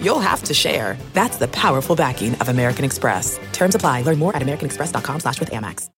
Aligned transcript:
you'll 0.00 0.20
have 0.20 0.42
to 0.44 0.54
share. 0.54 0.96
That's 1.12 1.36
the 1.36 1.48
powerful 1.48 1.94
backing 1.96 2.34
of 2.36 2.48
American 2.48 2.84
Express. 2.84 3.38
Terms 3.52 3.74
apply. 3.74 4.02
Learn 4.02 4.18
more 4.18 4.34
at 4.34 4.42
americanexpress.com 4.42 5.20
slash 5.20 5.38
with 5.40 5.50
Amex. 5.50 5.90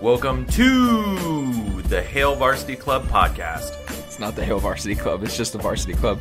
Welcome 0.00 0.46
to 0.48 1.82
the 1.82 2.02
Hail 2.02 2.36
Varsity 2.36 2.76
Club 2.76 3.04
podcast. 3.06 3.72
It's 4.06 4.18
not 4.18 4.36
the 4.36 4.44
Hail 4.44 4.58
Varsity 4.58 4.94
Club. 4.94 5.22
It's 5.22 5.36
just 5.36 5.52
the 5.52 5.58
Varsity 5.58 5.94
Club. 5.94 6.20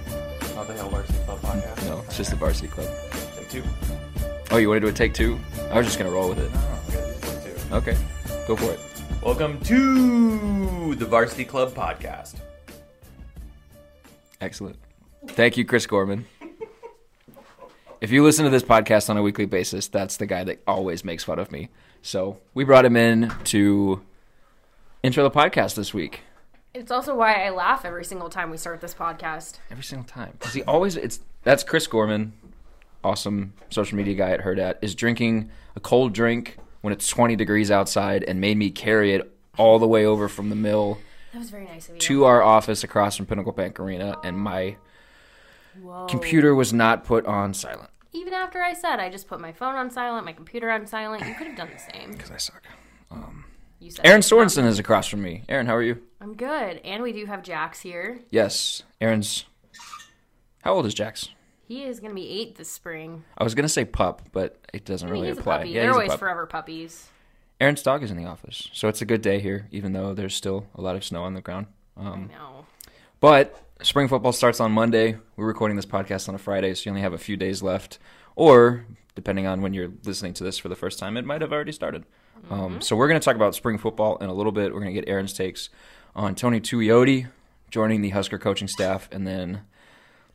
Not 0.56 0.68
the 0.68 0.74
Hail 0.74 0.90
Varsity 0.90 1.20
Club 1.26 1.40
podcast. 1.40 1.86
No, 1.88 2.00
it's 2.08 2.18
just 2.18 2.32
the 2.32 2.36
Varsity 2.36 2.68
Club. 2.68 2.88
Take 3.38 3.50
two. 3.50 3.64
Oh, 4.52 4.58
you 4.58 4.70
want 4.70 4.78
to 4.78 4.88
do 4.88 4.88
a 4.88 4.94
take 4.94 5.14
two? 5.14 5.38
I 5.72 5.78
was 5.78 5.86
just 5.86 5.98
gonna 6.00 6.10
roll 6.12 6.30
with 6.30 6.40
it. 6.40 6.52
Okay, 6.90 7.16
take 7.22 7.60
two. 7.70 7.76
Okay, 7.76 7.98
go 8.48 8.56
for 8.56 8.72
it. 8.72 8.80
Welcome 9.26 9.60
to 9.62 10.94
the 10.94 11.06
Varsity 11.08 11.46
Club 11.46 11.74
podcast. 11.74 12.36
Excellent. 14.40 14.78
Thank 15.26 15.58
you, 15.58 15.66
Chris 15.66 15.88
Gorman. 15.88 16.28
If 18.02 18.12
you 18.12 18.24
listen 18.24 18.46
to 18.46 18.52
this 18.52 18.62
podcast 18.62 19.10
on 19.10 19.18
a 19.18 19.24
weekly 19.24 19.48
basis, 19.48 19.88
that's 19.88 20.18
the 20.18 20.28
guy 20.28 20.44
that 20.44 20.62
always 20.68 21.04
makes 21.04 21.24
fun 21.24 21.40
of 21.40 21.52
me. 21.52 21.70
So 22.04 22.38
we 22.54 22.66
brought 22.66 22.86
him 22.86 22.96
in 22.96 23.34
to 23.46 24.00
intro 25.02 25.24
the 25.24 25.32
podcast 25.32 25.74
this 25.74 25.92
week. 25.92 26.22
It's 26.76 26.92
also 26.92 27.16
why 27.16 27.46
I 27.46 27.50
laugh 27.50 27.84
every 27.84 28.06
single 28.06 28.30
time 28.30 28.52
we 28.52 28.58
start 28.58 28.80
this 28.80 28.94
podcast. 28.94 29.58
Every 29.72 29.84
single 29.84 30.08
time. 30.08 30.34
Because 30.38 30.54
he 30.54 30.62
always 30.62 30.96
it's 30.98 31.20
that's 31.42 31.64
Chris 31.64 31.88
Gorman, 31.88 32.34
awesome 33.04 33.54
social 33.72 33.98
media 33.98 34.14
guy 34.14 34.30
at 34.30 34.42
Herdat, 34.42 34.76
is 34.84 34.94
drinking 34.94 35.50
a 35.76 35.80
cold 35.80 36.14
drink 36.14 36.60
when 36.86 36.94
it's 36.94 37.08
20 37.08 37.36
degrees 37.36 37.72
outside 37.72 38.24
and 38.24 38.40
made 38.40 38.56
me 38.56 38.70
carry 38.70 39.16
it 39.16 39.36
all 39.58 39.80
the 39.80 39.88
way 39.88 40.06
over 40.06 40.30
from 40.30 40.50
the 40.50 40.56
mill 40.56 41.00
That 41.34 41.40
was 41.40 41.50
very 41.50 41.66
nice 41.66 41.90
of 41.90 41.96
you. 41.96 42.00
to 42.02 42.26
our 42.26 42.44
office 42.44 42.84
across 42.84 43.18
from 43.18 43.26
Pinnacle 43.26 43.52
Bank 43.54 43.80
Arena, 43.80 44.16
and 44.24 44.38
my 44.38 44.78
computer 46.08 46.54
was 46.54 46.72
not 46.72 47.04
put 47.04 47.26
on 47.26 47.54
silent 47.56 47.90
Even 48.14 48.34
after 48.34 48.62
I 48.62 48.74
said 48.74 49.00
I 49.00 49.10
just 49.10 49.28
put 49.28 49.40
my 49.42 49.52
phone 49.52 49.76
on 49.76 49.90
silent, 49.90 50.26
my 50.26 50.34
computer 50.34 50.70
on 50.70 50.86
silent, 50.86 51.26
you 51.26 51.34
could 51.36 51.48
have 51.48 51.58
done 51.58 51.70
the 51.74 51.80
same. 51.98 52.12
because 52.12 52.30
I 52.32 52.38
suck. 52.38 52.64
Um, 53.12 53.46
you 53.80 53.90
said 53.92 54.06
Erin. 54.06 54.22
Sorensen 54.22 54.66
is 54.66 54.78
across 54.80 55.08
from 55.08 55.22
me. 55.24 55.44
Erin, 55.50 55.66
how 55.66 55.76
are 55.76 55.82
you? 55.82 56.02
I'm 56.22 56.36
good, 56.36 56.80
and 56.86 57.02
we 57.04 57.12
do 57.12 57.26
have 57.26 57.42
Jax 57.44 57.82
here. 57.82 58.20
Yes, 58.30 58.84
Erin's. 59.02 59.46
How 60.64 60.74
old 60.74 60.86
is 60.86 60.94
Jax? 60.94 61.30
He 61.68 61.84
is 61.84 62.00
going 62.00 62.12
to 62.12 62.16
be 62.16 62.30
eight 62.30 62.56
this 62.56 62.70
spring. 62.70 63.24
I 63.38 63.44
was 63.44 63.56
gonna 63.56 63.70
say 63.70 63.86
pup, 63.86 64.22
but 64.32 64.58
it 64.74 64.86
doesn't 64.86 65.08
I 65.08 65.12
mean, 65.12 65.22
really 65.22 65.28
he's 65.32 65.40
apply. 65.40 65.56
a 65.56 65.58
puppy. 65.60 65.70
Yeah, 65.72 65.82
They're 65.82 65.90
he's 65.90 65.98
a 65.98 66.02
always 66.02 66.20
forever 66.20 66.46
puppies. 66.46 67.08
Erin's 67.60 67.82
dog 67.82 68.04
is 68.04 68.12
in 68.12 68.18
the 68.18 68.26
office, 68.26 68.70
so 68.74 68.88
it's 68.88 69.02
a 69.02 69.06
good 69.06 69.22
day 69.22 69.40
here, 69.40 69.68
even 69.72 69.94
though 69.94 70.14
there's 70.14 70.36
still 70.36 70.68
a 70.76 70.82
lot 70.82 70.96
of 70.96 71.04
snow 71.04 71.24
on 71.24 71.34
the 71.34 71.42
ground. 71.42 71.68
Um, 71.98 72.30
No. 72.38 72.66
But 73.22 73.60
spring 73.82 74.08
football 74.08 74.34
starts 74.34 74.60
on 74.60 74.72
Monday. 74.74 75.18
We're 75.38 75.48
recording 75.48 75.76
this 75.78 75.86
podcast 75.86 76.28
on 76.30 76.36
a 76.36 76.38
Friday, 76.38 76.74
so 76.76 76.84
you 76.86 76.92
only 76.92 77.02
have 77.02 77.14
a 77.14 77.18
few 77.18 77.38
days 77.38 77.64
left. 77.64 77.98
Or, 78.36 78.86
depending 79.16 79.48
on 79.48 79.62
when 79.62 79.74
you're 79.74 79.90
listening 80.04 80.34
to 80.36 80.44
this 80.44 80.58
for 80.58 80.68
the 80.68 80.76
first 80.76 81.00
time, 81.00 81.16
it 81.16 81.24
might 81.26 81.40
have 81.42 81.54
already 81.54 81.72
started. 81.72 82.04
Um, 82.50 82.82
so 82.82 82.96
we're 82.98 83.08
going 83.08 83.20
to 83.20 83.24
talk 83.24 83.38
about 83.38 83.56
spring 83.56 83.78
football 83.78 84.18
in 84.18 84.30
a 84.30 84.34
little 84.34 84.52
bit. 84.52 84.74
We're 84.74 84.82
going 84.82 84.94
to 84.94 85.02
get 85.02 85.10
Erin's 85.10 85.34
takes 85.34 85.70
on 86.14 86.36
Tony 86.36 86.60
Tuioti 86.60 87.28
joining 87.72 88.02
the 88.02 88.10
Husker 88.10 88.38
coaching 88.38 88.68
staff, 88.68 89.08
and 89.12 89.26
then 89.26 89.62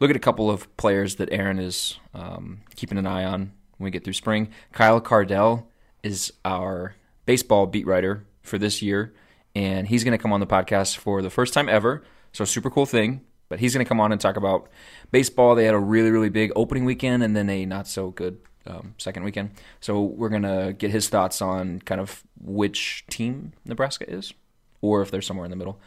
look 0.01 0.11
at 0.11 0.17
a 0.17 0.21
couple 0.21 0.51
of 0.51 0.75
players 0.77 1.17
that 1.17 1.29
Erin 1.31 1.59
is 1.59 1.99
um, 2.15 2.61
keeping 2.75 2.99
an 2.99 3.07
eye 3.07 3.25
on 3.25 3.53
when 3.77 3.85
we 3.85 3.91
get 3.91 4.03
through 4.03 4.15
spring. 4.15 4.49
Kyle 4.73 5.01
Cardell 5.01 5.69
is 6.03 6.33
our 6.45 6.97
baseball 7.27 7.67
beat 7.67 7.87
writer 7.87 8.27
for 8.43 8.59
this 8.59 8.83
year, 8.83 9.15
and 9.55 9.87
he's 9.87 10.03
going 10.03 10.17
to 10.17 10.23
come 10.23 10.33
on 10.33 10.41
the 10.41 10.47
podcast 10.47 10.97
for 10.97 11.23
the 11.23 11.31
first 11.31 11.55
time 11.55 11.69
ever. 11.69 12.03
So 12.33 12.45
super 12.45 12.71
cool 12.71 12.87
thing. 12.87 13.23
But 13.49 13.59
he's 13.59 13.75
going 13.75 13.85
to 13.85 13.89
come 13.89 14.01
on 14.01 14.13
and 14.13 14.21
talk 14.21 14.37
about 14.37 14.71
baseball. 15.11 15.57
They 15.57 15.65
had 15.65 15.75
a 15.75 15.79
really 15.79 16.13
really 16.13 16.29
big 16.29 16.53
opening 16.55 16.85
weekend, 16.85 17.25
and 17.25 17.35
then 17.35 17.51
a 17.51 17.67
not 17.67 17.89
so 17.89 18.13
good 18.13 18.39
um, 18.65 18.95
second 18.97 19.25
weekend. 19.25 19.51
So 19.81 20.03
we're 20.03 20.29
going 20.29 20.43
to 20.43 20.73
get 20.73 20.93
his 20.93 21.09
thoughts 21.09 21.43
on 21.43 21.81
kind 21.81 22.01
of 22.01 22.23
which 22.41 23.05
team 23.11 23.53
Nebraska 23.65 24.09
is, 24.09 24.33
or 24.81 25.03
if 25.03 25.11
they're 25.11 25.21
somewhere 25.21 25.45
in 25.45 25.51
the 25.51 25.57
middle. 25.57 25.81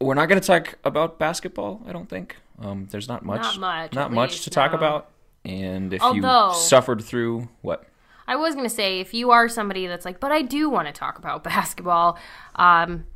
We're 0.00 0.14
not 0.14 0.26
going 0.28 0.40
to 0.40 0.46
talk 0.46 0.78
about 0.84 1.18
basketball. 1.18 1.82
I 1.86 1.92
don't 1.92 2.08
think. 2.08 2.36
Um, 2.60 2.86
there's 2.90 3.08
not 3.08 3.24
much. 3.24 3.42
Not 3.42 3.58
much, 3.58 3.92
Not 3.94 4.12
much 4.12 4.30
least, 4.32 4.44
to 4.44 4.50
talk 4.50 4.72
no. 4.72 4.78
about. 4.78 5.10
And 5.44 5.92
if 5.92 6.02
Although- 6.02 6.48
you 6.50 6.54
suffered 6.54 7.02
through 7.02 7.48
what? 7.62 7.84
I 8.26 8.36
was 8.36 8.54
going 8.54 8.66
to 8.66 8.74
say, 8.74 9.00
if 9.00 9.14
you 9.14 9.30
are 9.30 9.48
somebody 9.48 9.86
that's 9.86 10.04
like, 10.04 10.20
but 10.20 10.30
I 10.32 10.42
do 10.42 10.68
want 10.68 10.86
to 10.86 10.92
talk 10.92 11.18
about 11.18 11.42
basketball, 11.44 12.18
um, 12.56 13.06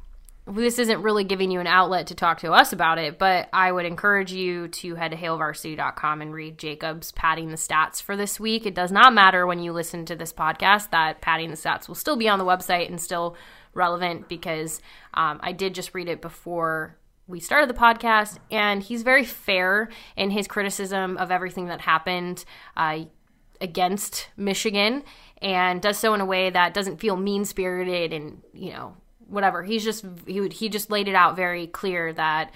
this 0.46 0.78
isn't 0.78 1.02
really 1.02 1.22
giving 1.22 1.50
you 1.50 1.60
an 1.60 1.66
outlet 1.66 2.06
to 2.08 2.14
talk 2.14 2.40
to 2.40 2.52
us 2.52 2.72
about 2.72 2.98
it, 2.98 3.18
but 3.18 3.48
I 3.52 3.70
would 3.70 3.84
encourage 3.86 4.32
you 4.32 4.68
to 4.68 4.94
head 4.96 5.10
to 5.12 5.16
hailvarsity.com 5.16 6.22
and 6.22 6.32
read 6.34 6.58
Jacob's 6.58 7.12
padding 7.12 7.50
the 7.50 7.56
stats 7.56 8.02
for 8.02 8.16
this 8.16 8.40
week. 8.40 8.66
It 8.66 8.74
does 8.74 8.90
not 8.90 9.12
matter 9.12 9.46
when 9.46 9.60
you 9.60 9.72
listen 9.72 10.04
to 10.06 10.16
this 10.16 10.32
podcast 10.32 10.90
that 10.90 11.20
padding 11.20 11.50
the 11.50 11.56
stats 11.56 11.86
will 11.86 11.94
still 11.94 12.16
be 12.16 12.28
on 12.28 12.38
the 12.40 12.44
website 12.44 12.88
and 12.88 13.00
still 13.00 13.36
relevant 13.74 14.28
because 14.28 14.80
um, 15.14 15.40
I 15.42 15.52
did 15.52 15.74
just 15.74 15.94
read 15.94 16.08
it 16.08 16.20
before 16.20 16.96
we 17.26 17.40
started 17.40 17.70
the 17.70 17.78
podcast, 17.78 18.38
and 18.50 18.82
he's 18.82 19.02
very 19.02 19.24
fair 19.24 19.88
in 20.16 20.30
his 20.30 20.46
criticism 20.46 21.16
of 21.16 21.30
everything 21.30 21.66
that 21.66 21.82
happened. 21.82 22.44
Uh, 22.76 23.04
against 23.62 24.28
Michigan 24.36 25.04
and 25.40 25.80
does 25.80 25.96
so 25.96 26.12
in 26.14 26.20
a 26.20 26.26
way 26.26 26.50
that 26.50 26.74
doesn't 26.74 26.98
feel 26.98 27.16
mean 27.16 27.44
spirited 27.44 28.12
and 28.12 28.42
you 28.52 28.72
know 28.72 28.96
whatever. 29.28 29.62
He's 29.62 29.84
just 29.84 30.04
he 30.26 30.40
would 30.40 30.52
he 30.52 30.68
just 30.68 30.90
laid 30.90 31.08
it 31.08 31.14
out 31.14 31.36
very 31.36 31.68
clear 31.68 32.12
that 32.12 32.52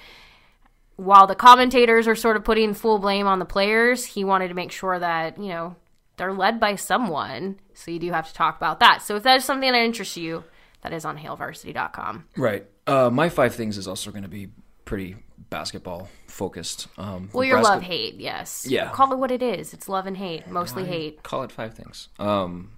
while 0.97 1.27
the 1.27 1.35
commentators 1.35 2.09
are 2.09 2.17
sort 2.17 2.37
of 2.37 2.45
putting 2.45 2.75
full 2.75 2.99
blame 2.99 3.27
on 3.27 3.39
the 3.39 3.45
players, 3.45 4.05
he 4.05 4.25
wanted 4.25 4.49
to 4.49 4.55
make 4.55 4.73
sure 4.73 4.99
that 4.99 5.39
you 5.39 5.49
know 5.49 5.77
they're 6.17 6.35
led 6.35 6.61
by 6.61 6.75
someone. 6.75 7.61
So 7.73 7.91
you 7.91 7.99
do 7.99 8.11
have 8.11 8.29
to 8.29 8.35
talk 8.35 8.57
about 8.57 8.81
that. 8.81 9.03
So 9.03 9.17
if 9.17 9.23
that 9.23 9.37
is 9.37 9.45
something 9.45 9.71
that 9.71 9.79
interests 9.79 10.17
you, 10.17 10.45
that 10.87 10.95
is 10.95 11.05
on 11.05 11.19
hailvarsity.com. 11.19 12.25
Right. 12.37 12.65
Uh, 12.87 13.11
my 13.11 13.29
five 13.29 13.57
things 13.57 13.77
is 13.77 13.89
also 13.89 14.13
going 14.13 14.23
to 14.23 14.29
be 14.29 14.51
pretty 14.85 15.17
basketball 15.51 16.09
focused. 16.29 16.87
Um, 16.97 17.29
Well, 17.33 17.43
your 17.45 17.61
love 17.61 17.83
hate, 17.83 18.21
yes. 18.21 18.65
Yeah. 18.69 18.91
Call 18.91 19.13
it 19.13 19.19
what 19.19 19.33
it 19.33 19.43
is. 19.43 19.75
It's 19.75 19.89
love 19.89 20.07
and 20.07 20.17
hate, 20.17 20.47
mostly 20.47 20.85
hate. 20.85 21.25
Call 21.25 21.43
it 21.43 21.51
five 21.51 21.75
things. 21.75 22.07
Um, 22.21 22.71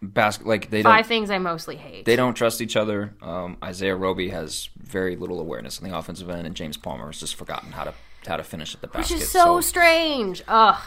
basket 0.00 0.46
like 0.46 0.70
they 0.70 0.80
don't 0.82 0.90
Five 0.90 1.06
things 1.06 1.30
I 1.30 1.38
mostly 1.38 1.76
hate. 1.76 2.06
they 2.06 2.16
don't 2.16 2.32
trust 2.34 2.62
each 2.62 2.74
other. 2.74 3.14
Um, 3.20 3.58
Isaiah 3.62 3.96
Roby 3.96 4.30
has 4.30 4.70
very 4.78 5.16
little 5.16 5.38
awareness 5.38 5.78
on 5.80 5.86
the 5.88 5.94
offensive 5.96 6.30
end, 6.30 6.46
and 6.46 6.56
James 6.56 6.78
Palmer 6.78 7.06
has 7.06 7.20
just 7.20 7.34
forgotten 7.34 7.72
how 7.72 7.84
to 7.84 7.92
how 8.26 8.38
to 8.38 8.42
finish 8.44 8.74
at 8.74 8.80
the 8.80 8.86
basket. 8.86 9.14
Which 9.14 9.22
is 9.22 9.30
so 9.30 9.60
strange. 9.60 10.42
Ugh. 10.48 10.80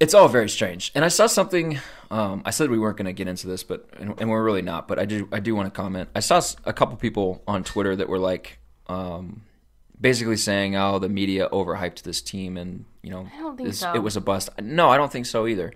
It's 0.00 0.14
all 0.14 0.28
very 0.28 0.48
strange. 0.48 0.92
And 0.94 1.04
I 1.04 1.08
saw 1.08 1.26
something. 1.26 1.78
Um, 2.10 2.42
I 2.44 2.50
said 2.50 2.70
we 2.70 2.78
weren't 2.78 2.96
going 2.96 3.06
to 3.06 3.12
get 3.12 3.28
into 3.28 3.46
this, 3.46 3.62
but 3.62 3.88
and, 3.98 4.14
and 4.20 4.30
we're 4.30 4.42
really 4.42 4.62
not. 4.62 4.88
But 4.88 4.98
I 4.98 5.04
do. 5.04 5.28
I 5.32 5.40
do 5.40 5.54
want 5.54 5.72
to 5.72 5.76
comment. 5.76 6.08
I 6.14 6.20
saw 6.20 6.42
a 6.64 6.72
couple 6.72 6.96
people 6.96 7.42
on 7.46 7.64
Twitter 7.64 7.94
that 7.96 8.08
were 8.08 8.18
like, 8.18 8.58
um, 8.88 9.42
basically 10.00 10.36
saying, 10.36 10.76
"Oh, 10.76 10.98
the 10.98 11.08
media 11.08 11.48
overhyped 11.50 12.02
this 12.02 12.20
team, 12.20 12.56
and 12.56 12.84
you 13.02 13.10
know, 13.10 13.28
I 13.34 13.38
don't 13.40 13.56
think 13.56 13.68
this- 13.68 13.80
so. 13.80 13.94
it 13.94 14.02
was 14.02 14.16
a 14.16 14.20
bust." 14.20 14.50
No, 14.60 14.90
I 14.90 14.96
don't 14.96 15.12
think 15.12 15.26
so 15.26 15.46
either. 15.46 15.72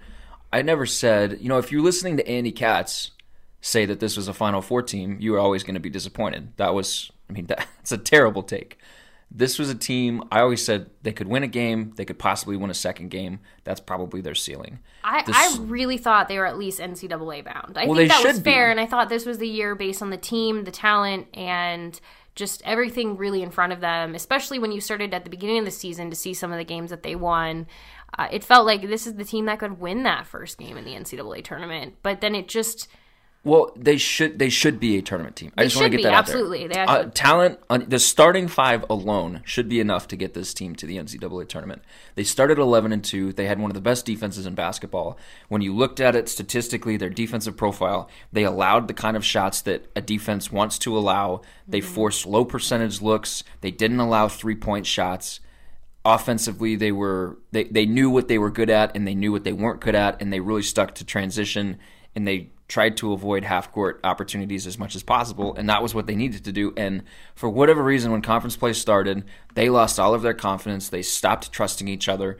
I 0.52 0.62
never 0.62 0.86
said. 0.86 1.38
You 1.40 1.48
know, 1.48 1.58
if 1.58 1.70
you're 1.72 1.82
listening 1.82 2.16
to 2.18 2.28
Andy 2.28 2.52
Katz 2.52 3.12
say 3.60 3.84
that 3.86 4.00
this 4.00 4.16
was 4.16 4.28
a 4.28 4.34
Final 4.34 4.62
Four 4.62 4.82
team, 4.82 5.16
you 5.20 5.32
were 5.32 5.38
always 5.38 5.64
going 5.64 5.74
to 5.74 5.80
be 5.80 5.90
disappointed. 5.90 6.52
That 6.56 6.74
was. 6.74 7.10
I 7.30 7.32
mean, 7.32 7.46
that's 7.48 7.92
a 7.92 7.98
terrible 7.98 8.42
take. 8.42 8.78
This 9.30 9.58
was 9.58 9.68
a 9.68 9.74
team. 9.74 10.24
I 10.32 10.40
always 10.40 10.64
said 10.64 10.88
they 11.02 11.12
could 11.12 11.28
win 11.28 11.42
a 11.42 11.48
game. 11.48 11.92
They 11.96 12.04
could 12.06 12.18
possibly 12.18 12.56
win 12.56 12.70
a 12.70 12.74
second 12.74 13.10
game. 13.10 13.40
That's 13.64 13.78
probably 13.80 14.20
their 14.22 14.34
ceiling. 14.34 14.78
I, 15.04 15.22
This- 15.22 15.36
I 15.36 15.58
really 15.62 15.98
thought 15.98 16.28
they 16.28 16.38
were 16.38 16.46
at 16.46 16.56
least 16.58 16.80
NCAA 16.80 17.44
bound. 17.44 17.76
I 17.76 17.84
Well, 17.86 17.96
think 17.96 18.10
that 18.10 18.24
was 18.24 18.36
should 18.36 18.44
be. 18.44 18.50
fair, 18.50 18.70
and 18.70 18.80
I 18.80 18.86
thought 18.86 19.08
this 19.10 19.26
was 19.26 19.38
the 19.38 19.46
year 19.48 19.74
based 19.74 20.00
on 20.00 20.10
the 20.10 20.16
team, 20.16 20.64
the 20.64 20.70
talent, 20.70 21.26
and 21.34 22.00
just 22.34 22.62
everything 22.64 23.16
really 23.18 23.42
in 23.42 23.50
front 23.50 23.72
of 23.72 23.80
them. 23.80 24.14
Especially 24.14 24.58
when 24.58 24.72
you 24.72 24.80
started 24.80 25.12
at 25.12 25.24
the 25.24 25.30
beginning 25.30 25.58
of 25.58 25.64
the 25.66 25.70
season 25.70 26.08
to 26.08 26.16
see 26.16 26.32
some 26.32 26.50
of 26.50 26.56
the 26.58 26.64
games 26.64 26.88
that 26.90 27.02
they 27.02 27.14
won, 27.14 27.66
uh, 28.18 28.28
it 28.32 28.42
felt 28.42 28.64
like 28.64 28.80
this 28.88 29.06
is 29.06 29.14
the 29.16 29.24
team 29.24 29.44
that 29.44 29.58
could 29.58 29.78
win 29.78 30.04
that 30.04 30.26
first 30.26 30.56
game 30.56 30.76
in 30.78 30.84
the 30.84 30.94
NCAA 30.94 31.44
tournament. 31.44 31.96
But 32.02 32.20
then 32.22 32.34
it 32.34 32.48
just 32.48 32.88
Well, 33.44 33.72
they 33.76 33.96
should 33.96 34.38
they 34.38 34.48
should 34.50 34.78
be 34.80 34.98
a 34.98 35.02
tournament 35.02 35.36
team. 35.36 35.52
I 35.56 35.62
They 35.62 35.66
just 35.68 35.76
want 35.76 35.86
to 35.86 35.90
get 35.90 35.96
be, 35.98 36.02
that 36.02 36.12
out 36.12 36.18
absolutely. 36.18 36.66
They 36.66 36.74
there. 36.74 36.88
Uh, 36.90 36.96
actually- 36.98 37.10
talent, 37.12 37.58
on, 37.70 37.84
the 37.88 37.98
starting 37.98 38.48
five 38.48 38.84
alone 38.90 39.42
should 39.44 39.68
be 39.68 39.80
enough 39.80 40.08
to 40.08 40.16
get 40.16 40.34
this 40.34 40.52
team 40.52 40.74
to 40.74 40.86
the 40.86 40.96
NCAA 40.98 41.48
tournament. 41.48 41.82
They 42.14 42.24
started 42.24 42.58
eleven 42.58 42.92
and 42.92 43.02
two. 43.02 43.32
They 43.32 43.46
had 43.46 43.58
one 43.60 43.70
of 43.70 43.74
the 43.74 43.80
best 43.80 44.04
defenses 44.04 44.44
in 44.44 44.54
basketball. 44.54 45.16
When 45.48 45.62
you 45.62 45.74
looked 45.74 46.00
at 46.00 46.16
it 46.16 46.28
statistically, 46.28 46.96
their 46.96 47.08
defensive 47.10 47.56
profile, 47.56 48.10
they 48.32 48.42
allowed 48.44 48.88
the 48.88 48.94
kind 48.94 49.16
of 49.16 49.24
shots 49.24 49.62
that 49.62 49.86
a 49.96 50.02
defense 50.02 50.50
wants 50.52 50.78
to 50.80 50.96
allow. 50.98 51.40
They 51.66 51.78
Mm-hmm. 51.80 51.94
forced 51.94 52.26
low 52.26 52.44
percentage 52.44 53.00
looks. 53.00 53.44
They 53.62 53.70
didn't 53.70 54.00
allow 54.00 54.28
three 54.28 54.56
point 54.56 54.84
shots 54.84 55.40
offensively 56.04 56.74
they 56.76 56.92
were 56.92 57.38
they, 57.52 57.64
they 57.64 57.84
knew 57.84 58.08
what 58.08 58.28
they 58.28 58.38
were 58.38 58.50
good 58.50 58.70
at 58.70 58.94
and 58.96 59.06
they 59.06 59.14
knew 59.14 59.32
what 59.32 59.44
they 59.44 59.52
weren't 59.52 59.80
good 59.80 59.94
at 59.94 60.20
and 60.22 60.32
they 60.32 60.40
really 60.40 60.62
stuck 60.62 60.94
to 60.94 61.04
transition 61.04 61.76
and 62.14 62.26
they 62.26 62.50
tried 62.68 62.96
to 62.96 63.12
avoid 63.12 63.44
half 63.44 63.72
court 63.72 63.98
opportunities 64.04 64.66
as 64.66 64.78
much 64.78 64.94
as 64.94 65.02
possible 65.02 65.54
and 65.54 65.68
that 65.68 65.82
was 65.82 65.94
what 65.94 66.06
they 66.06 66.14
needed 66.14 66.44
to 66.44 66.52
do 66.52 66.72
and 66.76 67.02
for 67.34 67.48
whatever 67.48 67.82
reason 67.82 68.12
when 68.12 68.22
conference 68.22 68.56
play 68.56 68.72
started 68.72 69.24
they 69.54 69.70
lost 69.70 69.98
all 69.98 70.14
of 70.14 70.22
their 70.22 70.34
confidence 70.34 70.88
they 70.88 71.02
stopped 71.02 71.50
trusting 71.50 71.88
each 71.88 72.08
other 72.08 72.38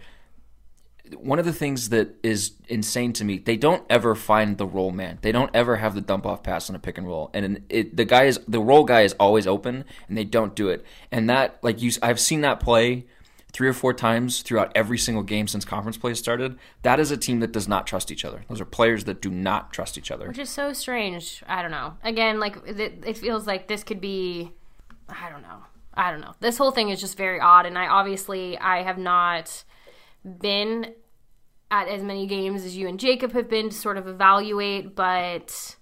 one 1.17 1.39
of 1.39 1.45
the 1.45 1.53
things 1.53 1.89
that 1.91 2.15
is 2.23 2.53
insane 2.69 3.13
to 3.15 3.25
me, 3.25 3.39
they 3.39 3.57
don't 3.57 3.85
ever 3.89 4.15
find 4.15 4.59
the 4.59 4.67
roll 4.67 4.91
man. 4.91 5.19
They 5.23 5.33
don't 5.33 5.51
ever 5.55 5.77
have 5.77 5.95
the 5.95 6.01
dump 6.01 6.27
off 6.27 6.43
pass 6.43 6.69
on 6.69 6.77
a 6.77 6.79
pick 6.79 6.99
and 6.99 7.07
roll, 7.07 7.31
and 7.33 7.63
it, 7.69 7.97
the 7.97 8.05
guy 8.05 8.25
is 8.25 8.39
the 8.47 8.61
roll 8.61 8.85
guy 8.85 9.03
is 9.03 9.15
always 9.19 9.47
open, 9.47 9.85
and 10.09 10.17
they 10.17 10.25
don't 10.25 10.55
do 10.55 10.69
it. 10.69 10.85
And 11.11 11.29
that, 11.31 11.59
like 11.63 11.81
you, 11.83 11.93
I've 12.03 12.21
seen 12.21 12.43
that 12.43 12.61
play 12.61 13.07
three 13.59 13.69
or 13.69 13.73
four 13.73 13.93
times 13.93 14.43
throughout 14.43 14.71
every 14.77 14.97
single 14.97 15.25
game 15.25 15.49
since 15.49 15.65
conference 15.65 15.97
play 15.97 16.15
started. 16.15 16.57
That 16.83 17.01
is 17.01 17.11
a 17.11 17.17
team 17.17 17.41
that 17.41 17.51
does 17.51 17.67
not 17.67 17.89
trust 17.89 18.13
each 18.13 18.25
other. 18.25 18.45
Those 18.49 18.61
are 18.61 18.65
players 18.65 19.03
that 19.07 19.21
do 19.21 19.31
not 19.31 19.73
trust 19.73 19.99
each 19.99 20.13
other. 20.13 20.29
which 20.29 20.39
is 20.39 20.49
so 20.49 20.73
strange. 20.73 21.43
I 21.45 21.61
don't 21.61 21.73
know. 21.73 21.95
Again, 22.05 22.39
like 22.39 22.57
it, 22.65 23.19
feels 23.19 23.49
like 23.49 23.67
this 23.67 23.83
could 23.83 24.01
be. 24.01 24.53
I 25.09 25.29
don't 25.29 25.43
know. 25.43 25.65
I 25.93 26.13
don't 26.13 26.21
know. 26.21 26.35
This 26.39 26.57
whole 26.57 26.71
thing 26.71 26.91
is 26.91 27.01
just 27.01 27.17
very 27.17 27.41
odd, 27.41 27.67
and 27.67 27.77
I 27.77 27.89
obviously 27.89 28.57
I 28.57 28.85
have 28.85 28.97
not 28.97 29.65
been 30.25 30.95
at 31.69 31.89
as 31.89 32.05
many 32.05 32.29
games 32.29 32.65
as 32.65 32.77
you 32.77 32.87
and 32.87 33.01
Jacob 33.01 33.33
have 33.33 33.51
been 33.51 33.71
to 33.71 33.75
sort 33.75 33.97
of 33.97 34.07
evaluate, 34.07 34.95
but 34.95 35.75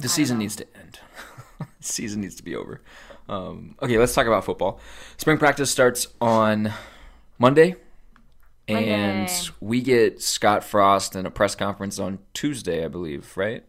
The 0.00 0.08
season 0.08 0.38
needs 0.38 0.56
to 0.56 0.66
end. 0.76 0.98
season 1.78 2.22
needs 2.22 2.34
to 2.34 2.42
be 2.42 2.56
over. 2.56 2.82
Um, 3.28 3.76
okay, 3.80 3.98
let's 3.98 4.14
talk 4.14 4.26
about 4.26 4.44
football. 4.44 4.80
Spring 5.16 5.38
practice 5.38 5.70
starts 5.70 6.08
on 6.20 6.72
Monday, 7.40 7.74
and 8.68 9.50
we 9.60 9.80
get 9.80 10.22
Scott 10.22 10.62
Frost 10.62 11.16
and 11.16 11.26
a 11.26 11.30
press 11.30 11.54
conference 11.56 11.98
on 11.98 12.18
Tuesday, 12.34 12.84
I 12.84 12.88
believe, 12.88 13.36
right? 13.36 13.64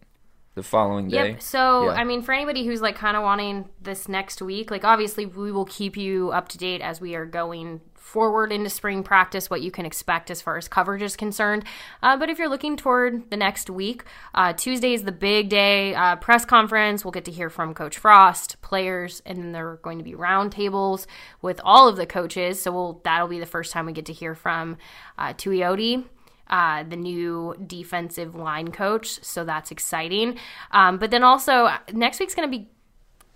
The 0.54 0.62
following 0.64 1.08
day. 1.08 1.30
Yep. 1.32 1.42
So, 1.42 1.86
Yeah. 1.86 1.92
I 1.92 2.04
mean, 2.04 2.22
for 2.22 2.34
anybody 2.34 2.66
who's 2.66 2.82
like 2.82 2.96
kind 2.98 3.16
of 3.16 3.24
wanting 3.24 3.70
this 3.82 4.10
next 4.10 4.42
week, 4.42 4.70
like 4.70 4.84
obviously 4.84 5.26
we 5.26 5.52
will 5.52 5.66
keep 5.66 5.96
you 5.96 6.32
up 6.32 6.50
to 6.50 6.58
date 6.58 6.82
as 6.82 7.00
we 7.00 7.16
are 7.16 7.26
going 7.26 7.80
forward 8.02 8.52
into 8.52 8.70
spring 8.70 9.04
practice, 9.04 9.50
what 9.50 9.62
you 9.62 9.72
can 9.72 9.86
expect 9.86 10.30
as 10.32 10.42
far 10.42 10.58
as 10.58 10.68
coverage 10.68 11.02
is 11.02 11.16
concerned. 11.16 11.64
Uh, 12.02 12.18
but 12.18 12.30
if 12.30 12.40
you're 12.40 12.50
looking 12.50 12.76
toward 12.76 13.30
the 13.30 13.38
next 13.38 13.70
week, 13.70 14.04
uh, 14.34 14.52
Tuesday 14.54 14.94
is 14.94 15.04
the 15.04 15.12
big 15.12 15.50
day 15.50 15.94
uh, 15.94 16.16
press 16.18 16.44
conference. 16.44 17.06
We'll 17.06 17.12
get 17.12 17.26
to 17.26 17.32
hear 17.32 17.50
from 17.50 17.74
Coach 17.74 17.98
Frost, 17.98 18.62
players, 18.62 19.22
and 19.26 19.38
then 19.38 19.52
there 19.52 19.70
are 19.70 19.78
going 19.78 20.00
to 20.00 20.04
be 20.04 20.14
roundtables 20.14 21.06
with 21.42 21.62
all 21.64 21.88
of 21.88 21.96
the 21.96 22.06
coaches. 22.06 22.62
So 22.62 22.72
we'll, 22.72 23.02
that'll 23.04 23.28
be 23.28 23.40
the 23.40 23.46
first 23.46 23.72
time 23.72 23.86
we 23.86 23.94
get 23.94 24.08
to 24.08 24.14
hear 24.14 24.36
from 24.36 24.78
uh, 25.18 25.34
Tuioti 25.34 26.04
uh, 26.50 26.84
the 26.84 26.98
new 26.98 27.56
defensive 27.66 28.36
line 28.36 28.72
coach. 28.72 29.24
So 29.24 29.46
that's 29.46 29.72
exciting. 29.72 30.38
Um, 30.72 30.98
but 30.98 31.12
then 31.12 31.24
also, 31.24 31.70
next 31.94 32.20
week's 32.20 32.36
going 32.36 32.52
to 32.52 32.58
be 32.58 32.68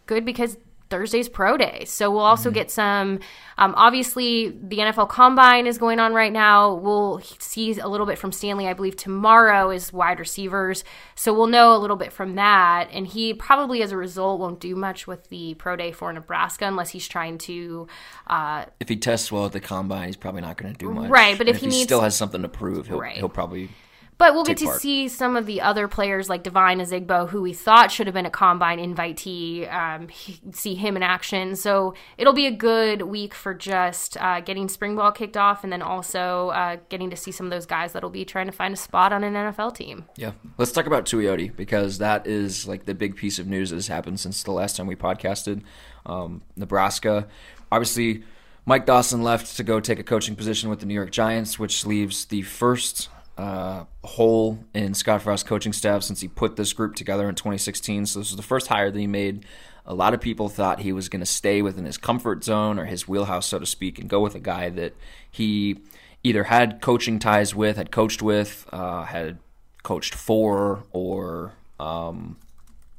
good 0.05 0.25
because 0.25 0.57
Thursday's 0.89 1.27
pro 1.29 1.57
day. 1.57 1.83
So 1.85 2.11
we'll 2.11 2.19
also 2.21 2.51
get 2.51 2.69
some. 2.69 3.19
Um, 3.57 3.73
obviously, 3.77 4.49
the 4.49 4.77
NFL 4.79 5.09
Combine 5.09 5.65
is 5.65 5.77
going 5.77 5.99
on 5.99 6.13
right 6.13 6.31
now. 6.31 6.73
We'll 6.75 7.21
see 7.39 7.79
a 7.79 7.87
little 7.87 8.05
bit 8.05 8.17
from 8.17 8.31
Stanley, 8.31 8.67
I 8.67 8.73
believe, 8.73 8.95
tomorrow 8.95 9.71
is 9.71 9.91
wide 9.93 10.19
receivers. 10.19 10.83
So 11.15 11.33
we'll 11.33 11.47
know 11.47 11.73
a 11.75 11.79
little 11.79 11.95
bit 11.95 12.11
from 12.13 12.35
that. 12.35 12.89
And 12.91 13.07
he 13.07 13.33
probably, 13.33 13.81
as 13.81 13.91
a 13.91 13.97
result, 13.97 14.39
won't 14.39 14.59
do 14.59 14.75
much 14.75 15.07
with 15.07 15.29
the 15.29 15.53
pro 15.55 15.75
day 15.75 15.91
for 15.91 16.11
Nebraska 16.13 16.65
unless 16.67 16.89
he's 16.91 17.07
trying 17.07 17.37
to 17.39 17.87
uh, 18.27 18.65
if 18.79 18.89
he 18.89 18.95
tests 18.97 19.31
well 19.31 19.45
at 19.45 19.53
the 19.53 19.59
combine, 19.59 20.07
he's 20.07 20.15
probably 20.17 20.41
not 20.41 20.57
going 20.57 20.71
to 20.73 20.77
do 20.77 20.91
much. 20.91 21.09
Right, 21.09 21.37
but 21.37 21.47
And 21.47 21.55
if 21.55 21.61
he 21.61 21.67
he 21.67 21.71
needs- 21.71 21.83
still 21.83 22.01
has 22.01 22.15
something 22.15 22.41
to 22.41 22.49
prove, 22.49 22.87
he'll 22.87 22.99
Right. 22.99 23.15
he'll 23.17 23.29
probably 23.29 23.69
But 24.17 24.33
we'll 24.33 24.45
get 24.45 24.57
to 24.57 24.65
part. 24.65 24.79
see 24.81 25.09
some 25.09 25.35
of 25.35 25.45
the 25.45 25.59
other 25.59 25.89
players 25.89 26.29
like 26.29 26.41
Devine 26.41 26.79
Ozigbo, 26.79 27.27
who 27.29 27.41
we 27.41 27.51
thought 27.51 27.91
should 27.91 28.07
have 28.07 28.13
been 28.13 28.25
a 28.25 28.29
combine 28.29 28.79
invitee, 28.79 29.71
um, 29.73 30.07
he- 30.07 30.39
see 30.53 30.73
him 30.75 30.95
in 30.95 31.03
action. 31.03 31.55
So 31.57 31.93
it'll 32.17 32.33
be 32.33 32.45
a 32.45 32.51
good 32.51 33.01
week 33.01 33.33
for 33.33 33.53
just 33.53 34.15
uh, 34.21 34.39
getting 34.39 34.69
spring 34.69 34.95
ball 34.95 35.11
kicked 35.11 35.35
off 35.35 35.65
and 35.65 35.73
then 35.73 35.81
also 35.81 36.49
uh, 36.49 36.77
getting 36.87 37.09
to 37.09 37.17
see 37.17 37.31
some 37.31 37.45
of 37.45 37.51
those 37.51 37.65
guys 37.65 37.91
that'll 37.91 38.09
be 38.09 38.23
trying 38.23 38.45
to 38.45 38.53
find 38.53 38.73
a 38.73 38.77
spot 38.77 39.11
on 39.11 39.23
an 39.25 39.33
NFL 39.33 39.75
team. 39.75 40.05
Yeah. 40.15 40.31
Let's 40.57 40.71
talk 40.71 40.85
about 40.85 41.05
Tuioti 41.05 41.53
because 41.53 41.97
that 41.97 42.25
is 42.25 42.67
like 42.67 42.85
the 42.85 42.93
big 42.95 43.17
piece 43.17 43.37
of 43.37 43.47
news 43.47 43.71
that 43.71 43.75
has 43.75 43.87
happened 43.87 44.21
since 44.21 44.43
the 44.43 44.51
last 44.51 44.77
time 44.77 44.87
we 44.87 44.95
podcasted. 44.95 45.61
Um, 46.05 46.41
Nebraska. 46.55 47.27
Obviously, 47.69 48.23
Mike 48.65 48.85
Dawson 48.85 49.23
left 49.23 49.57
to 49.57 49.63
go 49.63 49.79
take 49.81 49.99
a 49.99 50.03
coaching 50.03 50.35
position 50.35 50.69
with 50.69 50.79
the 50.79 50.85
New 50.85 50.93
York 50.93 51.11
Giants, 51.11 51.59
which 51.59 51.85
leaves 51.85 52.25
the 52.25 52.43
first 52.43 53.09
uh, 53.37 53.85
hole 54.03 54.59
in 54.73 54.93
Scott 54.93 55.21
Frost's 55.21 55.47
coaching 55.47 55.73
staff 55.73 56.03
since 56.03 56.21
he 56.21 56.27
put 56.27 56.55
this 56.55 56.73
group 56.73 56.95
together 56.95 57.27
in 57.27 57.35
2016. 57.35 58.05
So 58.05 58.19
this 58.19 58.29
was 58.29 58.37
the 58.37 58.43
first 58.43 58.67
hire 58.67 58.91
that 58.91 58.99
he 58.99 59.07
made. 59.07 59.45
A 59.85 59.93
lot 59.93 60.13
of 60.13 60.21
people 60.21 60.49
thought 60.49 60.79
he 60.79 60.91
was 60.91 61.09
going 61.09 61.19
to 61.19 61.25
stay 61.25 61.61
within 61.61 61.85
his 61.85 61.97
comfort 61.97 62.43
zone 62.43 62.79
or 62.79 62.85
his 62.85 63.07
wheelhouse, 63.07 63.45
so 63.45 63.59
to 63.59 63.65
speak, 63.65 63.99
and 63.99 64.09
go 64.09 64.19
with 64.19 64.35
a 64.35 64.39
guy 64.39 64.69
that 64.69 64.93
he 65.29 65.79
either 66.23 66.45
had 66.45 66.81
coaching 66.81 67.19
ties 67.19 67.53
with, 67.53 67.77
had 67.77 67.91
coached 67.91 68.21
with, 68.21 68.67
uh, 68.71 69.03
had 69.03 69.37
coached 69.83 70.15
for, 70.15 70.83
or 70.91 71.53
um, 71.79 72.37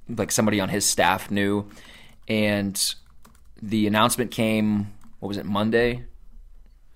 like 0.09 0.31
somebody 0.31 0.61
on 0.61 0.69
his 0.69 0.87
staff 0.87 1.31
knew. 1.31 1.69
And 2.29 2.95
the 3.61 3.87
announcement 3.87 4.31
came. 4.31 4.93
What 5.19 5.29
was 5.29 5.39
it? 5.39 5.47
Monday. 5.47 6.05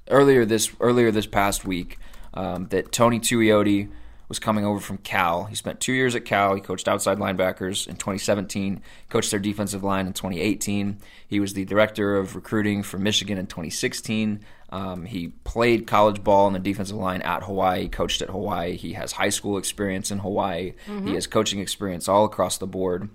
Earlier 0.09 0.45
this 0.45 0.71
earlier 0.81 1.11
this 1.11 1.27
past 1.27 1.65
week, 1.65 1.99
um, 2.35 2.67
that 2.69 2.93
Tony 2.93 3.19
Tuioti 3.21 3.89
was 4.29 4.39
coming 4.39 4.65
over 4.65 4.79
from 4.79 4.97
Cal. 4.99 5.45
He 5.47 5.57
spent 5.57 5.81
two 5.81 5.93
years 5.93 6.15
at 6.15 6.25
Cal. 6.25 6.55
He 6.55 6.61
coached 6.61 6.87
outside 6.87 7.19
linebackers 7.19 7.89
in 7.89 7.97
2017. 7.97 8.81
Coached 9.09 9.33
their 9.33 9.41
defensive 9.41 9.83
line 9.83 10.07
in 10.07 10.13
2018. 10.13 10.99
He 11.27 11.41
was 11.41 11.55
the 11.55 11.65
director 11.65 12.17
of 12.17 12.37
recruiting 12.37 12.85
for 12.85 12.97
Michigan 12.99 13.39
in 13.39 13.47
2016. 13.49 14.41
Um, 14.71 15.05
he 15.05 15.29
played 15.43 15.89
college 15.89 16.23
ball 16.23 16.47
on 16.47 16.53
the 16.53 16.61
defensive 16.61 16.97
line 16.97 17.23
at 17.23 17.43
Hawaii. 17.43 17.89
Coached 17.89 18.23
at 18.23 18.31
Hawaii. 18.31 18.77
He 18.77 18.93
has 18.93 19.11
high 19.13 19.31
school 19.31 19.59
experience 19.59 20.13
in 20.13 20.21
Hawaii. 20.21 20.75
He 21.05 21.15
has 21.15 21.27
coaching 21.27 21.59
experience 21.59 22.09
all 22.09 22.25
across 22.25 22.57
the 22.59 22.69
board. 22.69 23.09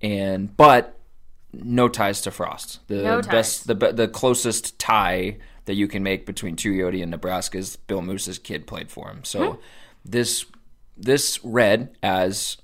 And 0.00 0.56
but 0.56 0.96
no 1.52 1.88
ties 1.88 2.20
to 2.20 2.30
Frost. 2.30 2.78
The 2.86 3.02
No 3.02 3.20
ties. 3.22 3.26
best, 3.32 3.66
the 3.66 3.74
the 3.74 4.06
closest 4.06 4.78
tie 4.78 5.38
that 5.64 5.74
you 5.74 5.88
can 5.88 6.02
make 6.02 6.26
between 6.26 6.56
Tuioti 6.56 7.02
and 7.02 7.10
Nebraska's 7.10 7.76
Bill 7.76 8.02
Moos's 8.02 8.38
kid 8.38 8.66
played 8.66 8.90
for 8.90 9.08
him. 9.08 9.24
So 9.24 9.52
hmm. 9.52 9.60
this 10.04 10.46
this 10.96 11.38
read 11.42 11.96
as 12.02 12.56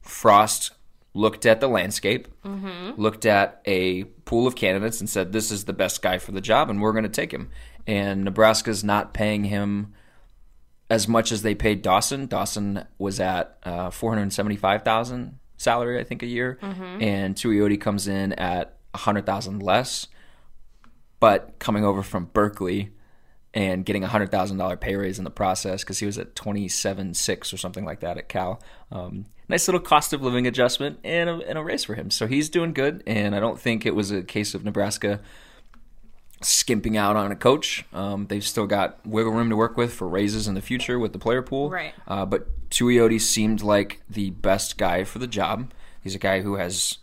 Frost 0.00 0.72
looked 1.14 1.44
at 1.44 1.60
the 1.60 1.68
landscape, 1.68 2.28
mm-hmm. 2.42 3.00
looked 3.00 3.26
at 3.26 3.60
a 3.66 4.04
pool 4.24 4.46
of 4.46 4.56
candidates, 4.56 5.00
and 5.00 5.08
said, 5.08 5.32
"This 5.32 5.50
is 5.50 5.64
the 5.64 5.72
best 5.72 6.02
guy 6.02 6.18
for 6.18 6.32
the 6.32 6.40
job, 6.40 6.70
and 6.70 6.80
we're 6.80 6.92
going 6.92 7.04
to 7.04 7.08
take 7.08 7.32
him." 7.32 7.50
And 7.86 8.24
Nebraska's 8.24 8.82
not 8.82 9.12
paying 9.12 9.44
him 9.44 9.94
as 10.88 11.08
much 11.08 11.32
as 11.32 11.42
they 11.42 11.54
paid 11.54 11.82
Dawson. 11.82 12.26
Dawson 12.26 12.86
was 12.98 13.20
at 13.20 13.58
uh, 13.62 13.90
four 13.90 14.14
hundred 14.14 14.32
seventy-five 14.32 14.82
thousand 14.82 15.38
salary, 15.56 16.00
I 16.00 16.04
think, 16.04 16.22
a 16.22 16.26
year, 16.26 16.58
mm-hmm. 16.62 17.02
and 17.02 17.34
Tuioti 17.34 17.80
comes 17.80 18.08
in 18.08 18.32
at 18.34 18.78
a 18.94 18.98
hundred 18.98 19.26
thousand 19.26 19.62
less, 19.62 20.06
but 21.22 21.56
coming 21.60 21.84
over 21.84 22.02
from 22.02 22.24
Berkeley 22.32 22.90
and 23.54 23.84
getting 23.84 24.02
a 24.02 24.08
hundred 24.08 24.32
thousand 24.32 24.56
dollar 24.56 24.76
pay 24.76 24.96
raise 24.96 25.18
in 25.18 25.24
the 25.24 25.30
process 25.30 25.84
because 25.84 26.00
he 26.00 26.04
was 26.04 26.18
at 26.18 26.34
twenty-seven 26.34 27.14
six 27.14 27.52
or 27.52 27.58
something 27.58 27.84
like 27.84 28.00
that 28.00 28.18
at 28.18 28.28
Cal. 28.28 28.60
Um, 28.90 29.26
nice 29.48 29.68
little 29.68 29.80
cost 29.80 30.12
of 30.12 30.20
living 30.20 30.48
adjustment 30.48 30.98
and 31.04 31.30
a, 31.30 31.34
and 31.48 31.56
a 31.56 31.62
raise 31.62 31.84
for 31.84 31.94
him. 31.94 32.10
So 32.10 32.26
he's 32.26 32.48
doing 32.48 32.72
good, 32.72 33.04
and 33.06 33.36
I 33.36 33.38
don't 33.38 33.60
think 33.60 33.86
it 33.86 33.94
was 33.94 34.10
a 34.10 34.24
case 34.24 34.52
of 34.52 34.64
Nebraska 34.64 35.20
skimping 36.40 36.96
out 36.96 37.14
on 37.14 37.30
a 37.30 37.36
coach. 37.36 37.84
Um, 37.92 38.26
they've 38.26 38.42
still 38.42 38.66
got 38.66 38.98
wiggle 39.06 39.30
room 39.30 39.48
to 39.50 39.54
work 39.54 39.76
with 39.76 39.94
for 39.94 40.08
raises 40.08 40.48
in 40.48 40.54
the 40.56 40.60
future 40.60 40.98
with 40.98 41.12
the 41.12 41.20
player 41.20 41.40
pool. 41.40 41.70
Right. 41.70 41.94
Uh, 42.08 42.26
but 42.26 42.68
Tuioti 42.70 43.20
seemed 43.20 43.62
like 43.62 44.00
the 44.10 44.30
best 44.30 44.76
guy 44.76 45.04
for 45.04 45.20
the 45.20 45.28
job. 45.28 45.72
He's 46.02 46.16
a 46.16 46.18
guy 46.18 46.40
who 46.40 46.56
has 46.56 46.98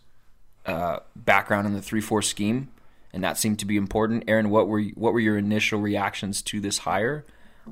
uh, 0.66 1.00
background 1.16 1.68
in 1.68 1.74
the 1.74 1.82
three-four 1.82 2.22
scheme, 2.22 2.68
and 3.13 3.24
that 3.24 3.38
seemed 3.38 3.60
to 3.60 3.66
be 3.66 3.78
important. 3.78 4.24
Erin, 4.28 4.50
what 4.50 4.68
were 4.68 4.82
what 4.96 5.13
were 5.13 5.20
your 5.20 5.38
initial 5.38 5.80
reactions 5.80 6.42
to 6.44 6.60
this 6.60 6.80
hire? 6.80 7.25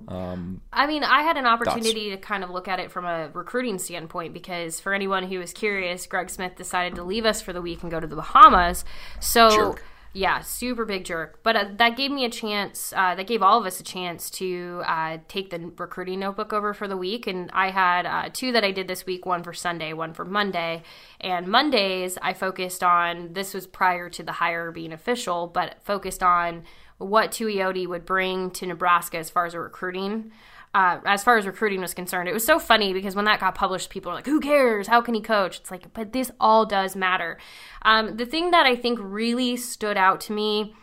Um, 0.07 0.61
I 0.71 0.85
mean, 0.85 1.03
I 1.03 1.23
had 1.23 1.37
an 1.37 1.45
opportunity 1.45 2.11
to 2.11 2.17
kind 2.17 2.43
of 2.43 2.49
look 2.49 2.67
at 2.67 2.79
it 2.79 2.91
from 2.91 3.05
a 3.05 3.29
recruiting 3.33 3.79
standpoint 3.79 4.33
because 4.33 4.79
for 4.79 4.93
anyone 4.93 5.23
who 5.23 5.39
was 5.39 5.53
curious, 5.53 6.05
Greg 6.05 6.29
Smith 6.29 6.55
decided 6.55 6.95
to 6.95 7.03
leave 7.03 7.25
us 7.25 7.41
for 7.41 7.51
the 7.51 7.61
week 7.61 7.81
and 7.81 7.91
go 7.91 7.99
to 7.99 8.07
the 8.07 8.15
Bahamas. 8.15 8.85
So. 9.19 9.75
Yeah, 10.17 10.39
super 10.39 10.83
big 10.83 11.05
jerk. 11.05 11.41
But 11.43 11.55
uh, 11.55 11.65
that 11.75 11.95
gave 11.95 12.09
me 12.09 12.25
a 12.25 12.29
chance, 12.29 12.91
uh, 12.95 13.13
that 13.13 13.27
gave 13.27 13.43
all 13.43 13.59
of 13.59 13.67
us 13.67 13.79
a 13.79 13.83
chance 13.83 14.31
to 14.31 14.81
uh, 14.87 15.19
take 15.27 15.51
the 15.51 15.71
recruiting 15.77 16.21
notebook 16.21 16.53
over 16.53 16.73
for 16.73 16.87
the 16.87 16.97
week. 16.97 17.27
And 17.27 17.51
I 17.53 17.69
had 17.69 18.07
uh, 18.07 18.29
two 18.33 18.51
that 18.53 18.63
I 18.63 18.71
did 18.71 18.87
this 18.87 19.05
week 19.05 19.27
one 19.27 19.43
for 19.43 19.53
Sunday, 19.53 19.93
one 19.93 20.15
for 20.15 20.25
Monday. 20.25 20.81
And 21.21 21.47
Mondays, 21.47 22.17
I 22.19 22.33
focused 22.33 22.83
on 22.83 23.33
this 23.33 23.53
was 23.53 23.67
prior 23.67 24.09
to 24.09 24.23
the 24.23 24.31
hire 24.31 24.71
being 24.71 24.91
official, 24.91 25.45
but 25.45 25.75
focused 25.83 26.23
on 26.23 26.63
what 26.97 27.29
Tuioti 27.29 27.87
would 27.87 28.03
bring 28.03 28.49
to 28.51 28.65
Nebraska 28.65 29.19
as 29.19 29.29
far 29.29 29.45
as 29.45 29.53
recruiting. 29.53 30.31
Uh, 30.77 30.99
as 31.05 31.23
far 31.23 31.39
as 31.39 31.47
recruiting 31.47 31.81
was 31.81 31.95
concerned, 31.95 32.29
it 32.29 32.33
was 32.33 32.45
so 32.45 32.59
funny 32.59 32.93
because 32.93 33.15
when 33.15 33.25
that 33.25 33.39
got 33.39 33.55
published, 33.55 33.89
people 33.89 34.11
were 34.11 34.15
like, 34.15 34.27
"Who 34.27 34.39
cares? 34.39 34.85
How 34.85 35.01
can 35.01 35.15
he 35.15 35.21
coach?" 35.21 35.59
It's 35.59 35.71
like, 35.71 35.91
but 35.91 36.13
this 36.13 36.29
all 36.39 36.67
does 36.67 36.95
matter. 36.95 37.39
Um, 37.81 38.15
the 38.15 38.27
thing 38.27 38.51
that 38.51 38.67
I 38.67 38.75
think 38.75 38.99
really 39.01 39.57
stood 39.57 39.97
out 39.97 40.21
to 40.21 40.33
me, 40.33 40.75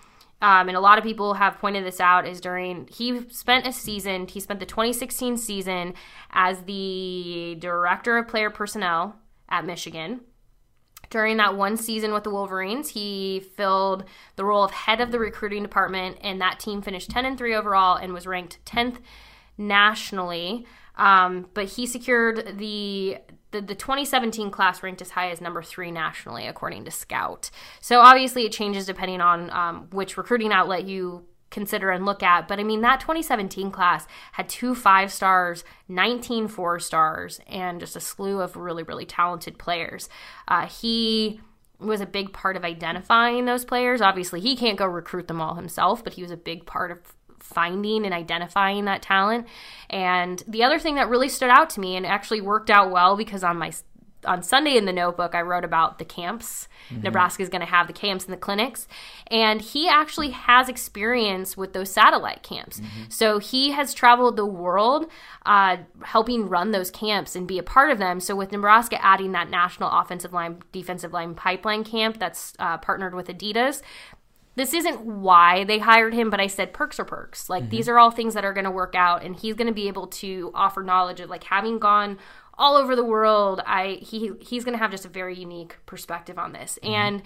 um, 0.42 0.66
and 0.66 0.76
a 0.76 0.80
lot 0.80 0.98
of 0.98 1.04
people 1.04 1.34
have 1.34 1.60
pointed 1.60 1.84
this 1.84 2.00
out, 2.00 2.26
is 2.26 2.40
during 2.40 2.88
he 2.88 3.28
spent 3.28 3.68
a 3.68 3.72
season. 3.72 4.26
He 4.26 4.40
spent 4.40 4.58
the 4.58 4.66
2016 4.66 5.36
season 5.36 5.94
as 6.32 6.62
the 6.62 7.56
director 7.60 8.18
of 8.18 8.26
player 8.26 8.50
personnel 8.50 9.14
at 9.48 9.64
Michigan. 9.64 10.22
During 11.08 11.36
that 11.36 11.54
one 11.56 11.76
season 11.76 12.12
with 12.12 12.24
the 12.24 12.30
Wolverines, 12.30 12.88
he 12.88 13.38
filled 13.56 14.06
the 14.34 14.44
role 14.44 14.64
of 14.64 14.72
head 14.72 15.00
of 15.00 15.12
the 15.12 15.20
recruiting 15.20 15.62
department, 15.62 16.18
and 16.20 16.40
that 16.40 16.58
team 16.58 16.82
finished 16.82 17.10
10 17.10 17.24
and 17.24 17.38
3 17.38 17.54
overall 17.54 17.94
and 17.94 18.12
was 18.12 18.26
ranked 18.26 18.58
10th 18.64 18.98
nationally. 19.58 20.66
Um, 20.96 21.48
but 21.54 21.66
he 21.70 21.86
secured 21.86 22.56
the, 22.58 23.18
the 23.50 23.60
the 23.60 23.74
2017 23.74 24.50
class 24.50 24.82
ranked 24.82 25.00
as 25.00 25.10
high 25.10 25.30
as 25.30 25.40
number 25.40 25.62
three 25.62 25.90
nationally, 25.90 26.46
according 26.46 26.84
to 26.84 26.90
Scout. 26.90 27.50
So 27.80 28.00
obviously, 28.00 28.44
it 28.44 28.52
changes 28.52 28.86
depending 28.86 29.20
on 29.20 29.50
um, 29.50 29.88
which 29.90 30.16
recruiting 30.16 30.52
outlet 30.52 30.84
you 30.84 31.24
consider 31.50 31.90
and 31.90 32.04
look 32.04 32.22
at. 32.22 32.48
But 32.48 32.58
I 32.58 32.64
mean, 32.64 32.80
that 32.80 33.00
2017 33.00 33.70
class 33.70 34.06
had 34.32 34.48
two 34.48 34.74
five 34.74 35.12
stars, 35.12 35.64
19 35.88 36.48
four 36.48 36.80
stars, 36.80 37.40
and 37.46 37.80
just 37.80 37.96
a 37.96 38.00
slew 38.00 38.40
of 38.40 38.56
really, 38.56 38.82
really 38.82 39.06
talented 39.06 39.58
players. 39.58 40.08
Uh, 40.48 40.66
he 40.66 41.40
was 41.78 42.00
a 42.00 42.06
big 42.06 42.32
part 42.32 42.56
of 42.56 42.64
identifying 42.64 43.44
those 43.44 43.64
players. 43.64 44.00
Obviously, 44.00 44.40
he 44.40 44.56
can't 44.56 44.78
go 44.78 44.86
recruit 44.86 45.28
them 45.28 45.40
all 45.40 45.54
himself, 45.54 46.02
but 46.02 46.14
he 46.14 46.22
was 46.22 46.30
a 46.30 46.36
big 46.36 46.66
part 46.66 46.90
of 46.90 47.13
finding 47.44 48.04
and 48.04 48.14
identifying 48.14 48.86
that 48.86 49.02
talent. 49.02 49.46
And 49.90 50.42
the 50.48 50.64
other 50.64 50.78
thing 50.78 50.96
that 50.96 51.08
really 51.08 51.28
stood 51.28 51.50
out 51.50 51.70
to 51.70 51.80
me 51.80 51.96
and 51.96 52.06
actually 52.06 52.40
worked 52.40 52.70
out 52.70 52.90
well 52.90 53.16
because 53.16 53.44
on 53.44 53.58
my 53.58 53.72
on 54.24 54.42
Sunday 54.42 54.78
in 54.78 54.86
the 54.86 54.92
notebook 54.92 55.34
I 55.34 55.42
wrote 55.42 55.64
about 55.64 55.98
the 55.98 56.04
camps. 56.06 56.66
Nebraska 56.90 57.42
is 57.42 57.50
going 57.50 57.60
to 57.60 57.66
have 57.66 57.86
the 57.86 57.92
camps 57.92 58.24
and 58.24 58.32
the 58.32 58.38
clinics 58.38 58.88
and 59.26 59.60
he 59.60 59.86
actually 59.86 60.30
has 60.30 60.68
experience 60.68 61.58
with 61.58 61.74
those 61.74 61.90
satellite 61.90 62.42
camps. 62.42 62.80
So 63.10 63.38
he 63.38 63.72
has 63.72 63.92
traveled 63.92 64.36
the 64.36 64.46
world 64.46 65.06
uh, 65.44 65.76
helping 66.02 66.48
run 66.48 66.70
those 66.70 66.90
camps 66.90 67.36
and 67.36 67.46
be 67.46 67.58
a 67.58 67.62
part 67.62 67.90
of 67.90 67.98
them. 67.98 68.18
So 68.20 68.34
with 68.34 68.50
Nebraska 68.50 69.02
adding 69.04 69.32
that 69.32 69.50
national 69.50 69.90
offensive 69.90 70.32
line 70.32 70.62
defensive 70.72 71.12
line 71.12 71.34
pipeline 71.34 71.84
camp 71.84 72.18
that's 72.18 72.54
uh, 72.58 72.78
partnered 72.78 73.14
with 73.14 73.28
Adidas, 73.28 73.82
this 74.56 74.72
isn't 74.72 75.00
why 75.04 75.64
they 75.64 75.78
hired 75.78 76.14
him, 76.14 76.30
but 76.30 76.40
I 76.40 76.46
said 76.46 76.72
perks 76.72 77.00
are 77.00 77.04
perks. 77.04 77.50
Like 77.50 77.70
these 77.70 77.88
are 77.88 77.98
all 77.98 78.10
things 78.10 78.34
that 78.34 78.44
are 78.44 78.52
going 78.52 78.64
to 78.64 78.70
work 78.70 78.94
out, 78.94 79.24
and 79.24 79.34
he's 79.34 79.54
going 79.54 79.66
to 79.66 79.72
be 79.72 79.88
able 79.88 80.06
to 80.08 80.52
offer 80.54 80.82
knowledge 80.82 81.20
of 81.20 81.28
like 81.28 81.44
having 81.44 81.78
gone 81.78 82.18
all 82.56 82.76
over 82.76 82.94
the 82.94 83.04
world. 83.04 83.60
I 83.66 83.98
he 84.00 84.32
he's 84.40 84.64
going 84.64 84.74
to 84.74 84.78
have 84.78 84.92
just 84.92 85.04
a 85.04 85.08
very 85.08 85.36
unique 85.36 85.76
perspective 85.86 86.38
on 86.38 86.52
this, 86.52 86.78
and 86.84 87.22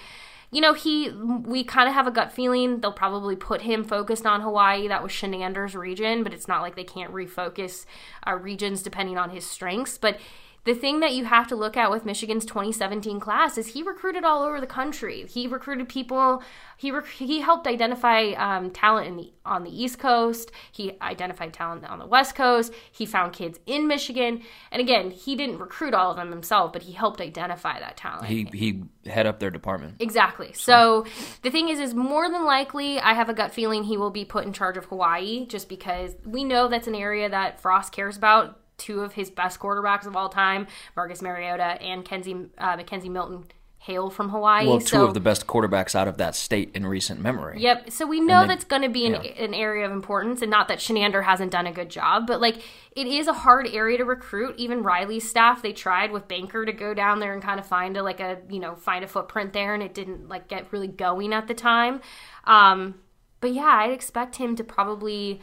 you 0.50 0.62
know 0.62 0.72
he 0.72 1.10
we 1.10 1.64
kind 1.64 1.86
of 1.86 1.94
have 1.94 2.06
a 2.06 2.10
gut 2.10 2.32
feeling 2.32 2.80
they'll 2.80 2.92
probably 2.92 3.36
put 3.36 3.60
him 3.62 3.84
focused 3.84 4.24
on 4.24 4.40
Hawaii. 4.40 4.88
That 4.88 5.02
was 5.02 5.12
Chinander's 5.12 5.74
region, 5.74 6.22
but 6.22 6.32
it's 6.32 6.48
not 6.48 6.62
like 6.62 6.76
they 6.76 6.84
can't 6.84 7.12
refocus 7.12 7.84
uh, 8.26 8.36
regions 8.36 8.82
depending 8.82 9.18
on 9.18 9.30
his 9.30 9.44
strengths, 9.44 9.98
but 9.98 10.18
the 10.68 10.74
thing 10.74 11.00
that 11.00 11.14
you 11.14 11.24
have 11.24 11.46
to 11.46 11.56
look 11.56 11.78
at 11.78 11.90
with 11.90 12.04
Michigan's 12.04 12.44
2017 12.44 13.18
class 13.20 13.56
is 13.56 13.68
he 13.68 13.82
recruited 13.82 14.22
all 14.22 14.42
over 14.42 14.60
the 14.60 14.66
country. 14.66 15.24
He 15.26 15.46
recruited 15.46 15.88
people. 15.88 16.42
He 16.76 16.90
rec- 16.90 17.06
he 17.06 17.40
helped 17.40 17.66
identify 17.66 18.32
um, 18.32 18.70
talent 18.70 19.08
in 19.08 19.16
the 19.16 19.32
on 19.46 19.64
the 19.64 19.70
East 19.70 19.98
Coast. 19.98 20.52
He 20.70 20.92
identified 21.00 21.54
talent 21.54 21.88
on 21.88 21.98
the 21.98 22.06
West 22.06 22.34
Coast. 22.34 22.74
He 22.92 23.06
found 23.06 23.32
kids 23.32 23.58
in 23.64 23.88
Michigan. 23.88 24.42
And 24.70 24.82
again, 24.82 25.10
he 25.10 25.36
didn't 25.36 25.58
recruit 25.58 25.94
all 25.94 26.10
of 26.10 26.18
them 26.18 26.30
himself, 26.30 26.74
but 26.74 26.82
he 26.82 26.92
helped 26.92 27.22
identify 27.22 27.80
that 27.80 27.96
talent. 27.96 28.26
He 28.26 28.46
he 28.52 28.82
head 29.06 29.26
up 29.26 29.38
their 29.38 29.50
department. 29.50 29.96
Exactly. 30.00 30.52
So 30.52 31.06
the 31.40 31.50
thing 31.50 31.70
is, 31.70 31.80
is 31.80 31.94
more 31.94 32.28
than 32.28 32.44
likely, 32.44 33.00
I 33.00 33.14
have 33.14 33.30
a 33.30 33.34
gut 33.34 33.54
feeling 33.54 33.84
he 33.84 33.96
will 33.96 34.10
be 34.10 34.26
put 34.26 34.44
in 34.44 34.52
charge 34.52 34.76
of 34.76 34.84
Hawaii, 34.84 35.46
just 35.46 35.66
because 35.66 36.14
we 36.26 36.44
know 36.44 36.68
that's 36.68 36.86
an 36.86 36.94
area 36.94 37.30
that 37.30 37.58
Frost 37.58 37.90
cares 37.90 38.18
about. 38.18 38.60
Two 38.78 39.00
of 39.00 39.12
his 39.12 39.30
best 39.30 39.60
quarterbacks 39.60 40.06
of 40.06 40.16
all 40.16 40.28
time, 40.28 40.66
Marcus 40.96 41.20
Mariota 41.20 41.82
and 41.82 42.04
Kenzie 42.04 42.48
uh, 42.58 42.76
McKenzie 42.76 43.10
Milton, 43.10 43.44
hail 43.78 44.10
from 44.10 44.28
Hawaii. 44.28 44.66
Well, 44.66 44.80
two 44.80 44.86
so, 44.86 45.04
of 45.04 45.14
the 45.14 45.20
best 45.20 45.46
quarterbacks 45.46 45.94
out 45.94 46.08
of 46.08 46.18
that 46.18 46.34
state 46.34 46.70
in 46.74 46.86
recent 46.86 47.20
memory. 47.20 47.60
Yep. 47.60 47.90
So 47.90 48.06
we 48.06 48.20
know 48.20 48.40
then- 48.40 48.48
that's 48.48 48.64
going 48.64 48.82
to 48.82 48.88
be 48.88 49.06
an, 49.06 49.14
an 49.14 49.54
area 49.54 49.86
of 49.86 49.92
importance, 49.92 50.42
and 50.42 50.50
not 50.50 50.68
that 50.68 50.78
Chinander 50.78 51.24
hasn't 51.24 51.52
done 51.52 51.66
a 51.66 51.72
good 51.72 51.88
job, 51.88 52.26
but 52.26 52.40
like 52.40 52.62
it 52.94 53.06
is 53.06 53.28
a 53.28 53.32
hard 53.32 53.66
area 53.68 53.98
to 53.98 54.04
recruit. 54.04 54.56
Even 54.58 54.82
Riley's 54.82 55.28
staff, 55.28 55.62
they 55.62 55.72
tried 55.72 56.12
with 56.12 56.28
Banker 56.28 56.66
to 56.66 56.72
go 56.72 56.92
down 56.92 57.20
there 57.20 57.32
and 57.32 57.42
kind 57.42 57.58
of 57.58 57.66
find 57.66 57.96
a 57.96 58.02
like 58.02 58.20
a 58.20 58.38
you 58.50 58.60
know 58.60 58.74
find 58.74 59.04
a 59.04 59.08
footprint 59.08 59.52
there, 59.52 59.74
and 59.74 59.82
it 59.82 59.94
didn't 59.94 60.28
like 60.28 60.48
get 60.48 60.72
really 60.72 60.88
going 60.88 61.32
at 61.32 61.48
the 61.48 61.54
time. 61.54 62.00
Um, 62.44 62.96
but 63.40 63.52
yeah, 63.52 63.80
I'd 63.80 63.92
expect 63.92 64.36
him 64.36 64.56
to 64.56 64.64
probably 64.64 65.40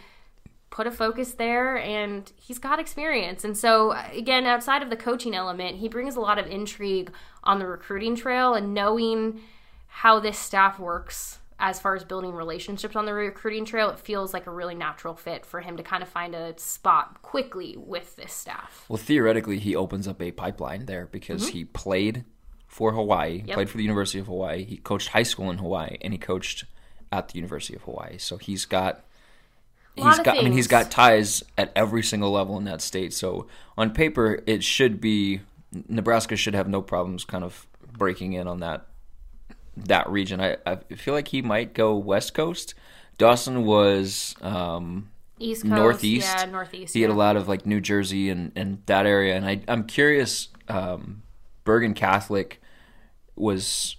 put 0.76 0.86
a 0.86 0.92
focus 0.92 1.36
there 1.36 1.78
and 1.78 2.34
he's 2.36 2.60
got 2.60 2.80
experience 2.80 3.46
and 3.46 3.58
so 3.58 3.92
again 4.12 4.46
outside 4.46 4.84
of 4.84 4.90
the 4.90 4.96
coaching 4.98 5.34
element 5.34 5.78
he 5.78 5.88
brings 5.88 6.18
a 6.18 6.20
lot 6.20 6.38
of 6.38 6.46
intrigue 6.48 7.10
on 7.46 7.60
the 7.60 7.66
recruiting 7.66 8.14
trail 8.14 8.56
and 8.56 8.74
knowing 8.74 9.40
how 9.88 10.20
this 10.20 10.38
staff 10.38 10.78
works 10.78 11.40
as 11.60 11.80
far 11.80 11.96
as 11.96 12.04
building 12.04 12.34
relationships 12.34 12.94
on 12.94 13.06
the 13.06 13.14
recruiting 13.14 13.64
trail 13.64 13.90
it 13.90 13.98
feels 13.98 14.34
like 14.34 14.48
a 14.48 14.52
really 14.52 14.76
natural 14.76 15.16
fit 15.16 15.46
for 15.46 15.62
him 15.62 15.78
to 15.78 15.84
kind 15.84 16.04
of 16.04 16.10
find 16.10 16.36
a 16.36 16.54
spot 16.60 17.22
quickly 17.22 17.78
with 17.78 18.14
this 18.18 18.34
staff 18.34 18.84
Well, 18.90 18.98
theoretically, 18.98 19.60
he 19.60 19.78
opens 19.78 20.10
up 20.10 20.22
a 20.22 20.32
pipeline 20.32 20.88
there 20.88 21.08
because 21.10 21.44
mm-hmm. 21.44 21.58
he 21.58 21.64
played 21.64 22.26
for 22.68 22.92
Hawaii, 22.92 23.44
Yep. 23.46 23.56
played 23.56 23.70
for 23.70 23.78
the 23.78 23.84
University 23.84 24.20
of 24.20 24.28
Hawaii. 24.28 24.66
He 24.66 24.76
coached 24.76 25.08
high 25.08 25.24
school 25.24 25.50
in 25.50 25.60
Hawaii, 25.60 25.96
and 26.02 26.12
he 26.12 26.20
coached 26.20 26.66
at 27.14 27.30
the 27.30 27.36
University 27.36 27.76
of 27.76 27.84
Hawaii. 27.84 28.18
So 28.18 28.36
he's 28.36 28.66
got. 28.66 29.06
He's 29.96 30.20
got. 30.20 30.38
I 30.38 30.42
mean, 30.42 30.54
he's 30.54 30.68
got 30.68 30.92
ties 30.92 31.44
at 31.58 31.72
every 31.76 32.04
single 32.04 32.32
level 32.32 32.58
in 32.58 32.66
that 32.66 32.82
state. 32.82 33.14
So 33.14 33.48
on 33.78 33.92
paper, 33.92 34.42
it 34.46 34.64
should 34.64 35.00
be 35.00 35.42
Nebraska 35.88 36.36
should 36.36 36.54
have 36.54 36.68
no 36.68 36.82
problems 36.82 37.24
kind 37.26 37.44
of 37.44 37.68
breaking 37.98 38.34
in 38.34 38.48
on 38.48 38.60
that 38.60 38.88
that 39.78 40.10
region. 40.10 40.42
I, 40.42 40.58
I 40.66 40.76
feel 40.96 41.14
like 41.14 41.30
he 41.30 41.42
might 41.42 41.74
go 41.74 41.96
West 41.96 42.34
Coast. 42.34 42.74
Dawson 43.18 43.66
was 43.66 44.36
um, 44.42 45.10
east 45.40 45.64
coast 45.64 45.74
northeast. 45.74 46.28
yeah 46.28 46.46
northeast 46.46 46.94
He 46.94 47.02
had 47.02 47.12
a 47.12 47.16
lot 47.16 47.36
of 47.36 47.48
like 47.48 47.66
New 47.66 47.80
Jersey 47.82 48.30
and, 48.30 48.52
and 48.56 48.82
that 48.86 49.06
area, 49.06 49.36
and 49.36 49.46
I 49.46 49.62
I'm 49.68 49.86
curious. 49.86 50.50
Um, 50.68 51.24
Bergen 51.64 51.94
Catholic 51.94 52.62
was 53.36 53.98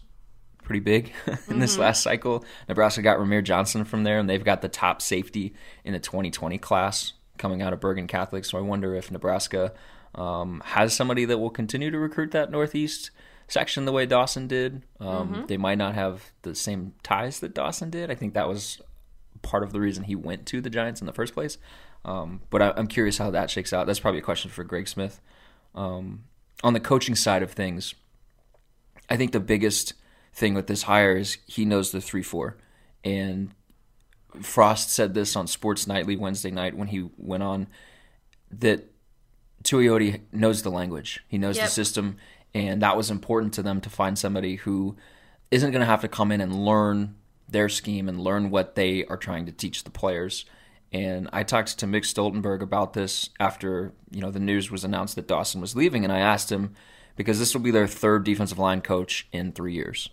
pretty 0.66 0.80
big 0.80 1.12
in 1.48 1.60
this 1.60 1.78
last 1.78 2.02
cycle. 2.02 2.44
Nebraska 2.68 3.00
got 3.00 3.18
Rahmir 3.18 3.42
Johnson 3.42 3.84
from 3.84 4.04
there, 4.04 4.18
and 4.18 4.28
they've 4.28 4.44
got 4.44 4.60
the 4.60 4.68
top 4.68 5.00
safety 5.00 5.54
in 5.84 5.94
the 5.94 5.98
2020 6.00 6.58
class 6.58 7.14
coming 7.38 7.62
out 7.62 7.72
of 7.72 7.80
Bergen 7.80 8.06
Catholic. 8.06 8.44
So 8.44 8.58
I 8.58 8.60
wonder 8.60 8.94
if 8.94 9.10
Nebraska 9.10 9.72
um, 10.14 10.62
has 10.66 10.94
somebody 10.94 11.24
that 11.24 11.38
will 11.38 11.50
continue 11.50 11.90
to 11.90 11.98
recruit 11.98 12.32
that 12.32 12.50
Northeast 12.50 13.10
section 13.48 13.84
the 13.84 13.92
way 13.92 14.06
Dawson 14.06 14.48
did. 14.48 14.82
Um, 15.00 15.44
They 15.46 15.56
might 15.56 15.78
not 15.78 15.94
have 15.94 16.32
the 16.42 16.54
same 16.54 16.94
ties 17.02 17.40
that 17.40 17.54
Dawson 17.54 17.90
did. 17.90 18.10
I 18.10 18.14
think 18.14 18.34
that 18.34 18.48
was 18.48 18.80
part 19.42 19.62
of 19.62 19.72
the 19.72 19.80
reason 19.80 20.04
he 20.04 20.16
went 20.16 20.46
to 20.46 20.60
the 20.60 20.70
Giants 20.70 21.00
in 21.00 21.06
the 21.06 21.12
first 21.12 21.32
place. 21.32 21.58
Um, 22.04 22.40
but 22.50 22.62
I, 22.62 22.72
I'm 22.76 22.86
curious 22.88 23.18
how 23.18 23.30
that 23.30 23.50
shakes 23.50 23.72
out. 23.72 23.86
That's 23.86 24.00
probably 24.00 24.18
a 24.18 24.22
question 24.24 24.50
for 24.50 24.64
Greg 24.64 24.88
Smith. 24.88 25.20
Um, 25.74 26.24
on 26.64 26.72
the 26.72 26.80
coaching 26.80 27.14
side 27.14 27.42
of 27.42 27.52
things, 27.52 27.94
I 29.10 29.16
think 29.16 29.32
the 29.32 29.40
biggest 29.40 29.94
thing 30.36 30.54
with 30.54 30.66
this 30.66 30.82
hire 30.82 31.16
is 31.16 31.38
he 31.46 31.64
knows 31.64 31.90
the 31.90 32.00
three 32.00 32.22
four, 32.22 32.56
and 33.02 33.50
Frost 34.42 34.90
said 34.90 35.14
this 35.14 35.34
on 35.34 35.46
Sports 35.46 35.86
Nightly 35.86 36.14
Wednesday 36.14 36.50
night 36.50 36.76
when 36.76 36.88
he 36.88 37.08
went 37.16 37.42
on 37.42 37.66
that 38.50 38.84
Tuioti 39.64 40.20
knows 40.32 40.62
the 40.62 40.70
language, 40.70 41.24
he 41.26 41.38
knows 41.38 41.58
the 41.58 41.66
system, 41.66 42.18
and 42.54 42.82
that 42.82 42.96
was 42.96 43.10
important 43.10 43.54
to 43.54 43.62
them 43.62 43.80
to 43.80 43.90
find 43.90 44.18
somebody 44.18 44.56
who 44.56 44.96
isn't 45.50 45.72
going 45.72 45.80
to 45.80 45.86
have 45.86 46.02
to 46.02 46.08
come 46.08 46.30
in 46.30 46.40
and 46.40 46.64
learn 46.64 47.16
their 47.48 47.68
scheme 47.68 48.08
and 48.08 48.20
learn 48.20 48.50
what 48.50 48.74
they 48.74 49.04
are 49.06 49.16
trying 49.16 49.46
to 49.46 49.52
teach 49.52 49.84
the 49.84 49.90
players. 49.90 50.44
And 50.92 51.28
I 51.32 51.42
talked 51.42 51.78
to 51.78 51.86
Mick 51.86 52.02
Stoltenberg 52.02 52.62
about 52.62 52.92
this 52.92 53.30
after 53.40 53.92
you 54.10 54.20
know 54.20 54.30
the 54.30 54.38
news 54.38 54.70
was 54.70 54.84
announced 54.84 55.16
that 55.16 55.28
Dawson 55.28 55.60
was 55.60 55.74
leaving, 55.74 56.04
and 56.04 56.12
I 56.12 56.20
asked 56.20 56.52
him 56.52 56.74
because 57.16 57.38
this 57.38 57.54
will 57.54 57.62
be 57.62 57.70
their 57.70 57.86
third 57.86 58.24
defensive 58.24 58.58
line 58.58 58.82
coach 58.82 59.26
in 59.32 59.52
three 59.52 59.72
years. 59.72 60.10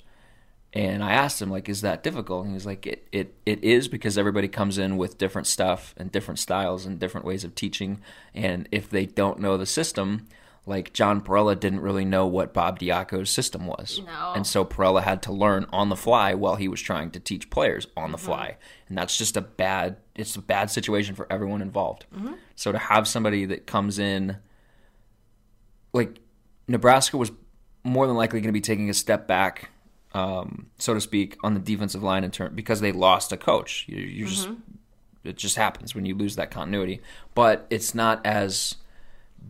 And 0.75 1.03
I 1.03 1.11
asked 1.11 1.39
him, 1.39 1.51
like, 1.51 1.69
is 1.69 1.81
that 1.81 2.01
difficult? 2.01 2.41
And 2.41 2.51
he 2.51 2.55
was 2.55 2.65
like, 2.65 2.87
it, 2.87 3.07
it, 3.11 3.35
it 3.45 3.63
is 3.63 3.87
because 3.87 4.17
everybody 4.17 4.47
comes 4.47 4.79
in 4.79 4.97
with 4.97 5.19
different 5.19 5.45
stuff 5.45 5.93
and 5.97 6.11
different 6.11 6.39
styles 6.39 6.85
and 6.85 6.99
different 6.99 7.27
ways 7.27 7.43
of 7.43 7.53
teaching. 7.53 8.01
And 8.33 8.67
if 8.71 8.89
they 8.89 9.05
don't 9.05 9.39
know 9.39 9.55
the 9.55 9.67
system, 9.67 10.27
like 10.65 10.91
John 10.93 11.21
Parrella 11.21 11.59
didn't 11.59 11.81
really 11.81 12.05
know 12.05 12.25
what 12.25 12.53
Bob 12.53 12.79
Diaco's 12.79 13.29
system 13.29 13.67
was. 13.67 14.01
No. 14.03 14.33
And 14.35 14.47
so 14.47 14.65
Parella 14.65 15.03
had 15.03 15.21
to 15.23 15.31
learn 15.31 15.67
on 15.71 15.89
the 15.89 15.95
fly 15.95 16.33
while 16.33 16.55
he 16.55 16.67
was 16.67 16.81
trying 16.81 17.11
to 17.11 17.19
teach 17.19 17.49
players 17.49 17.85
on 17.95 18.11
the 18.11 18.17
fly. 18.17 18.51
Mm-hmm. 18.51 18.87
And 18.89 18.97
that's 18.97 19.17
just 19.17 19.37
a 19.37 19.41
bad 19.41 19.97
it's 20.15 20.35
a 20.35 20.41
bad 20.41 20.69
situation 20.69 21.15
for 21.15 21.27
everyone 21.29 21.61
involved. 21.61 22.05
Mm-hmm. 22.15 22.33
So 22.55 22.71
to 22.71 22.77
have 22.77 23.07
somebody 23.07 23.45
that 23.45 23.67
comes 23.67 23.99
in 23.99 24.37
like 25.91 26.19
Nebraska 26.67 27.17
was 27.17 27.31
more 27.83 28.07
than 28.07 28.15
likely 28.15 28.39
going 28.39 28.47
to 28.47 28.53
be 28.53 28.61
taking 28.61 28.89
a 28.89 28.93
step 28.93 29.27
back, 29.27 29.69
um, 30.13 30.67
so 30.77 30.93
to 30.93 31.01
speak, 31.01 31.37
on 31.43 31.53
the 31.53 31.59
defensive 31.59 32.03
line 32.03 32.23
in 32.23 32.31
turn 32.31 32.55
because 32.55 32.81
they 32.81 32.91
lost 32.91 33.31
a 33.31 33.37
coach. 33.37 33.85
You, 33.87 33.97
you 33.97 34.25
just 34.27 34.49
it 35.23 35.37
just 35.37 35.55
happens 35.55 35.95
when 35.95 36.05
you 36.05 36.15
lose 36.15 36.35
that 36.35 36.51
continuity. 36.51 37.01
But 37.33 37.65
it's 37.69 37.95
not 37.95 38.25
as 38.25 38.75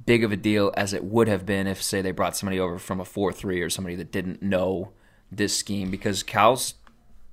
big 0.06 0.24
of 0.24 0.32
a 0.32 0.38
deal 0.38 0.74
as 0.76 0.94
it 0.94 1.04
would 1.04 1.28
have 1.28 1.46
been 1.46 1.68
if, 1.68 1.82
say, 1.82 2.02
they 2.02 2.12
brought 2.12 2.36
somebody 2.36 2.60
over 2.60 2.80
from 2.80 3.00
a 3.00 3.06
four 3.06 3.32
three 3.32 3.62
or 3.62 3.70
somebody 3.70 3.96
that 3.96 4.12
didn't 4.12 4.42
know 4.42 4.92
this 5.32 5.58
scheme 5.58 5.90
because 5.92 6.24
Cal's 6.24 6.76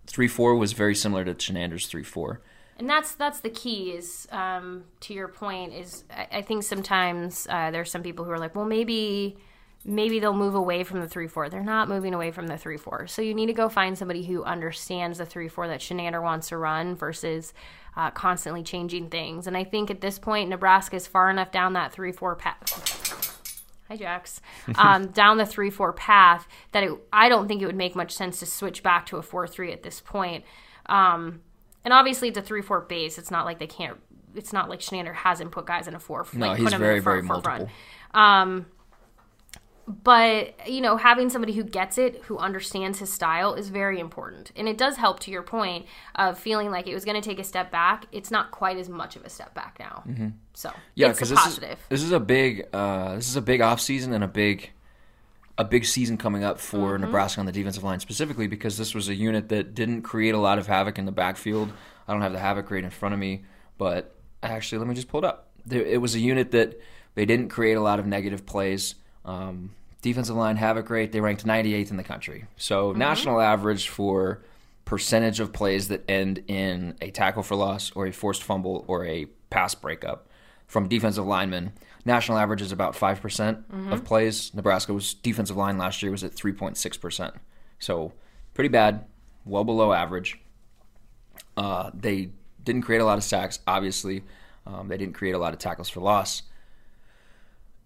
three 0.06 0.28
four 0.28 0.54
was 0.56 0.72
very 0.72 0.94
similar 0.94 1.24
to 1.24 1.34
Chinander's 1.34 1.86
three 1.86 2.02
four. 2.02 2.40
and 2.78 2.88
that's 2.88 3.14
that's 3.14 3.40
the 3.40 3.50
key 3.50 3.92
is 3.92 4.26
um, 4.32 4.84
to 5.00 5.14
your 5.14 5.28
point 5.28 5.72
is 5.72 6.04
I, 6.10 6.38
I 6.38 6.42
think 6.42 6.64
sometimes 6.64 7.46
uh, 7.48 7.70
there's 7.70 7.90
some 7.90 8.02
people 8.02 8.24
who 8.24 8.30
are 8.30 8.38
like 8.38 8.54
well 8.54 8.64
maybe 8.64 9.36
maybe 9.84 10.20
they'll 10.20 10.32
move 10.34 10.54
away 10.54 10.84
from 10.84 11.00
the 11.00 11.08
three 11.08 11.26
four 11.26 11.48
they're 11.48 11.62
not 11.62 11.88
moving 11.88 12.14
away 12.14 12.30
from 12.30 12.46
the 12.46 12.56
three 12.56 12.76
four 12.76 13.06
so 13.06 13.22
you 13.22 13.34
need 13.34 13.46
to 13.46 13.52
go 13.52 13.68
find 13.68 13.96
somebody 13.96 14.24
who 14.24 14.44
understands 14.44 15.18
the 15.18 15.26
three 15.26 15.48
four 15.48 15.66
that 15.68 15.80
Chinander 15.80 16.22
wants 16.22 16.48
to 16.48 16.56
run 16.56 16.94
versus 16.94 17.52
uh, 17.96 18.10
constantly 18.10 18.62
changing 18.62 19.08
things 19.08 19.46
and 19.46 19.56
I 19.56 19.64
think 19.64 19.90
at 19.90 20.00
this 20.00 20.18
point 20.18 20.50
Nebraska 20.50 20.96
is 20.96 21.06
far 21.06 21.30
enough 21.30 21.50
down 21.50 21.72
that 21.74 21.92
three 21.92 22.12
four 22.12 22.36
path 22.36 23.00
Hi, 23.90 23.96
Jax. 23.96 24.40
Um, 24.76 25.08
down 25.08 25.36
the 25.36 25.44
three 25.46 25.68
four 25.70 25.92
path 25.92 26.46
that 26.70 26.84
it, 26.84 26.92
I 27.12 27.28
don't 27.28 27.48
think 27.48 27.60
it 27.60 27.66
would 27.66 27.74
make 27.74 27.96
much 27.96 28.12
sense 28.12 28.38
to 28.38 28.46
switch 28.46 28.84
back 28.84 29.04
to 29.06 29.16
a 29.16 29.22
four 29.22 29.48
three 29.48 29.72
at 29.72 29.82
this 29.82 30.00
point. 30.00 30.44
Um, 30.86 31.40
and 31.84 31.92
obviously 31.92 32.28
it's 32.28 32.38
a 32.38 32.42
three 32.42 32.62
four 32.62 32.82
base. 32.82 33.18
It's 33.18 33.32
not 33.32 33.44
like 33.46 33.58
they 33.58 33.66
can't. 33.66 33.98
It's 34.36 34.52
not 34.52 34.68
like 34.68 34.78
Chinander 34.78 35.14
hasn't 35.14 35.50
put 35.50 35.66
guys 35.66 35.88
in 35.88 35.96
a 35.96 35.98
four. 35.98 36.24
No, 36.32 36.46
like, 36.46 36.58
he's 36.58 36.66
put 36.66 36.74
'em 36.74 36.80
in 36.80 36.84
a 36.84 36.86
very, 36.86 37.00
very 37.00 37.22
multiple. 37.22 37.68
Um, 38.14 38.66
but 40.04 40.68
you 40.68 40.80
know, 40.80 40.96
having 40.96 41.30
somebody 41.30 41.52
who 41.52 41.64
gets 41.64 41.98
it, 41.98 42.22
who 42.24 42.38
understands 42.38 42.98
his 43.00 43.12
style, 43.12 43.54
is 43.54 43.68
very 43.70 43.98
important, 43.98 44.52
and 44.54 44.68
it 44.68 44.78
does 44.78 44.96
help. 44.96 45.18
To 45.20 45.30
your 45.30 45.42
point 45.42 45.86
of 46.14 46.38
feeling 46.38 46.70
like 46.70 46.86
it 46.86 46.94
was 46.94 47.04
going 47.04 47.20
to 47.20 47.28
take 47.28 47.38
a 47.38 47.44
step 47.44 47.70
back, 47.72 48.06
it's 48.12 48.30
not 48.30 48.50
quite 48.52 48.76
as 48.76 48.88
much 48.88 49.16
of 49.16 49.24
a 49.24 49.28
step 49.28 49.54
back 49.54 49.76
now. 49.80 50.04
So 50.54 50.68
Mm-hmm. 50.70 50.78
Yeah, 50.94 51.08
because 51.08 51.30
this 51.30 51.46
is 51.46 51.60
this 51.88 52.02
is 52.02 52.12
a 52.12 52.20
big 52.20 52.66
uh, 52.72 53.16
this 53.16 53.28
is 53.28 53.36
a 53.36 53.42
big 53.42 53.60
off 53.60 53.80
season 53.80 54.12
and 54.12 54.22
a 54.22 54.28
big 54.28 54.70
a 55.58 55.64
big 55.64 55.84
season 55.84 56.16
coming 56.16 56.44
up 56.44 56.58
for 56.60 56.92
Mm-hmm. 56.94 57.04
Nebraska 57.04 57.40
on 57.40 57.46
the 57.46 57.52
defensive 57.52 57.82
line 57.82 58.00
specifically 58.00 58.46
because 58.46 58.78
this 58.78 58.94
was 58.94 59.08
a 59.08 59.14
unit 59.14 59.48
that 59.48 59.74
didn't 59.74 60.02
create 60.02 60.34
a 60.34 60.38
lot 60.38 60.58
of 60.58 60.66
havoc 60.66 60.98
in 60.98 61.04
the 61.04 61.12
backfield. 61.12 61.72
I 62.06 62.12
don't 62.12 62.22
have 62.22 62.32
the 62.32 62.38
havoc 62.38 62.70
rate 62.70 62.84
in 62.84 62.90
front 62.90 63.12
of 63.12 63.18
me, 63.18 63.44
but 63.76 64.14
actually, 64.42 64.78
let 64.78 64.86
me 64.88 64.94
just 64.94 65.08
pull 65.08 65.18
it 65.18 65.26
up. 65.26 65.48
It 65.70 66.00
was 66.00 66.14
a 66.14 66.20
unit 66.20 66.52
that 66.52 66.80
they 67.14 67.26
didn't 67.26 67.48
create 67.48 67.74
a 67.74 67.80
lot 67.80 67.98
of 67.98 68.06
negative 68.06 68.46
plays. 68.46 68.94
Um, 69.24 69.70
defensive 70.00 70.36
line 70.36 70.56
have 70.56 70.76
havoc 70.76 70.90
rate 70.90 71.12
they 71.12 71.20
ranked 71.20 71.44
98th 71.44 71.90
in 71.90 71.96
the 71.96 72.04
country. 72.04 72.46
So 72.56 72.92
national 72.92 73.40
average 73.40 73.88
for 73.88 74.42
percentage 74.84 75.40
of 75.40 75.52
plays 75.52 75.88
that 75.88 76.08
end 76.08 76.42
in 76.48 76.96
a 77.00 77.10
tackle 77.10 77.42
for 77.42 77.54
loss 77.54 77.92
or 77.94 78.06
a 78.06 78.12
forced 78.12 78.42
fumble 78.42 78.84
or 78.88 79.04
a 79.06 79.26
pass 79.50 79.74
breakup 79.74 80.28
from 80.66 80.88
defensive 80.88 81.26
linemen. 81.26 81.72
National 82.04 82.38
average 82.38 82.62
is 82.62 82.72
about 82.72 82.94
5% 82.94 83.92
of 83.92 84.04
plays. 84.04 84.54
Nebraska 84.54 84.94
was 84.94 85.14
defensive 85.14 85.56
line 85.56 85.76
last 85.76 86.02
year 86.02 86.10
was 86.10 86.24
at 86.24 86.32
3.6%. 86.32 87.34
So 87.78 88.12
pretty 88.54 88.68
bad, 88.68 89.04
well 89.44 89.64
below 89.64 89.92
average. 89.92 90.40
Uh, 91.56 91.90
they 91.92 92.30
didn't 92.64 92.82
create 92.82 93.00
a 93.00 93.04
lot 93.04 93.18
of 93.18 93.24
sacks, 93.24 93.58
obviously. 93.66 94.22
Um, 94.66 94.88
they 94.88 94.96
didn't 94.96 95.14
create 95.14 95.34
a 95.34 95.38
lot 95.38 95.52
of 95.52 95.58
tackles 95.58 95.88
for 95.88 96.00
loss. 96.00 96.42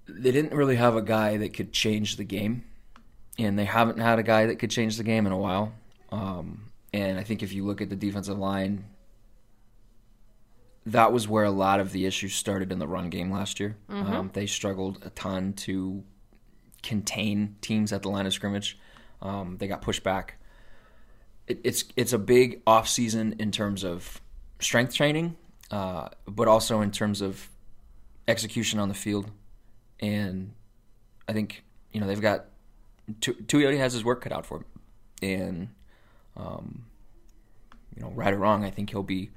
They 0.07 0.33
didn't 0.33 0.53
really 0.53 0.77
have 0.77 0.97
a 0.97 1.03
guy 1.03 1.39
that 1.39 1.55
could 1.55 1.73
change 1.73 2.17
the 2.17 2.25
game, 2.25 2.65
and 3.39 3.59
they 3.59 3.65
haven't 3.65 3.99
had 3.99 4.19
a 4.19 4.23
guy 4.23 4.47
that 4.47 4.57
could 4.59 4.71
change 4.71 4.97
the 4.97 5.05
game 5.05 5.27
in 5.27 5.33
a 5.33 5.39
while. 5.39 5.73
Um, 6.13 6.71
and 6.93 7.19
I 7.19 7.23
think 7.25 7.43
if 7.43 7.53
you 7.53 7.65
look 7.65 7.81
at 7.81 7.91
the 7.91 7.97
defensive 7.97 8.39
line, 8.39 8.85
that 10.87 11.13
was 11.13 11.27
where 11.27 11.45
a 11.45 11.51
lot 11.51 11.81
of 11.81 11.93
the 11.93 12.05
issues 12.07 12.35
started 12.35 12.71
in 12.71 12.79
the 12.79 12.87
run 12.87 13.09
game 13.09 13.31
last 13.31 13.59
year. 13.59 13.77
Um, 13.89 14.31
they 14.33 14.47
struggled 14.47 15.03
a 15.05 15.11
ton 15.11 15.55
to 15.55 16.05
contain 16.83 17.57
teams 17.63 17.93
at 17.93 18.03
the 18.03 18.11
line 18.11 18.27
of 18.27 18.33
scrimmage. 18.33 18.79
Um, 19.23 19.57
they 19.59 19.67
got 19.67 19.81
pushed 19.81 20.03
back. 20.03 20.37
It, 21.47 21.61
it's 21.65 21.85
it's 21.97 22.13
a 22.13 22.19
big 22.19 22.61
off 22.67 22.89
season 22.89 23.37
in 23.39 23.51
terms 23.51 23.85
of 23.85 24.21
strength 24.61 24.95
training, 24.95 25.37
uh, 25.71 26.09
but 26.27 26.47
also 26.49 26.83
in 26.83 26.91
terms 26.91 27.23
of 27.23 27.51
execution 28.29 28.79
on 28.79 28.89
the 28.89 28.95
field. 28.95 29.31
And 30.05 30.53
I 31.29 31.33
think 31.33 31.63
you 31.93 32.01
know 32.01 32.07
they've 32.07 32.21
got 32.21 32.47
Tu- 33.21 33.35
Tuioti 33.35 33.79
has 33.79 33.93
his 33.93 34.05
work 34.05 34.21
cut 34.23 34.33
out 34.33 34.45
for 34.47 34.59
him, 34.59 34.65
and 35.23 35.69
um, 36.37 36.85
you 37.97 38.03
know 38.03 38.11
right 38.11 38.33
or 38.33 38.39
wrong, 38.39 38.65
I 38.65 38.71
think 38.71 38.91
he'll 38.91 39.03
be 39.03 39.31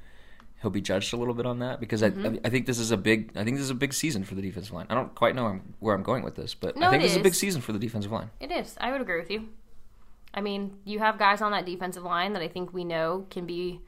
he'll 0.62 0.72
be 0.72 0.82
judged 0.82 1.14
a 1.14 1.18
little 1.18 1.34
bit 1.34 1.46
on 1.46 1.60
that 1.60 1.80
because 1.80 2.02
Mm-hmm. 2.02 2.26
I, 2.44 2.48
I 2.48 2.50
think 2.50 2.66
this 2.66 2.80
is 2.80 2.92
a 2.92 2.98
big 2.98 3.32
I 3.36 3.44
think 3.44 3.58
this 3.58 3.64
is 3.64 3.70
a 3.70 3.76
big 3.76 3.94
season 3.94 4.24
for 4.24 4.36
the 4.36 4.42
defensive 4.42 4.74
line. 4.74 4.88
I 4.90 4.96
don't 4.96 5.14
quite 5.16 5.36
know 5.36 5.60
where 5.80 5.94
I'm 5.96 6.04
going 6.04 6.24
with 6.24 6.36
this, 6.36 6.54
but 6.56 6.76
No, 6.76 6.88
I 6.88 6.92
think 6.92 7.04
this 7.04 7.12
is 7.12 7.18
a 7.18 7.24
big 7.24 7.36
season 7.36 7.62
for 7.62 7.72
the 7.74 7.80
defensive 7.80 8.12
line. 8.12 8.30
It 8.40 8.52
is. 8.52 8.76
I 8.80 8.92
would 8.92 9.02
agree 9.02 9.20
with 9.20 9.30
you. 9.32 9.50
I 10.34 10.42
mean, 10.42 10.78
you 10.84 11.00
have 11.00 11.18
guys 11.18 11.42
on 11.42 11.52
that 11.52 11.66
defensive 11.66 12.04
line 12.04 12.34
that 12.34 12.42
I 12.42 12.48
think 12.48 12.74
we 12.74 12.84
know 12.84 13.26
can 13.30 13.46
be 13.46 13.82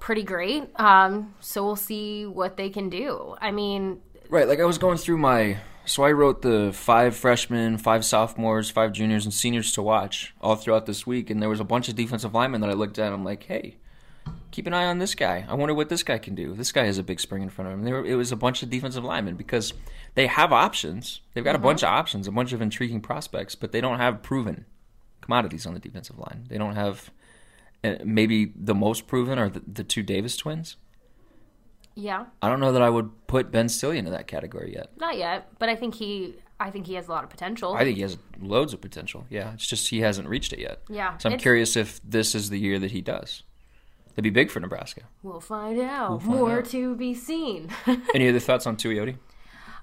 pretty 0.00 0.22
great. 0.22 0.68
Um, 0.80 1.34
so 1.40 1.64
we'll 1.64 1.76
see 1.76 2.26
what 2.26 2.56
they 2.56 2.70
can 2.70 2.88
do. 2.88 3.36
I 3.40 3.50
mean, 3.52 4.00
Right, 4.28 4.48
like 4.48 4.60
I 4.60 4.64
was 4.64 4.78
going 4.78 4.98
through 4.98 5.18
my 5.18 5.58
so 5.84 6.04
I 6.04 6.12
wrote 6.12 6.42
the 6.42 6.72
five 6.72 7.16
freshmen, 7.16 7.76
five 7.76 8.04
sophomores, 8.04 8.70
five 8.70 8.92
juniors, 8.92 9.24
and 9.24 9.34
seniors 9.34 9.72
to 9.72 9.82
watch 9.82 10.32
all 10.40 10.54
throughout 10.54 10.86
this 10.86 11.06
week, 11.06 11.28
and 11.28 11.42
there 11.42 11.48
was 11.48 11.60
a 11.60 11.64
bunch 11.64 11.88
of 11.88 11.96
defensive 11.96 12.34
linemen 12.34 12.60
that 12.60 12.70
I 12.70 12.74
looked 12.74 12.98
at. 12.98 13.06
and 13.06 13.14
I'm 13.14 13.24
like, 13.24 13.42
hey, 13.44 13.76
keep 14.52 14.66
an 14.66 14.74
eye 14.74 14.86
on 14.86 14.98
this 14.98 15.14
guy. 15.14 15.44
I 15.48 15.54
wonder 15.54 15.74
what 15.74 15.88
this 15.88 16.04
guy 16.04 16.18
can 16.18 16.34
do. 16.34 16.54
This 16.54 16.70
guy 16.70 16.84
has 16.84 16.98
a 16.98 17.02
big 17.02 17.18
spring 17.18 17.42
in 17.42 17.50
front 17.50 17.68
of 17.70 17.78
him. 17.78 17.84
There, 17.84 18.04
it 18.04 18.14
was 18.14 18.30
a 18.30 18.36
bunch 18.36 18.62
of 18.62 18.70
defensive 18.70 19.02
linemen 19.02 19.34
because 19.34 19.72
they 20.14 20.28
have 20.28 20.52
options. 20.52 21.20
They've 21.34 21.44
got 21.44 21.56
a 21.56 21.60
bunch 21.60 21.82
of 21.82 21.88
options, 21.88 22.28
a 22.28 22.32
bunch 22.32 22.52
of 22.52 22.62
intriguing 22.62 23.00
prospects, 23.00 23.56
but 23.56 23.72
they 23.72 23.80
don't 23.80 23.98
have 23.98 24.22
proven 24.22 24.66
commodities 25.20 25.66
on 25.66 25.74
the 25.74 25.80
defensive 25.80 26.18
line. 26.18 26.44
They 26.48 26.58
don't 26.58 26.76
have 26.76 27.10
uh, 27.82 27.96
maybe 28.04 28.52
the 28.54 28.74
most 28.74 29.08
proven 29.08 29.38
are 29.38 29.48
the, 29.48 29.62
the 29.66 29.84
two 29.84 30.02
Davis 30.02 30.36
twins. 30.36 30.76
Yeah, 31.94 32.26
I 32.40 32.48
don't 32.48 32.60
know 32.60 32.72
that 32.72 32.82
I 32.82 32.88
would 32.90 33.26
put 33.26 33.50
Ben 33.52 33.68
Stille 33.68 33.90
into 33.90 34.10
that 34.12 34.26
category 34.26 34.72
yet. 34.74 34.90
not 34.98 35.16
yet, 35.18 35.48
but 35.58 35.68
I 35.68 35.76
think 35.76 35.94
he, 35.94 36.34
I 36.58 36.70
think 36.70 36.86
he 36.86 36.94
has 36.94 37.08
a 37.08 37.10
lot 37.10 37.22
of 37.24 37.30
potential. 37.30 37.74
I 37.74 37.84
think 37.84 37.96
he 37.96 38.02
has 38.02 38.16
loads 38.40 38.72
of 38.72 38.80
potential. 38.80 39.26
Yeah, 39.30 39.52
it's 39.54 39.66
just 39.66 39.88
he 39.88 40.00
hasn't 40.00 40.28
reached 40.28 40.52
it 40.52 40.58
yet. 40.58 40.80
Yeah, 40.88 41.16
So 41.18 41.28
I'm 41.28 41.34
it's- 41.34 41.42
curious 41.42 41.76
if 41.76 42.00
this 42.02 42.34
is 42.34 42.48
the 42.50 42.58
year 42.58 42.78
that 42.78 42.92
he 42.92 43.00
does. 43.02 43.42
It'd 44.14 44.24
be 44.24 44.30
big 44.30 44.50
for 44.50 44.60
Nebraska. 44.60 45.02
we'll 45.22 45.40
find 45.40 45.80
out. 45.80 46.22
find 46.22 46.34
More 46.38 46.58
out. 46.58 46.66
to 46.66 46.94
be 46.96 47.14
seen. 47.14 47.70
Any 48.14 48.28
other 48.28 48.40
thoughts 48.40 48.66
on 48.66 48.76
Tuioti? 48.76 49.16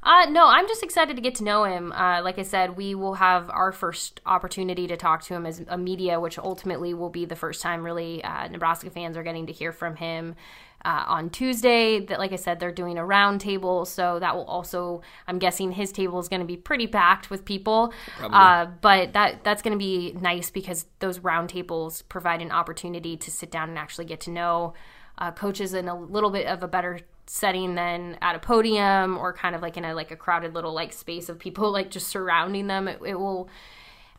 Uh, 0.02 0.28
no, 0.30 0.48
I'm 0.48 0.66
just 0.68 0.82
excited 0.82 1.16
to 1.18 1.22
get 1.22 1.36
to 1.36 1.44
know 1.44 1.66
him. 1.66 1.92
Uh, 1.92 2.22
like 2.24 2.40
I 2.40 2.44
said, 2.44 2.78
we 2.78 2.96
will 2.96 3.16
have 3.16 3.50
our 3.50 3.72
first 3.74 4.22
opportunity 4.26 4.88
to 4.88 4.96
talk 4.96 5.24
to 5.24 5.34
him 5.34 5.46
as 5.46 5.62
a 5.68 5.78
media, 5.78 6.20
which 6.22 6.38
ultimately 6.40 6.94
will 6.94 7.10
be 7.10 7.26
the 7.26 7.36
first 7.36 7.62
time 7.62 7.84
really 7.84 8.24
uh, 8.24 8.48
Nebraska 8.48 8.90
fans 8.92 9.18
are 9.18 9.24
getting 9.24 9.48
to 9.48 9.52
hear 9.52 9.74
from 9.74 9.98
him 9.98 10.36
uh, 10.86 11.04
on 11.08 11.30
Tuesday. 11.30 12.00
That, 12.00 12.20
like 12.20 12.32
I 12.32 12.38
said, 12.38 12.60
they're 12.60 12.72
doing 12.72 12.98
a 12.98 13.06
round 13.06 13.42
table, 13.42 13.86
so 13.86 14.20
that 14.20 14.36
will 14.36 14.46
also, 14.46 15.02
I'm 15.28 15.40
guessing, 15.40 15.72
his 15.72 15.92
table 15.92 16.20
is 16.20 16.28
going 16.28 16.42
to 16.42 16.48
be 16.48 16.58
pretty 16.58 16.88
packed 16.88 17.30
with 17.30 17.46
people. 17.46 17.94
Uh, 18.34 18.66
but 18.82 19.14
that 19.14 19.44
that's 19.44 19.62
going 19.62 19.74
to 19.74 19.80
be 19.80 20.14
nice 20.20 20.50
because 20.50 20.86
those 21.00 21.20
round 21.20 21.50
tables 21.50 22.02
provide 22.04 22.42
an 22.42 22.52
opportunity 22.52 23.18
to 23.18 23.32
sit 23.32 23.52
down 23.52 23.70
and 23.70 23.78
actually 23.78 24.06
get 24.06 24.22
to 24.22 24.32
know 24.32 24.74
uh, 25.18 25.32
coaches 25.32 25.74
in 25.74 25.88
a 25.88 26.00
little 26.00 26.30
bit 26.30 26.48
of 26.48 26.64
a 26.64 26.68
better 26.68 27.00
setting 27.30 27.76
than 27.76 28.18
at 28.24 28.36
a 28.36 28.40
podium 28.40 29.16
or 29.16 29.32
kind 29.32 29.54
of 29.54 29.62
like 29.62 29.78
in 29.78 29.86
a 29.86 29.94
like 29.94 30.10
a 30.10 30.16
crowded 30.16 30.56
little 30.56 30.74
like 30.74 30.92
space 30.92 31.30
of 31.30 31.38
people 31.38 31.72
like 31.80 31.92
just 31.92 32.08
surrounding 32.08 32.66
them 32.66 32.88
it, 32.88 33.00
it 33.06 33.14
will 33.14 33.48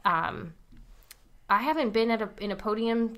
um 0.04 0.54
i 1.48 1.60
haven't 1.60 1.90
been 1.90 2.08
at 2.08 2.22
a 2.22 2.30
in 2.38 2.52
a 2.52 2.56
podium 2.56 3.16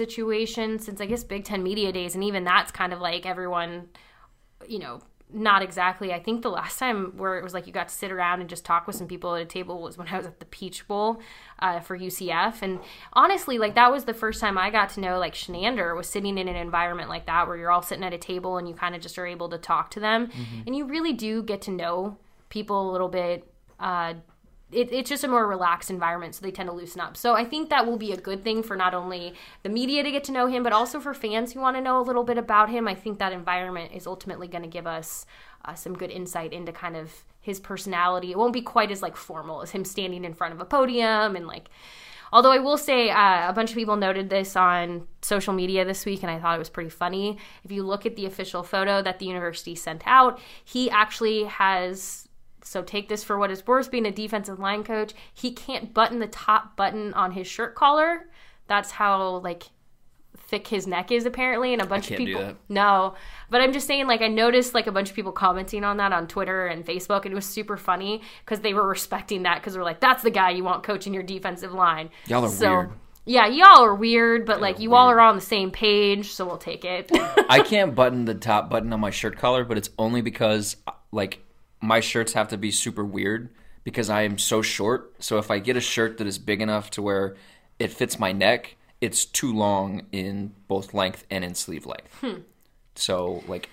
situation 0.00 0.78
since 0.78 1.00
I 1.00 1.06
guess 1.06 1.22
Big 1.24 1.44
Ten 1.44 1.62
Media 1.62 1.92
Days, 1.92 2.14
and 2.14 2.24
even 2.24 2.44
that's 2.44 2.70
kind 2.70 2.92
of 2.92 3.00
like 3.00 3.26
everyone, 3.26 3.88
you 4.66 4.78
know, 4.78 5.00
not 5.32 5.62
exactly. 5.62 6.12
I 6.12 6.20
think 6.20 6.42
the 6.42 6.50
last 6.50 6.78
time 6.78 7.16
where 7.16 7.38
it 7.38 7.44
was 7.44 7.54
like 7.54 7.66
you 7.66 7.72
got 7.72 7.88
to 7.88 7.94
sit 7.94 8.10
around 8.10 8.40
and 8.40 8.48
just 8.48 8.64
talk 8.64 8.86
with 8.86 8.96
some 8.96 9.06
people 9.06 9.34
at 9.34 9.42
a 9.42 9.44
table 9.44 9.80
was 9.80 9.96
when 9.96 10.08
I 10.08 10.16
was 10.16 10.26
at 10.26 10.40
the 10.40 10.46
Peach 10.46 10.86
Bowl 10.88 11.20
uh, 11.60 11.80
for 11.80 11.98
UCF. 11.98 12.62
And 12.62 12.80
honestly, 13.12 13.58
like 13.58 13.74
that 13.74 13.92
was 13.92 14.04
the 14.04 14.14
first 14.14 14.40
time 14.40 14.58
I 14.58 14.70
got 14.70 14.90
to 14.90 15.00
know 15.00 15.18
like 15.18 15.34
Chinander 15.34 15.96
was 15.96 16.08
sitting 16.08 16.38
in 16.38 16.48
an 16.48 16.56
environment 16.56 17.08
like 17.08 17.26
that 17.26 17.46
where 17.46 17.56
you're 17.56 17.70
all 17.70 17.82
sitting 17.82 18.04
at 18.04 18.12
a 18.12 18.18
table 18.18 18.58
and 18.58 18.68
you 18.68 18.74
kind 18.74 18.94
of 18.94 19.00
just 19.00 19.18
are 19.18 19.26
able 19.26 19.48
to 19.50 19.58
talk 19.58 19.90
to 19.92 20.00
them. 20.00 20.28
Mm-hmm. 20.28 20.62
And 20.66 20.76
you 20.76 20.86
really 20.86 21.12
do 21.12 21.42
get 21.42 21.62
to 21.62 21.70
know 21.70 22.16
people 22.48 22.90
a 22.90 22.92
little 22.92 23.08
bit 23.08 23.46
uh, 23.78 24.14
it, 24.72 24.92
it's 24.92 25.10
just 25.10 25.24
a 25.24 25.28
more 25.28 25.46
relaxed 25.46 25.90
environment, 25.90 26.34
so 26.34 26.42
they 26.42 26.50
tend 26.50 26.68
to 26.68 26.74
loosen 26.74 27.00
up. 27.00 27.16
So 27.16 27.34
I 27.34 27.44
think 27.44 27.70
that 27.70 27.86
will 27.86 27.96
be 27.96 28.12
a 28.12 28.16
good 28.16 28.44
thing 28.44 28.62
for 28.62 28.76
not 28.76 28.94
only 28.94 29.34
the 29.62 29.68
media 29.68 30.02
to 30.02 30.10
get 30.10 30.24
to 30.24 30.32
know 30.32 30.46
him, 30.46 30.62
but 30.62 30.72
also 30.72 31.00
for 31.00 31.14
fans 31.14 31.52
who 31.52 31.60
want 31.60 31.76
to 31.76 31.80
know 31.80 32.00
a 32.00 32.02
little 32.02 32.24
bit 32.24 32.38
about 32.38 32.70
him. 32.70 32.86
I 32.86 32.94
think 32.94 33.18
that 33.18 33.32
environment 33.32 33.92
is 33.94 34.06
ultimately 34.06 34.48
going 34.48 34.62
to 34.62 34.68
give 34.68 34.86
us 34.86 35.26
uh, 35.64 35.74
some 35.74 35.94
good 35.94 36.10
insight 36.10 36.52
into 36.52 36.72
kind 36.72 36.96
of 36.96 37.12
his 37.40 37.58
personality. 37.58 38.30
It 38.30 38.38
won't 38.38 38.52
be 38.52 38.62
quite 38.62 38.90
as 38.90 39.02
like 39.02 39.16
formal 39.16 39.62
as 39.62 39.70
him 39.70 39.84
standing 39.84 40.24
in 40.24 40.34
front 40.34 40.54
of 40.54 40.60
a 40.60 40.64
podium 40.64 41.36
and 41.36 41.46
like. 41.46 41.68
Although 42.32 42.52
I 42.52 42.58
will 42.58 42.78
say, 42.78 43.10
uh, 43.10 43.50
a 43.50 43.52
bunch 43.52 43.70
of 43.70 43.76
people 43.76 43.96
noted 43.96 44.30
this 44.30 44.54
on 44.54 45.08
social 45.20 45.52
media 45.52 45.84
this 45.84 46.06
week, 46.06 46.22
and 46.22 46.30
I 46.30 46.38
thought 46.38 46.54
it 46.54 46.60
was 46.60 46.70
pretty 46.70 46.90
funny. 46.90 47.38
If 47.64 47.72
you 47.72 47.82
look 47.82 48.06
at 48.06 48.14
the 48.14 48.26
official 48.26 48.62
photo 48.62 49.02
that 49.02 49.18
the 49.18 49.26
university 49.26 49.74
sent 49.74 50.02
out, 50.06 50.38
he 50.64 50.88
actually 50.90 51.44
has 51.44 52.28
so 52.62 52.82
take 52.82 53.08
this 53.08 53.24
for 53.24 53.38
what 53.38 53.50
it's 53.50 53.66
worth. 53.66 53.90
Being 53.90 54.06
a 54.06 54.10
defensive 54.10 54.58
line 54.58 54.84
coach, 54.84 55.12
he 55.32 55.52
can't 55.52 55.94
button 55.94 56.18
the 56.18 56.26
top 56.26 56.76
button 56.76 57.14
on 57.14 57.32
his 57.32 57.46
shirt 57.46 57.74
collar. 57.74 58.28
That's 58.66 58.92
how 58.92 59.36
like 59.38 59.64
thick 60.36 60.66
his 60.66 60.86
neck 60.86 61.12
is 61.12 61.26
apparently 61.26 61.72
and 61.72 61.80
a 61.80 61.86
bunch 61.86 62.10
of 62.10 62.16
people 62.16 62.54
no 62.68 63.14
but 63.50 63.60
i'm 63.60 63.72
just 63.72 63.86
saying 63.86 64.06
like 64.06 64.20
i 64.20 64.26
noticed 64.26 64.74
like 64.74 64.86
a 64.86 64.92
bunch 64.92 65.08
of 65.08 65.14
people 65.14 65.32
commenting 65.32 65.84
on 65.84 65.96
that 65.96 66.12
on 66.12 66.26
twitter 66.26 66.66
and 66.66 66.84
facebook 66.84 67.24
and 67.24 67.32
it 67.32 67.34
was 67.34 67.46
super 67.46 67.76
funny 67.76 68.20
because 68.44 68.60
they 68.60 68.74
were 68.74 68.86
respecting 68.86 69.44
that 69.44 69.60
because 69.60 69.74
they're 69.74 69.84
like 69.84 70.00
that's 70.00 70.22
the 70.22 70.30
guy 70.30 70.50
you 70.50 70.64
want 70.64 70.82
coaching 70.82 71.14
your 71.14 71.22
defensive 71.22 71.72
line 71.72 72.10
y'all 72.26 72.44
are 72.44 72.48
so, 72.48 72.70
weird 72.70 72.90
yeah 73.26 73.46
y'all 73.46 73.84
are 73.84 73.94
weird 73.94 74.44
but 74.44 74.60
like 74.60 74.80
you 74.80 74.90
weird. 74.90 74.98
all 74.98 75.10
are 75.10 75.20
on 75.20 75.36
the 75.36 75.40
same 75.40 75.70
page 75.70 76.32
so 76.32 76.44
we'll 76.44 76.58
take 76.58 76.84
it 76.84 77.10
i 77.48 77.62
can't 77.62 77.94
button 77.94 78.24
the 78.24 78.34
top 78.34 78.68
button 78.68 78.92
on 78.92 78.98
my 78.98 79.10
shirt 79.10 79.36
collar 79.36 79.64
but 79.64 79.78
it's 79.78 79.90
only 79.98 80.20
because 80.20 80.76
like 81.12 81.40
my 81.80 82.00
shirts 82.00 82.32
have 82.34 82.48
to 82.48 82.56
be 82.56 82.70
super 82.70 83.04
weird 83.04 83.50
because 83.84 84.10
I 84.10 84.22
am 84.22 84.38
so 84.38 84.62
short. 84.62 85.14
So 85.18 85.38
if 85.38 85.50
I 85.50 85.58
get 85.58 85.76
a 85.76 85.80
shirt 85.80 86.18
that 86.18 86.26
is 86.26 86.38
big 86.38 86.60
enough 86.60 86.90
to 86.90 87.02
where 87.02 87.36
it 87.78 87.92
fits 87.92 88.18
my 88.18 88.32
neck, 88.32 88.76
it's 89.00 89.24
too 89.24 89.52
long 89.52 90.06
in 90.12 90.52
both 90.68 90.92
length 90.92 91.24
and 91.30 91.44
in 91.44 91.54
sleeve 91.54 91.86
length. 91.86 92.14
Hmm. 92.20 92.40
So 92.94 93.42
like 93.48 93.70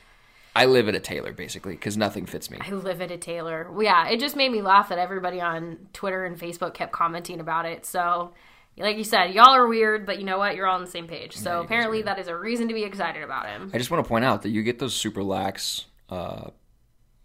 I 0.56 0.66
live 0.66 0.88
at 0.88 0.96
a 0.96 1.00
tailor 1.00 1.34
basically 1.34 1.74
because 1.74 1.98
nothing 1.98 2.26
fits 2.26 2.50
me. 2.50 2.58
I 2.62 2.72
live 2.72 3.02
at 3.02 3.12
a 3.12 3.18
tailor. 3.18 3.70
Yeah, 3.80 4.08
it 4.08 4.20
just 4.20 4.36
made 4.36 4.52
me 4.52 4.62
laugh 4.62 4.90
that 4.90 4.98
everybody 4.98 5.42
on 5.42 5.78
Twitter 5.94 6.26
and 6.26 6.40
Facebook 6.40 6.74
kept 6.74 6.92
commenting 6.92 7.40
about 7.40 7.66
it. 7.66 7.86
So, 7.86 8.34
like 8.78 8.98
you 8.98 9.04
said, 9.04 9.34
y'all 9.34 9.54
are 9.54 9.68
weird, 9.68 10.06
but 10.06 10.18
you 10.18 10.24
know 10.24 10.40
what? 10.40 10.56
You're 10.56 10.66
all 10.66 10.76
on 10.76 10.82
the 10.82 10.90
same 10.90 11.08
page. 11.08 11.36
So 11.36 11.60
yeah, 11.60 11.66
apparently, 11.66 12.02
that 12.04 12.18
is 12.18 12.28
a 12.28 12.36
reason 12.36 12.70
to 12.70 12.74
be 12.74 12.84
excited 12.84 13.22
about 13.22 13.48
him. 13.48 13.70
I 13.74 13.78
just 13.78 13.92
want 13.92 14.04
to 14.04 14.08
point 14.08 14.26
out 14.26 14.44
that 14.44 14.50
you 14.50 14.64
get 14.64 14.80
those 14.80 14.96
super 14.96 15.24
lax 15.24 15.86
uh, 16.10 16.50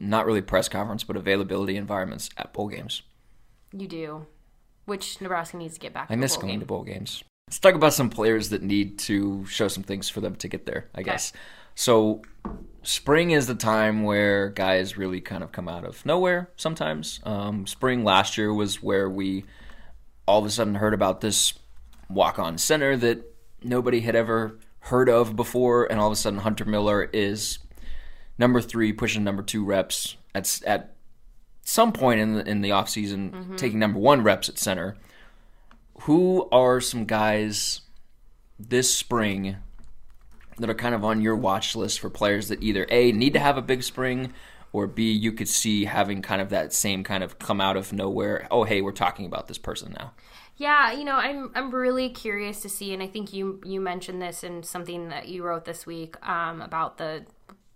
not 0.02 0.26
really 0.26 0.42
press 0.42 0.68
conference, 0.68 1.04
but 1.04 1.16
availability 1.16 1.76
environments 1.76 2.28
at 2.36 2.52
bowl 2.52 2.68
games. 2.68 3.02
You 3.72 3.86
do, 3.86 4.26
which 4.84 5.20
Nebraska 5.20 5.56
needs 5.56 5.74
to 5.74 5.80
get 5.80 5.94
back. 5.94 6.08
I 6.10 6.16
miss 6.16 6.36
going 6.36 6.48
game. 6.48 6.60
to 6.60 6.66
bowl 6.66 6.82
games. 6.82 7.22
Let's 7.48 7.58
talk 7.58 7.74
about 7.74 7.94
some 7.94 8.10
players 8.10 8.50
that 8.50 8.62
need 8.62 8.98
to 9.00 9.46
show 9.46 9.68
some 9.68 9.82
things 9.82 10.08
for 10.08 10.20
them 10.20 10.34
to 10.36 10.48
get 10.48 10.66
there. 10.66 10.88
I 10.94 11.00
okay. 11.00 11.12
guess. 11.12 11.32
So, 11.74 12.22
spring 12.82 13.30
is 13.30 13.46
the 13.46 13.54
time 13.54 14.02
where 14.02 14.50
guys 14.50 14.98
really 14.98 15.20
kind 15.20 15.42
of 15.42 15.52
come 15.52 15.68
out 15.68 15.84
of 15.84 16.04
nowhere. 16.04 16.50
Sometimes, 16.56 17.20
um, 17.24 17.66
spring 17.66 18.04
last 18.04 18.36
year 18.36 18.52
was 18.52 18.82
where 18.82 19.08
we 19.08 19.44
all 20.26 20.40
of 20.40 20.46
a 20.46 20.50
sudden 20.50 20.74
heard 20.74 20.94
about 20.94 21.20
this 21.20 21.54
walk-on 22.08 22.58
center 22.58 22.96
that 22.96 23.24
nobody 23.62 24.00
had 24.00 24.14
ever 24.14 24.58
heard 24.80 25.08
of 25.08 25.36
before, 25.36 25.84
and 25.90 26.00
all 26.00 26.08
of 26.08 26.12
a 26.12 26.16
sudden 26.16 26.40
Hunter 26.40 26.64
Miller 26.64 27.08
is 27.12 27.58
number 28.42 28.60
three 28.60 28.92
pushing 28.92 29.22
number 29.22 29.40
two 29.40 29.64
reps 29.64 30.16
at 30.34 30.60
at 30.66 30.94
some 31.62 31.92
point 31.92 32.20
in 32.20 32.34
the 32.34 32.48
in 32.48 32.60
the 32.60 32.72
off 32.72 32.88
season, 32.88 33.30
mm-hmm. 33.30 33.56
taking 33.56 33.78
number 33.78 34.00
one 34.00 34.22
reps 34.22 34.48
at 34.48 34.58
center. 34.58 34.96
Who 36.00 36.48
are 36.50 36.80
some 36.80 37.04
guys 37.04 37.82
this 38.58 38.92
spring 38.92 39.56
that 40.58 40.68
are 40.68 40.74
kind 40.74 40.94
of 40.94 41.04
on 41.04 41.22
your 41.22 41.36
watch 41.36 41.76
list 41.76 42.00
for 42.00 42.10
players 42.10 42.48
that 42.48 42.62
either 42.62 42.84
a 42.90 43.12
need 43.12 43.32
to 43.34 43.38
have 43.38 43.56
a 43.56 43.62
big 43.62 43.84
spring 43.84 44.32
or 44.72 44.86
b 44.88 45.12
you 45.12 45.32
could 45.32 45.48
see 45.48 45.84
having 45.84 46.20
kind 46.20 46.42
of 46.42 46.50
that 46.50 46.72
same 46.72 47.04
kind 47.04 47.22
of 47.22 47.38
come 47.38 47.60
out 47.60 47.76
of 47.76 47.92
nowhere. 47.92 48.48
Oh 48.50 48.64
hey, 48.64 48.82
we're 48.82 48.90
talking 48.90 49.24
about 49.24 49.46
this 49.46 49.58
person 49.58 49.94
now. 49.96 50.12
Yeah, 50.56 50.92
you 50.92 51.04
know, 51.04 51.14
I'm 51.14 51.52
I'm 51.54 51.70
really 51.70 52.08
curious 52.08 52.60
to 52.62 52.68
see, 52.68 52.92
and 52.92 53.02
I 53.02 53.06
think 53.06 53.32
you 53.32 53.60
you 53.64 53.80
mentioned 53.80 54.20
this 54.20 54.42
in 54.42 54.64
something 54.64 55.10
that 55.10 55.28
you 55.28 55.44
wrote 55.44 55.64
this 55.64 55.86
week 55.86 56.16
um, 56.28 56.60
about 56.60 56.98
the 56.98 57.24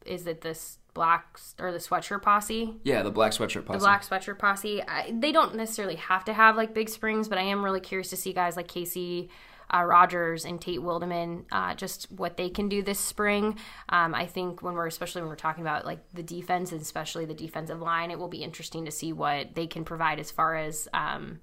is 0.06 0.26
it 0.26 0.40
this 0.40 0.78
black 0.94 1.38
or 1.58 1.72
the 1.72 1.78
sweatshirt 1.78 2.22
posse? 2.22 2.74
Yeah, 2.82 3.02
the 3.02 3.10
black 3.10 3.32
sweatshirt 3.32 3.66
posse. 3.66 3.78
The 3.78 3.84
black 3.84 4.04
sweatshirt 4.04 4.38
posse. 4.38 4.82
I, 4.82 5.12
they 5.16 5.32
don't 5.32 5.54
necessarily 5.54 5.96
have 5.96 6.24
to 6.24 6.32
have 6.32 6.56
like 6.56 6.74
big 6.74 6.88
springs, 6.88 7.28
but 7.28 7.38
I 7.38 7.42
am 7.42 7.64
really 7.64 7.80
curious 7.80 8.10
to 8.10 8.16
see 8.16 8.32
guys 8.32 8.56
like 8.56 8.68
Casey 8.68 9.28
uh, 9.72 9.82
Rogers 9.82 10.44
and 10.44 10.60
Tate 10.60 10.80
Wildeman, 10.80 11.44
uh, 11.50 11.74
just 11.74 12.10
what 12.12 12.36
they 12.36 12.48
can 12.48 12.68
do 12.68 12.82
this 12.82 12.98
spring. 12.98 13.58
Um, 13.88 14.14
I 14.14 14.26
think 14.26 14.62
when 14.62 14.74
we're, 14.74 14.86
especially 14.86 15.22
when 15.22 15.28
we're 15.28 15.36
talking 15.36 15.62
about 15.62 15.84
like 15.84 16.00
the 16.14 16.22
defense 16.22 16.72
and 16.72 16.80
especially 16.80 17.24
the 17.24 17.34
defensive 17.34 17.80
line, 17.80 18.10
it 18.10 18.18
will 18.18 18.28
be 18.28 18.42
interesting 18.42 18.84
to 18.84 18.90
see 18.90 19.12
what 19.12 19.54
they 19.54 19.66
can 19.66 19.84
provide 19.84 20.18
as 20.18 20.30
far 20.30 20.56
as. 20.56 20.88
Um, 20.94 21.40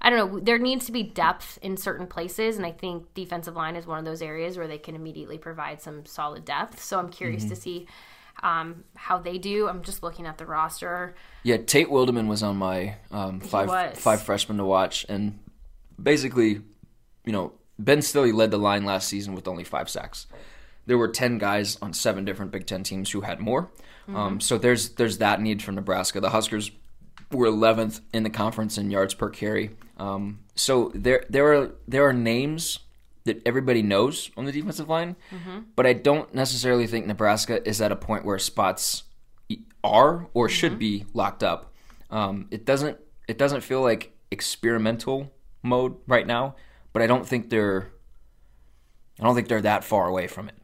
I 0.00 0.10
don't 0.10 0.32
know. 0.32 0.40
There 0.40 0.58
needs 0.58 0.86
to 0.86 0.92
be 0.92 1.02
depth 1.02 1.58
in 1.60 1.76
certain 1.76 2.06
places, 2.06 2.56
and 2.56 2.64
I 2.64 2.70
think 2.70 3.12
defensive 3.14 3.56
line 3.56 3.74
is 3.74 3.86
one 3.86 3.98
of 3.98 4.04
those 4.04 4.22
areas 4.22 4.56
where 4.56 4.68
they 4.68 4.78
can 4.78 4.94
immediately 4.94 5.38
provide 5.38 5.80
some 5.80 6.06
solid 6.06 6.44
depth. 6.44 6.82
So 6.82 6.98
I'm 6.98 7.08
curious 7.08 7.42
mm-hmm. 7.42 7.54
to 7.54 7.56
see 7.56 7.86
um, 8.42 8.84
how 8.94 9.18
they 9.18 9.38
do. 9.38 9.68
I'm 9.68 9.82
just 9.82 10.02
looking 10.02 10.26
at 10.26 10.38
the 10.38 10.46
roster. 10.46 11.14
Yeah, 11.42 11.56
Tate 11.56 11.88
Wildeman 11.88 12.28
was 12.28 12.42
on 12.42 12.56
my 12.56 12.96
um, 13.10 13.40
five 13.40 13.98
five 13.98 14.22
freshmen 14.22 14.58
to 14.58 14.64
watch, 14.64 15.04
and 15.08 15.38
basically, 16.00 16.60
you 17.24 17.32
know, 17.32 17.52
Ben 17.78 18.00
Stille 18.00 18.32
led 18.32 18.52
the 18.52 18.58
line 18.58 18.84
last 18.84 19.08
season 19.08 19.34
with 19.34 19.48
only 19.48 19.64
five 19.64 19.88
sacks. 19.88 20.26
There 20.86 20.98
were 20.98 21.08
ten 21.08 21.38
guys 21.38 21.76
on 21.82 21.92
seven 21.92 22.24
different 22.24 22.52
Big 22.52 22.66
Ten 22.66 22.84
teams 22.84 23.10
who 23.10 23.22
had 23.22 23.40
more. 23.40 23.64
Mm-hmm. 24.02 24.16
Um, 24.16 24.40
so 24.40 24.58
there's 24.58 24.90
there's 24.90 25.18
that 25.18 25.40
need 25.40 25.60
from 25.60 25.74
Nebraska. 25.74 26.20
The 26.20 26.30
Huskers 26.30 26.70
were 27.30 27.46
11th 27.46 28.00
in 28.14 28.22
the 28.22 28.30
conference 28.30 28.78
in 28.78 28.90
yards 28.90 29.12
per 29.12 29.28
carry. 29.28 29.70
Um, 29.98 30.40
so 30.54 30.92
there 30.94 31.24
there 31.28 31.52
are 31.52 31.70
there 31.86 32.08
are 32.08 32.12
names 32.12 32.80
that 33.24 33.42
everybody 33.44 33.82
knows 33.82 34.30
on 34.36 34.44
the 34.44 34.52
defensive 34.52 34.88
line, 34.88 35.16
mm-hmm. 35.30 35.60
but 35.76 35.86
I 35.86 35.92
don't 35.92 36.32
necessarily 36.34 36.86
think 36.86 37.06
Nebraska 37.06 37.66
is 37.68 37.80
at 37.80 37.92
a 37.92 37.96
point 37.96 38.24
where 38.24 38.38
spots 38.38 39.04
are 39.84 40.28
or 40.34 40.46
mm-hmm. 40.46 40.54
should 40.54 40.78
be 40.78 41.04
locked 41.14 41.42
up. 41.42 41.72
Um, 42.10 42.46
it 42.50 42.64
doesn't 42.64 42.98
it 43.26 43.38
doesn't 43.38 43.60
feel 43.60 43.82
like 43.82 44.12
experimental 44.30 45.32
mode 45.62 45.96
right 46.06 46.26
now, 46.26 46.56
but 46.92 47.02
I 47.02 47.06
don't 47.06 47.26
think 47.26 47.50
they're 47.50 47.92
I 49.20 49.24
don't 49.24 49.34
think 49.34 49.48
they're 49.48 49.62
that 49.62 49.84
far 49.84 50.06
away 50.06 50.26
from 50.26 50.48
it. 50.48 50.54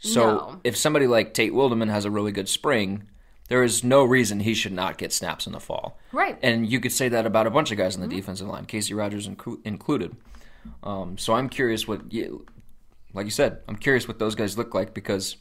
So 0.00 0.20
no. 0.20 0.60
if 0.64 0.76
somebody 0.76 1.06
like 1.06 1.34
Tate 1.34 1.52
Wildeman 1.52 1.90
has 1.90 2.04
a 2.04 2.10
really 2.10 2.32
good 2.32 2.48
spring, 2.48 3.08
there 3.48 3.62
is 3.62 3.82
no 3.82 4.04
reason 4.04 4.40
he 4.40 4.54
should 4.54 4.72
not 4.72 4.98
get 4.98 5.12
snaps 5.12 5.46
in 5.46 5.52
the 5.52 5.60
fall. 5.60 5.98
Right. 6.12 6.38
And 6.42 6.70
you 6.70 6.80
could 6.80 6.92
say 6.92 7.08
that 7.08 7.26
about 7.26 7.46
a 7.46 7.50
bunch 7.50 7.70
of 7.70 7.78
guys 7.78 7.94
on 7.94 8.02
the 8.02 8.06
mm-hmm. 8.06 8.16
defensive 8.16 8.46
line, 8.46 8.66
Casey 8.66 8.94
Rogers 8.94 9.26
inc- 9.26 9.60
included. 9.64 10.16
Um, 10.82 11.18
so 11.18 11.34
I'm 11.34 11.48
curious 11.48 11.88
what, 11.88 12.12
you, 12.12 12.46
like 13.14 13.24
you 13.24 13.30
said, 13.30 13.60
I'm 13.66 13.76
curious 13.76 14.06
what 14.06 14.18
those 14.18 14.34
guys 14.34 14.58
look 14.58 14.74
like 14.74 14.94
because 14.94 15.36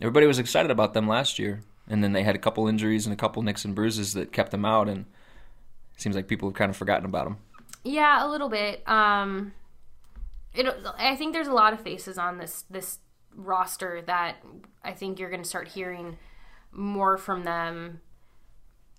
everybody 0.00 0.26
was 0.26 0.38
excited 0.38 0.70
about 0.70 0.94
them 0.94 1.06
last 1.06 1.38
year, 1.38 1.60
and 1.88 2.02
then 2.02 2.12
they 2.12 2.22
had 2.22 2.34
a 2.34 2.38
couple 2.38 2.66
injuries 2.68 3.06
and 3.06 3.12
a 3.12 3.16
couple 3.16 3.42
nicks 3.42 3.64
and 3.64 3.74
bruises 3.74 4.14
that 4.14 4.32
kept 4.32 4.50
them 4.50 4.64
out, 4.64 4.88
and 4.88 5.04
it 5.94 6.00
seems 6.00 6.16
like 6.16 6.28
people 6.28 6.48
have 6.48 6.56
kind 6.56 6.70
of 6.70 6.76
forgotten 6.76 7.04
about 7.04 7.24
them. 7.24 7.38
Yeah, 7.84 8.26
a 8.26 8.28
little 8.28 8.48
bit. 8.48 8.82
Um, 8.88 9.52
it, 10.54 10.66
I 10.98 11.16
think 11.16 11.32
there's 11.32 11.46
a 11.46 11.52
lot 11.52 11.72
of 11.72 11.80
faces 11.80 12.18
on 12.18 12.38
this 12.38 12.64
this 12.70 12.98
roster 13.34 14.02
that 14.06 14.36
I 14.82 14.92
think 14.92 15.18
you're 15.18 15.30
going 15.30 15.42
to 15.42 15.48
start 15.48 15.68
hearing 15.68 16.16
more 16.76 17.16
from 17.16 17.44
them 17.44 18.00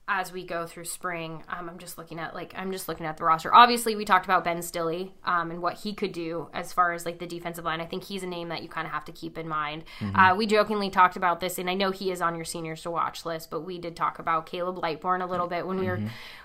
as 0.09 0.31
we 0.31 0.45
go 0.45 0.65
through 0.65 0.85
spring. 0.85 1.43
Um, 1.49 1.67
I'm 1.67 1.77
just 1.77 1.97
looking 1.97 2.17
at 2.17 2.33
like 2.33 2.53
I'm 2.55 2.71
just 2.71 2.87
looking 2.87 3.05
at 3.05 3.17
the 3.17 3.25
roster. 3.25 3.53
Obviously, 3.53 3.93
we 3.93 4.05
talked 4.05 4.23
about 4.23 4.45
Ben 4.45 4.61
Stille 4.61 5.11
um, 5.25 5.51
and 5.51 5.61
what 5.61 5.73
he 5.79 5.93
could 5.93 6.13
do 6.13 6.47
as 6.53 6.71
far 6.71 6.93
as 6.93 7.05
like 7.05 7.19
the 7.19 7.27
defensive 7.27 7.65
line. 7.65 7.81
I 7.81 7.85
think 7.85 8.05
he's 8.05 8.23
a 8.23 8.27
name 8.27 8.47
that 8.47 8.63
you 8.63 8.69
kind 8.69 8.87
of 8.87 8.93
have 8.93 9.03
to 9.05 9.11
keep 9.11 9.37
in 9.37 9.49
mind. 9.49 9.83
Uh, 10.15 10.33
we 10.35 10.45
jokingly 10.45 10.89
talked 10.89 11.17
about 11.17 11.41
this, 11.41 11.57
and 11.57 11.69
I 11.69 11.73
know 11.73 11.91
he 11.91 12.09
is 12.09 12.21
on 12.21 12.35
your 12.35 12.45
seniors 12.45 12.81
to 12.83 12.91
watch 12.91 13.25
list, 13.25 13.51
but 13.51 13.61
we 13.61 13.79
did 13.79 13.97
talk 13.97 14.17
about 14.17 14.45
Caleb 14.45 14.77
Lightbourn 14.77 15.21
a 15.21 15.25
little 15.25 15.47
bit 15.47 15.67
when 15.67 15.77
we 15.77 15.87
were 15.87 15.99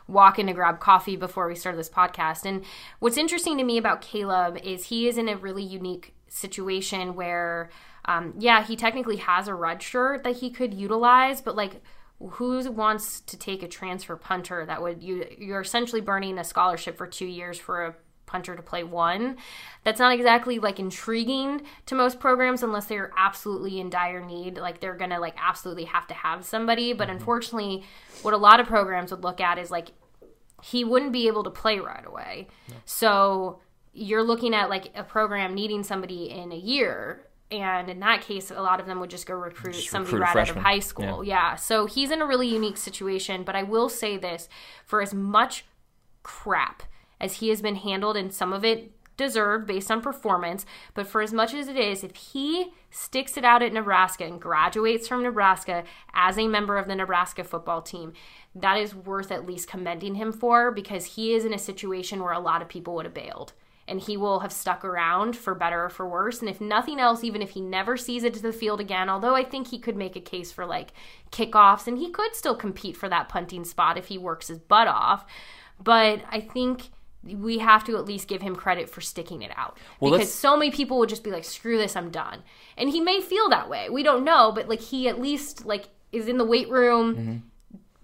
walking 0.08 0.48
to 0.48 0.52
grab 0.52 0.80
coffee 0.80 1.16
before 1.16 1.46
we 1.46 1.54
started 1.54 1.78
this 1.78 1.88
podcast. 1.88 2.44
And 2.44 2.64
what's 2.98 3.16
interesting 3.16 3.58
to 3.58 3.64
me 3.64 3.78
about 3.78 4.00
Caleb 4.00 4.58
is 4.64 4.86
he 4.86 5.06
is 5.06 5.16
in 5.16 5.28
a 5.28 5.36
really 5.36 5.62
unique 5.62 6.14
situation 6.28 7.14
where, 7.14 7.70
um, 8.04 8.34
yeah, 8.38 8.64
he 8.64 8.76
technically 8.76 9.16
has 9.16 9.48
a 9.48 9.54
red 9.54 9.82
shirt 9.82 10.24
that 10.24 10.36
he 10.36 10.50
could 10.50 10.74
utilize, 10.74 11.40
but 11.40 11.56
like 11.56 11.82
who 12.18 12.70
wants 12.70 13.20
to 13.20 13.36
take 13.36 13.62
a 13.62 13.68
transfer 13.68 14.16
punter 14.16 14.64
that 14.66 14.80
would 14.80 15.02
you 15.02 15.26
you're 15.38 15.60
essentially 15.60 16.00
burning 16.00 16.38
a 16.38 16.44
scholarship 16.44 16.96
for 16.96 17.06
two 17.06 17.26
years 17.26 17.58
for 17.58 17.84
a 17.84 17.94
punter 18.26 18.56
to 18.56 18.62
play 18.62 18.82
one? 18.82 19.36
That's 19.84 19.98
not 19.98 20.12
exactly 20.12 20.58
like 20.58 20.78
intriguing 20.78 21.62
to 21.86 21.94
most 21.94 22.20
programs 22.20 22.62
unless 22.62 22.86
they're 22.86 23.12
absolutely 23.16 23.80
in 23.80 23.90
dire 23.90 24.24
need 24.24 24.56
like 24.56 24.80
they're 24.80 24.96
gonna 24.96 25.20
like 25.20 25.34
absolutely 25.36 25.84
have 25.84 26.06
to 26.08 26.14
have 26.14 26.44
somebody. 26.44 26.92
But 26.92 27.10
unfortunately 27.10 27.84
what 28.22 28.34
a 28.34 28.38
lot 28.38 28.60
of 28.60 28.66
programs 28.66 29.10
would 29.10 29.24
look 29.24 29.40
at 29.40 29.58
is 29.58 29.70
like 29.70 29.88
he 30.62 30.84
wouldn't 30.84 31.12
be 31.12 31.26
able 31.26 31.42
to 31.42 31.50
play 31.50 31.78
right 31.78 32.06
away. 32.06 32.48
So 32.84 33.60
you're 33.92 34.22
looking 34.22 34.54
at 34.54 34.70
like 34.70 34.92
a 34.94 35.02
program 35.02 35.54
needing 35.54 35.82
somebody 35.82 36.30
in 36.30 36.52
a 36.52 36.56
year 36.56 37.26
and 37.52 37.88
in 37.90 38.00
that 38.00 38.22
case 38.22 38.50
a 38.50 38.60
lot 38.60 38.80
of 38.80 38.86
them 38.86 38.98
would 38.98 39.10
just 39.10 39.26
go 39.26 39.34
recruit 39.34 39.74
somebody 39.74 40.16
recruit 40.16 40.34
right 40.34 40.48
out 40.48 40.56
of 40.56 40.62
high 40.62 40.78
school. 40.78 41.22
Yeah. 41.22 41.54
so 41.56 41.86
he's 41.86 42.10
in 42.10 42.22
a 42.22 42.26
really 42.26 42.48
unique 42.48 42.78
situation 42.78 43.44
but 43.44 43.54
i 43.54 43.62
will 43.62 43.88
say 43.88 44.16
this 44.16 44.48
for 44.84 45.02
as 45.02 45.12
much 45.14 45.64
crap 46.22 46.82
as 47.20 47.34
he 47.34 47.50
has 47.50 47.60
been 47.62 47.76
handled 47.76 48.16
and 48.16 48.32
some 48.32 48.52
of 48.52 48.64
it 48.64 48.92
deserved 49.18 49.66
based 49.66 49.90
on 49.90 50.00
performance 50.00 50.64
but 50.94 51.06
for 51.06 51.20
as 51.20 51.32
much 51.32 51.52
as 51.52 51.68
it 51.68 51.76
is 51.76 52.02
if 52.02 52.16
he 52.16 52.72
sticks 52.90 53.36
it 53.36 53.44
out 53.44 53.62
at 53.62 53.72
nebraska 53.72 54.24
and 54.24 54.40
graduates 54.40 55.06
from 55.06 55.22
nebraska 55.22 55.84
as 56.14 56.38
a 56.38 56.48
member 56.48 56.78
of 56.78 56.88
the 56.88 56.96
nebraska 56.96 57.44
football 57.44 57.82
team 57.82 58.12
that 58.54 58.78
is 58.78 58.94
worth 58.94 59.30
at 59.30 59.46
least 59.46 59.68
commending 59.68 60.14
him 60.14 60.32
for 60.32 60.70
because 60.70 61.04
he 61.04 61.34
is 61.34 61.44
in 61.44 61.52
a 61.52 61.58
situation 61.58 62.22
where 62.22 62.32
a 62.32 62.40
lot 62.40 62.62
of 62.62 62.68
people 62.68 62.94
would 62.94 63.04
have 63.04 63.14
bailed 63.14 63.52
and 63.88 64.00
he 64.00 64.16
will 64.16 64.40
have 64.40 64.52
stuck 64.52 64.84
around 64.84 65.36
for 65.36 65.54
better 65.54 65.84
or 65.84 65.88
for 65.88 66.08
worse. 66.08 66.40
And 66.40 66.48
if 66.48 66.60
nothing 66.60 67.00
else, 67.00 67.24
even 67.24 67.42
if 67.42 67.50
he 67.50 67.60
never 67.60 67.96
sees 67.96 68.24
it 68.24 68.34
to 68.34 68.42
the 68.42 68.52
field 68.52 68.80
again, 68.80 69.08
although 69.08 69.34
I 69.34 69.44
think 69.44 69.68
he 69.68 69.78
could 69.78 69.96
make 69.96 70.16
a 70.16 70.20
case 70.20 70.52
for 70.52 70.64
like 70.66 70.92
kickoffs 71.30 71.86
and 71.86 71.98
he 71.98 72.10
could 72.10 72.34
still 72.34 72.56
compete 72.56 72.96
for 72.96 73.08
that 73.08 73.28
punting 73.28 73.64
spot 73.64 73.98
if 73.98 74.06
he 74.06 74.18
works 74.18 74.48
his 74.48 74.58
butt 74.58 74.88
off. 74.88 75.24
But 75.82 76.22
I 76.30 76.40
think 76.40 76.90
we 77.24 77.58
have 77.58 77.84
to 77.84 77.96
at 77.96 78.04
least 78.04 78.28
give 78.28 78.42
him 78.42 78.56
credit 78.56 78.88
for 78.88 79.00
sticking 79.00 79.42
it 79.42 79.52
out 79.56 79.78
Well, 80.00 80.10
because 80.10 80.26
let's- 80.26 80.34
so 80.34 80.56
many 80.56 80.70
people 80.70 80.98
would 80.98 81.08
just 81.08 81.22
be 81.22 81.30
like 81.30 81.44
screw 81.44 81.78
this 81.78 81.94
i'm 81.94 82.10
done 82.10 82.42
and 82.76 82.90
he 82.90 83.00
may 83.00 83.20
feel 83.20 83.48
that 83.50 83.68
way 83.68 83.88
we 83.88 84.02
don't 84.02 84.24
know 84.24 84.50
but 84.52 84.68
like 84.68 84.80
he 84.80 85.08
at 85.08 85.20
least 85.20 85.64
like 85.64 85.88
is 86.10 86.26
in 86.26 86.36
the 86.36 86.44
weight 86.44 86.68
room 86.68 87.14
mm-hmm. 87.14 87.36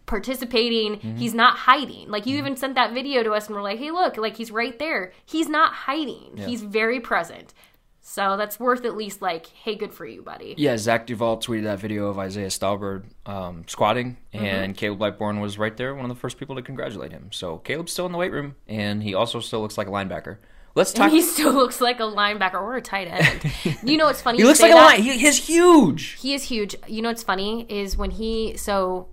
Participating. 0.09 0.99
He's 1.16 1.35
not 1.35 1.57
hiding. 1.57 2.09
Like 2.11 2.27
you 2.27 2.37
even 2.38 2.57
sent 2.57 2.75
that 2.75 2.92
video 2.92 3.23
to 3.23 3.33
us 3.33 3.47
and 3.47 3.55
we're 3.57 3.62
like, 3.62 3.79
hey, 3.79 3.90
look, 3.92 4.16
like 4.16 4.37
he's 4.37 4.51
right 4.51 4.77
there. 4.79 5.12
He's 5.25 5.49
not 5.49 5.73
hiding. 5.73 6.37
He's 6.37 6.62
very 6.62 6.99
present. 7.01 7.55
So 8.01 8.38
that's 8.38 8.59
worth 8.59 8.87
at 8.87 8.97
least 8.97 9.21
like, 9.21 9.47
hey, 9.49 9.75
good 9.75 9.92
for 9.92 10.07
you, 10.07 10.23
buddy. 10.23 10.55
Yeah, 10.57 10.79
Zach 10.79 11.07
Duval 11.07 11.37
tweeted 11.38 11.64
that 11.64 11.79
video 11.79 12.07
of 12.09 12.18
Isaiah 12.18 12.47
Stalbird 12.49 13.05
um, 13.27 13.64
squatting, 13.68 14.16
Mm-hmm. 14.33 14.44
and 14.44 14.77
Caleb 14.77 15.01
Lightbourn 15.01 15.42
was 15.42 15.59
right 15.59 15.77
there, 15.77 15.94
one 15.94 16.05
of 16.07 16.09
the 16.09 16.18
first 16.21 16.38
people 16.38 16.57
to 16.57 16.62
congratulate 16.62 17.12
him. 17.12 17.29
So 17.33 17.59
Caleb's 17.59 17.92
still 17.92 18.07
in 18.07 18.12
the 18.12 18.18
weight 18.18 18.33
room, 18.33 18.55
and 18.66 19.03
he 19.03 19.14
also 19.14 19.40
still 19.40 19.61
looks 19.61 19.77
like 19.77 19.88
a 19.88 19.90
linebacker. 19.90 20.38
Let's 20.75 20.94
talk. 20.94 21.11
He 21.11 21.21
still 21.21 21.53
looks 21.62 21.83
like 21.83 21.99
a 22.01 22.05
linebacker 22.05 22.55
or 22.55 22.77
a 22.77 22.81
tight 22.83 23.09
end. 23.09 23.79
you 23.83 23.99
know 23.99 24.07
what's 24.07 24.23
funny? 24.23 24.38
He 24.38 24.44
looks 24.44 24.61
like 24.62 24.71
a 24.71 24.75
that? 24.75 24.87
line. 24.87 25.03
He, 25.03 25.18
he's 25.18 25.47
huge. 25.47 26.12
He 26.21 26.33
is 26.33 26.44
huge. 26.44 26.77
You 26.87 27.03
know 27.03 27.09
what's 27.11 27.23
funny 27.25 27.66
is 27.68 27.99
when 27.99 28.11
he 28.11 28.57
so 28.57 29.09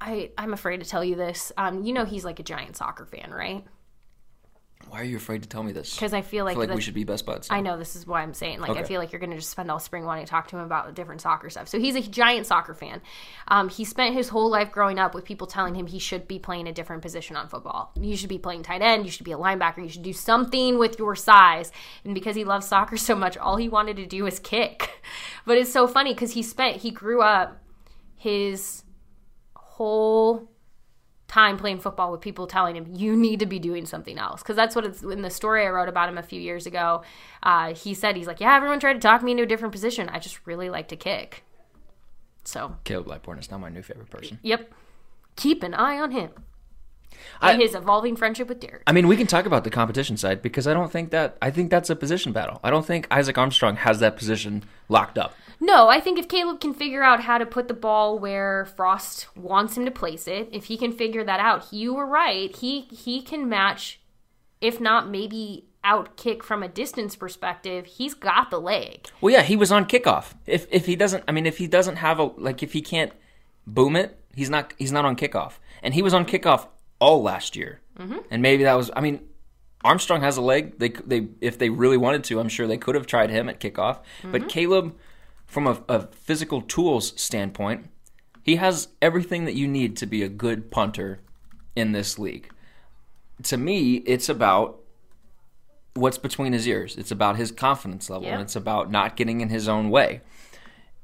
I 0.00 0.30
I'm 0.36 0.52
afraid 0.52 0.82
to 0.82 0.88
tell 0.88 1.04
you 1.04 1.16
this. 1.16 1.52
Um, 1.56 1.82
you 1.84 1.92
know 1.92 2.04
he's 2.04 2.24
like 2.24 2.40
a 2.40 2.42
giant 2.42 2.76
soccer 2.76 3.06
fan, 3.06 3.30
right? 3.30 3.64
Why 4.88 5.00
are 5.00 5.04
you 5.04 5.16
afraid 5.16 5.42
to 5.42 5.48
tell 5.48 5.62
me 5.62 5.72
this? 5.72 5.94
Because 5.94 6.12
I 6.12 6.22
feel 6.22 6.44
I 6.44 6.48
like, 6.48 6.54
feel 6.54 6.60
like 6.60 6.68
the- 6.68 6.74
we 6.76 6.80
should 6.80 6.94
be 6.94 7.02
best 7.04 7.26
buds. 7.26 7.48
I 7.50 7.60
know 7.60 7.76
this 7.76 7.96
is 7.96 8.06
why 8.06 8.22
I'm 8.22 8.34
saying. 8.34 8.60
Like, 8.60 8.76
I 8.76 8.84
feel 8.84 9.00
like 9.00 9.10
you're 9.10 9.18
going 9.18 9.30
to 9.30 9.36
just 9.36 9.50
spend 9.50 9.70
all 9.70 9.80
spring 9.80 10.04
wanting 10.04 10.24
to 10.24 10.30
talk 10.30 10.46
to 10.48 10.56
him 10.56 10.62
about 10.62 10.94
different 10.94 11.20
soccer 11.20 11.50
stuff. 11.50 11.66
So 11.66 11.80
he's 11.80 11.96
a 11.96 12.02
giant 12.02 12.46
soccer 12.46 12.72
fan. 12.72 13.02
Um, 13.48 13.68
he 13.68 13.84
spent 13.84 14.14
his 14.14 14.28
whole 14.28 14.48
life 14.48 14.70
growing 14.70 14.98
up 14.98 15.12
with 15.12 15.24
people 15.24 15.48
telling 15.48 15.74
him 15.74 15.86
he 15.86 15.98
should 15.98 16.28
be 16.28 16.38
playing 16.38 16.68
a 16.68 16.72
different 16.72 17.02
position 17.02 17.36
on 17.36 17.48
football. 17.48 17.90
You 18.00 18.16
should 18.16 18.28
be 18.28 18.38
playing 18.38 18.62
tight 18.62 18.82
end. 18.82 19.04
You 19.06 19.10
should 19.10 19.24
be 19.24 19.32
a 19.32 19.38
linebacker. 19.38 19.78
You 19.78 19.88
should 19.88 20.02
do 20.02 20.12
something 20.12 20.78
with 20.78 20.98
your 21.00 21.16
size. 21.16 21.72
And 22.04 22.14
because 22.14 22.36
he 22.36 22.44
loves 22.44 22.68
soccer 22.68 22.96
so 23.08 23.16
much, 23.16 23.36
all 23.36 23.56
he 23.56 23.68
wanted 23.68 23.96
to 23.96 24.06
do 24.06 24.24
was 24.24 24.38
kick. 24.38 24.90
But 25.46 25.58
it's 25.58 25.72
so 25.72 25.86
funny 25.86 26.12
because 26.12 26.32
he 26.32 26.42
spent, 26.42 26.78
he 26.78 26.90
grew 26.90 27.22
up 27.22 27.62
his 28.16 28.82
whole 29.76 30.48
time 31.28 31.58
playing 31.58 31.80
football 31.80 32.10
with 32.12 32.20
people 32.20 32.46
telling 32.46 32.76
him 32.76 32.86
you 32.94 33.14
need 33.14 33.40
to 33.40 33.46
be 33.46 33.58
doing 33.58 33.84
something 33.84 34.18
else. 34.18 34.42
Because 34.42 34.56
that's 34.56 34.74
what 34.74 34.86
it's 34.86 35.02
in 35.02 35.22
the 35.22 35.30
story 35.30 35.66
i 35.66 35.68
wrote 35.68 35.88
about 35.88 36.08
him 36.08 36.16
a 36.16 36.22
few 36.22 36.40
years 36.40 36.66
ago 36.66 37.02
uh, 37.42 37.74
he 37.74 37.92
said 37.92 38.16
he's 38.16 38.26
like 38.26 38.40
yeah 38.40 38.56
everyone 38.56 38.80
tried 38.80 38.94
to 38.94 39.00
talk 39.00 39.22
me 39.22 39.32
into 39.32 39.42
a 39.42 39.46
different 39.46 39.72
position. 39.72 40.08
I 40.08 40.18
just 40.18 40.38
really 40.46 40.70
like 40.70 40.88
to 40.88 40.96
kick. 40.96 41.44
So 42.44 42.76
Caleb 42.84 43.06
Lightbourn 43.06 43.38
is 43.38 43.50
now 43.50 43.58
my 43.58 43.68
new 43.68 43.82
favorite 43.82 44.10
person. 44.10 44.38
yep. 44.42 44.72
Keep 45.36 45.62
an 45.62 45.74
eye 45.74 45.98
on 45.98 46.12
him 46.12 46.30
I- 47.40 47.52
and 47.52 47.62
his 47.62 47.74
evolving 47.74 48.16
friendship 48.16 48.48
with 48.48 48.60
derek 48.60 48.82
I 48.86 48.92
mean, 48.92 49.08
we 49.08 49.16
can 49.16 49.26
talk 49.26 49.46
about 49.46 49.64
the 49.64 49.70
competition 49.70 50.16
side 50.16 50.42
because 50.42 50.66
I 50.66 50.74
don't 50.74 50.90
think 50.90 51.10
that 51.10 51.36
I 51.40 51.50
think 51.50 51.70
that's 51.70 51.90
a 51.90 51.96
position 51.96 52.32
battle. 52.32 52.60
I 52.62 52.70
don't 52.70 52.86
think 52.86 53.06
Isaac 53.10 53.36
Armstrong 53.38 53.76
has 53.76 53.98
that 54.00 54.16
position 54.16 54.64
locked 54.88 55.18
up. 55.18 55.34
No, 55.58 55.88
I 55.88 56.00
think 56.00 56.18
if 56.18 56.28
Caleb 56.28 56.60
can 56.60 56.74
figure 56.74 57.02
out 57.02 57.22
how 57.22 57.38
to 57.38 57.46
put 57.46 57.66
the 57.68 57.74
ball 57.74 58.18
where 58.18 58.66
Frost 58.66 59.34
wants 59.36 59.76
him 59.76 59.86
to 59.86 59.90
place 59.90 60.28
it, 60.28 60.50
if 60.52 60.66
he 60.66 60.76
can 60.76 60.92
figure 60.92 61.24
that 61.24 61.40
out, 61.40 61.72
you 61.72 61.94
were 61.94 62.06
right. 62.06 62.54
He 62.54 62.82
he 62.82 63.22
can 63.22 63.48
match, 63.48 64.00
if 64.60 64.80
not 64.80 65.08
maybe 65.08 65.64
out 65.82 66.16
kick 66.16 66.42
from 66.42 66.62
a 66.62 66.68
distance 66.68 67.16
perspective. 67.16 67.86
He's 67.86 68.12
got 68.12 68.50
the 68.50 68.60
leg. 68.60 69.08
Well, 69.20 69.32
yeah, 69.32 69.42
he 69.42 69.56
was 69.56 69.72
on 69.72 69.86
kickoff. 69.86 70.34
If 70.46 70.66
if 70.70 70.84
he 70.86 70.96
doesn't, 70.96 71.24
I 71.26 71.32
mean, 71.32 71.46
if 71.46 71.58
he 71.58 71.66
doesn't 71.66 71.96
have 71.96 72.18
a 72.18 72.24
like, 72.36 72.62
if 72.62 72.72
he 72.72 72.82
can't 72.82 73.12
boom 73.66 73.96
it, 73.96 74.18
he's 74.34 74.50
not 74.50 74.74
he's 74.76 74.92
not 74.92 75.04
on 75.06 75.16
kickoff. 75.16 75.54
And 75.82 75.94
he 75.94 76.02
was 76.02 76.12
on 76.12 76.26
kickoff 76.26 76.66
all 76.98 77.22
last 77.22 77.56
year. 77.56 77.80
Mm-hmm. 77.98 78.18
And 78.30 78.42
maybe 78.42 78.64
that 78.64 78.74
was. 78.74 78.90
I 78.94 79.00
mean, 79.00 79.20
Armstrong 79.84 80.20
has 80.22 80.36
a 80.36 80.42
leg. 80.42 80.78
They 80.78 80.90
they 80.90 81.28
if 81.40 81.58
they 81.58 81.70
really 81.70 81.96
wanted 81.96 82.24
to, 82.24 82.40
I'm 82.40 82.48
sure 82.48 82.66
they 82.66 82.78
could 82.78 82.94
have 82.94 83.06
tried 83.06 83.30
him 83.30 83.48
at 83.48 83.60
kickoff. 83.60 83.98
But 84.24 84.48
Caleb, 84.48 84.94
from 85.46 85.66
a, 85.66 85.82
a 85.88 86.06
physical 86.08 86.60
tools 86.62 87.12
standpoint, 87.20 87.86
he 88.42 88.56
has 88.56 88.88
everything 89.00 89.44
that 89.46 89.54
you 89.54 89.66
need 89.68 89.96
to 89.98 90.06
be 90.06 90.22
a 90.22 90.28
good 90.28 90.70
punter 90.70 91.20
in 91.74 91.92
this 91.92 92.18
league. 92.18 92.50
To 93.44 93.56
me, 93.56 93.96
it's 94.06 94.28
about 94.28 94.80
what's 95.94 96.18
between 96.18 96.52
his 96.52 96.66
ears. 96.68 96.96
It's 96.96 97.10
about 97.10 97.36
his 97.36 97.50
confidence 97.50 98.10
level, 98.10 98.26
Yeah. 98.26 98.34
and 98.34 98.42
it's 98.42 98.56
about 98.56 98.90
not 98.90 99.16
getting 99.16 99.40
in 99.40 99.48
his 99.48 99.68
own 99.68 99.90
way. 99.90 100.20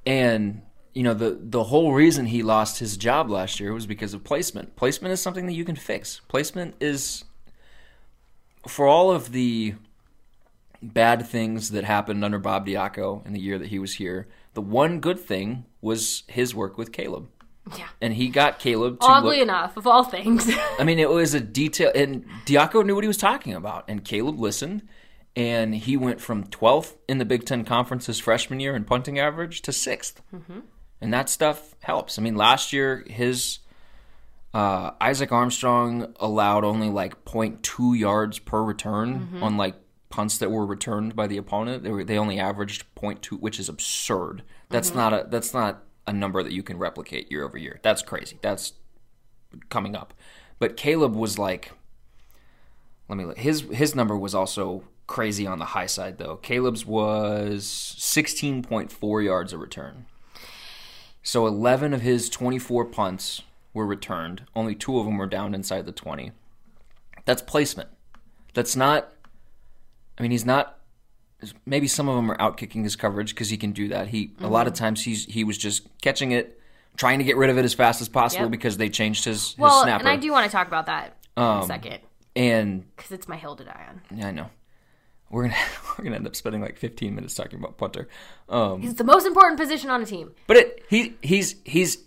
And 0.04 0.62
you 0.94 1.02
know 1.02 1.14
the 1.14 1.38
the 1.40 1.64
whole 1.64 1.92
reason 1.92 2.26
he 2.26 2.42
lost 2.42 2.78
his 2.78 2.96
job 2.96 3.30
last 3.30 3.60
year 3.60 3.72
was 3.72 3.86
because 3.86 4.14
of 4.14 4.24
placement. 4.24 4.76
Placement 4.76 5.12
is 5.12 5.20
something 5.20 5.46
that 5.46 5.54
you 5.54 5.64
can 5.64 5.76
fix. 5.76 6.20
Placement 6.28 6.74
is 6.80 7.24
for 8.66 8.86
all 8.86 9.10
of 9.10 9.32
the 9.32 9.74
bad 10.82 11.26
things 11.26 11.70
that 11.70 11.84
happened 11.84 12.24
under 12.24 12.38
Bob 12.38 12.66
Diaco 12.66 13.24
in 13.26 13.32
the 13.32 13.40
year 13.40 13.58
that 13.58 13.68
he 13.68 13.78
was 13.78 13.94
here. 13.94 14.28
The 14.54 14.60
one 14.60 15.00
good 15.00 15.18
thing 15.18 15.64
was 15.80 16.24
his 16.26 16.54
work 16.54 16.76
with 16.76 16.92
Caleb. 16.92 17.28
Yeah. 17.78 17.88
And 18.00 18.14
he 18.14 18.28
got 18.28 18.58
Caleb 18.58 18.98
to 19.00 19.06
Oddly 19.06 19.38
look, 19.38 19.44
enough, 19.44 19.76
of 19.76 19.86
all 19.86 20.02
things. 20.02 20.50
I 20.78 20.84
mean, 20.84 20.98
it 20.98 21.08
was 21.08 21.32
a 21.32 21.40
detail, 21.40 21.92
and 21.94 22.26
Diaco 22.44 22.84
knew 22.84 22.96
what 22.96 23.04
he 23.04 23.08
was 23.08 23.16
talking 23.16 23.54
about, 23.54 23.84
and 23.86 24.04
Caleb 24.04 24.40
listened, 24.40 24.82
and 25.36 25.72
he 25.72 25.96
went 25.96 26.20
from 26.20 26.44
12th 26.44 26.96
in 27.08 27.18
the 27.18 27.24
Big 27.24 27.44
Ten 27.44 27.64
Conference 27.64 28.06
his 28.06 28.18
freshman 28.18 28.58
year 28.58 28.74
in 28.74 28.82
punting 28.82 29.18
average 29.18 29.62
to 29.62 29.70
6th 29.70 30.14
and 31.02 31.12
that 31.12 31.28
stuff 31.28 31.74
helps. 31.80 32.18
I 32.18 32.22
mean, 32.22 32.36
last 32.36 32.72
year 32.72 33.04
his 33.08 33.58
uh, 34.54 34.92
Isaac 35.00 35.32
Armstrong 35.32 36.14
allowed 36.20 36.64
only 36.64 36.88
like 36.88 37.24
0.2 37.24 37.98
yards 37.98 38.38
per 38.38 38.62
return 38.62 39.28
on 39.42 39.56
like 39.56 39.74
punts 40.10 40.38
that 40.38 40.50
were 40.50 40.64
returned 40.66 41.16
by 41.16 41.26
the 41.26 41.38
opponent. 41.38 41.82
They 41.82 41.90
were 41.90 42.04
they 42.04 42.18
only 42.18 42.38
averaged 42.38 42.84
0.2, 42.94 43.40
which 43.40 43.58
is 43.58 43.68
absurd. 43.68 44.42
That's 44.68 44.94
not 44.94 45.12
a 45.12 45.26
that's 45.28 45.52
not 45.52 45.82
a 46.06 46.12
number 46.12 46.42
that 46.42 46.52
you 46.52 46.62
can 46.62 46.78
replicate 46.78 47.30
year 47.30 47.44
over 47.44 47.58
year. 47.58 47.80
That's 47.82 48.02
crazy. 48.02 48.38
That's 48.42 48.74
coming 49.68 49.96
up. 49.96 50.14
But 50.58 50.76
Caleb 50.76 51.14
was 51.14 51.38
like 51.38 51.72
let 53.08 53.18
me 53.18 53.24
look. 53.24 53.38
His 53.38 53.62
his 53.72 53.94
number 53.94 54.16
was 54.16 54.34
also 54.34 54.84
crazy 55.06 55.46
on 55.46 55.58
the 55.58 55.66
high 55.66 55.86
side 55.86 56.18
though. 56.18 56.36
Caleb's 56.36 56.86
was 56.86 57.96
16.4 57.98 59.24
yards 59.24 59.52
a 59.52 59.58
return. 59.58 60.06
So 61.22 61.46
11 61.46 61.94
of 61.94 62.00
his 62.00 62.28
24 62.28 62.84
punts 62.86 63.42
were 63.74 63.86
returned. 63.86 64.44
Only 64.54 64.74
two 64.74 64.98
of 64.98 65.04
them 65.06 65.18
were 65.18 65.26
down 65.26 65.54
inside 65.54 65.86
the 65.86 65.92
20. 65.92 66.32
That's 67.24 67.42
placement. 67.42 67.88
That's 68.54 68.74
not. 68.76 69.08
I 70.18 70.22
mean, 70.22 70.30
he's 70.32 70.44
not. 70.44 70.78
Maybe 71.66 71.88
some 71.88 72.08
of 72.08 72.16
them 72.16 72.30
are 72.30 72.40
out 72.40 72.56
kicking 72.56 72.84
his 72.84 72.94
coverage 72.96 73.34
because 73.34 73.50
he 73.50 73.56
can 73.56 73.72
do 73.72 73.88
that. 73.88 74.08
He 74.08 74.32
a 74.40 74.46
lot 74.48 74.60
Mm-hmm. 74.60 74.68
of 74.68 74.74
times 74.74 75.02
he's 75.04 75.24
he 75.26 75.42
was 75.44 75.58
just 75.58 75.86
catching 76.00 76.30
it, 76.32 76.60
trying 76.96 77.18
to 77.18 77.24
get 77.24 77.36
rid 77.36 77.50
of 77.50 77.58
it 77.58 77.64
as 77.64 77.74
fast 77.74 78.00
as 78.00 78.08
possible 78.08 78.44
Yep. 78.44 78.50
because 78.52 78.76
they 78.76 78.88
changed 78.88 79.24
his, 79.24 79.48
his 79.50 79.58
Well, 79.58 79.82
snapper. 79.82 80.02
and 80.02 80.08
I 80.08 80.16
do 80.16 80.30
want 80.30 80.44
to 80.46 80.52
talk 80.52 80.66
about 80.68 80.86
that 80.86 81.16
in 81.36 81.42
Um, 81.42 81.62
a 81.62 81.66
second 81.66 81.98
And 82.36 82.84
because 82.96 83.10
it's 83.10 83.26
my 83.26 83.36
hill 83.36 83.56
to 83.56 83.64
die 83.64 83.86
on. 83.88 84.18
yeah, 84.18 84.28
I 84.28 84.30
know. 84.30 84.50
We're 85.32 85.48
gonna 85.48 85.56
we're 85.98 86.04
gonna 86.04 86.16
end 86.16 86.26
up 86.26 86.36
spending 86.36 86.60
like 86.60 86.78
15 86.78 87.14
minutes 87.14 87.34
talking 87.34 87.58
about 87.58 87.76
punter. 87.76 88.06
Um, 88.48 88.82
It's 88.84 88.94
the 88.94 89.04
most 89.04 89.26
important 89.26 89.58
position 89.58 89.90
on 89.90 90.02
a 90.02 90.06
team. 90.06 90.32
But 90.46 90.58
it 90.58 90.84
he 90.88 91.16
he's 91.22 91.56
he's 91.64 91.98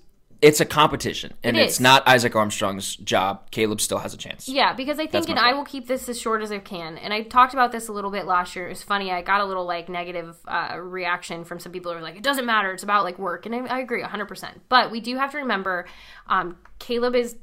it's 0.42 0.60
a 0.60 0.66
competition, 0.66 1.34
and 1.44 1.58
It 1.58 1.62
it's 1.62 1.80
not 1.80 2.08
Isaac 2.08 2.36
Armstrong's 2.36 2.96
job. 2.98 3.50
Caleb 3.50 3.82
still 3.82 3.98
has 3.98 4.14
a 4.14 4.18
chance. 4.18 4.48
Yeah, 4.48 4.74
because 4.74 5.00
I 5.00 5.08
think, 5.08 5.28
and 5.30 5.40
I 5.40 5.54
will 5.54 5.64
keep 5.64 5.88
this 5.88 6.08
as 6.08 6.20
short 6.20 6.44
as 6.44 6.52
I 6.52 6.60
can. 6.60 6.98
And 7.00 7.14
I 7.14 7.24
talked 7.24 7.54
about 7.54 7.72
this 7.72 7.88
a 7.88 7.94
little 7.94 8.12
bit 8.12 8.26
last 8.26 8.56
year. 8.56 8.68
It 8.68 8.70
was 8.70 8.84
funny. 8.84 9.12
I 9.12 9.22
got 9.22 9.42
a 9.42 9.46
little 9.46 9.66
like 9.66 9.90
negative 9.90 10.38
uh, 10.48 10.78
reaction 10.80 11.46
from 11.46 11.60
some 11.60 11.72
people 11.72 11.92
who 11.92 11.98
were 11.98 12.04
like, 12.04 12.18
"It 12.18 12.22
doesn't 12.24 12.46
matter. 12.46 12.72
It's 12.72 12.84
about 12.84 13.04
like 13.04 13.18
work." 13.18 13.48
And 13.48 13.56
I, 13.56 13.78
I 13.78 13.80
agree 13.80 14.02
100. 14.02 14.26
percent 14.28 14.62
But 14.70 14.92
we 14.92 15.00
do 15.00 15.16
have 15.18 15.32
to 15.32 15.38
remember, 15.38 15.88
um, 16.28 16.58
Caleb 16.80 17.16
is 17.16 17.38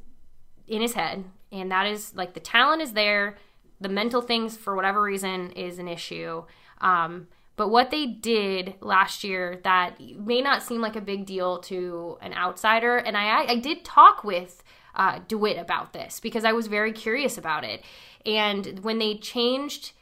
in 0.68 0.80
his 0.80 0.92
head, 0.92 1.24
and 1.50 1.72
that 1.72 1.86
is 1.88 2.14
like 2.14 2.34
the 2.34 2.40
talent 2.40 2.82
is 2.82 2.92
there. 2.92 3.36
The 3.82 3.88
mental 3.88 4.22
things, 4.22 4.56
for 4.56 4.76
whatever 4.76 5.02
reason, 5.02 5.50
is 5.52 5.78
an 5.78 5.88
issue. 5.88 6.44
Um, 6.80 7.28
but 7.56 7.68
what 7.68 7.90
they 7.90 8.06
did 8.06 8.74
last 8.80 9.24
year 9.24 9.60
that 9.64 10.00
may 10.00 10.40
not 10.40 10.62
seem 10.62 10.80
like 10.80 10.96
a 10.96 11.00
big 11.00 11.26
deal 11.26 11.58
to 11.60 12.18
an 12.22 12.32
outsider, 12.32 12.96
and 12.96 13.16
I, 13.16 13.44
I 13.44 13.56
did 13.56 13.84
talk 13.84 14.24
with 14.24 14.62
uh, 14.94 15.20
DeWitt 15.28 15.58
about 15.58 15.92
this 15.92 16.20
because 16.20 16.44
I 16.44 16.52
was 16.52 16.66
very 16.66 16.92
curious 16.92 17.36
about 17.36 17.64
it. 17.64 17.84
And 18.24 18.80
when 18.82 18.98
they 18.98 19.16
changed 19.16 19.92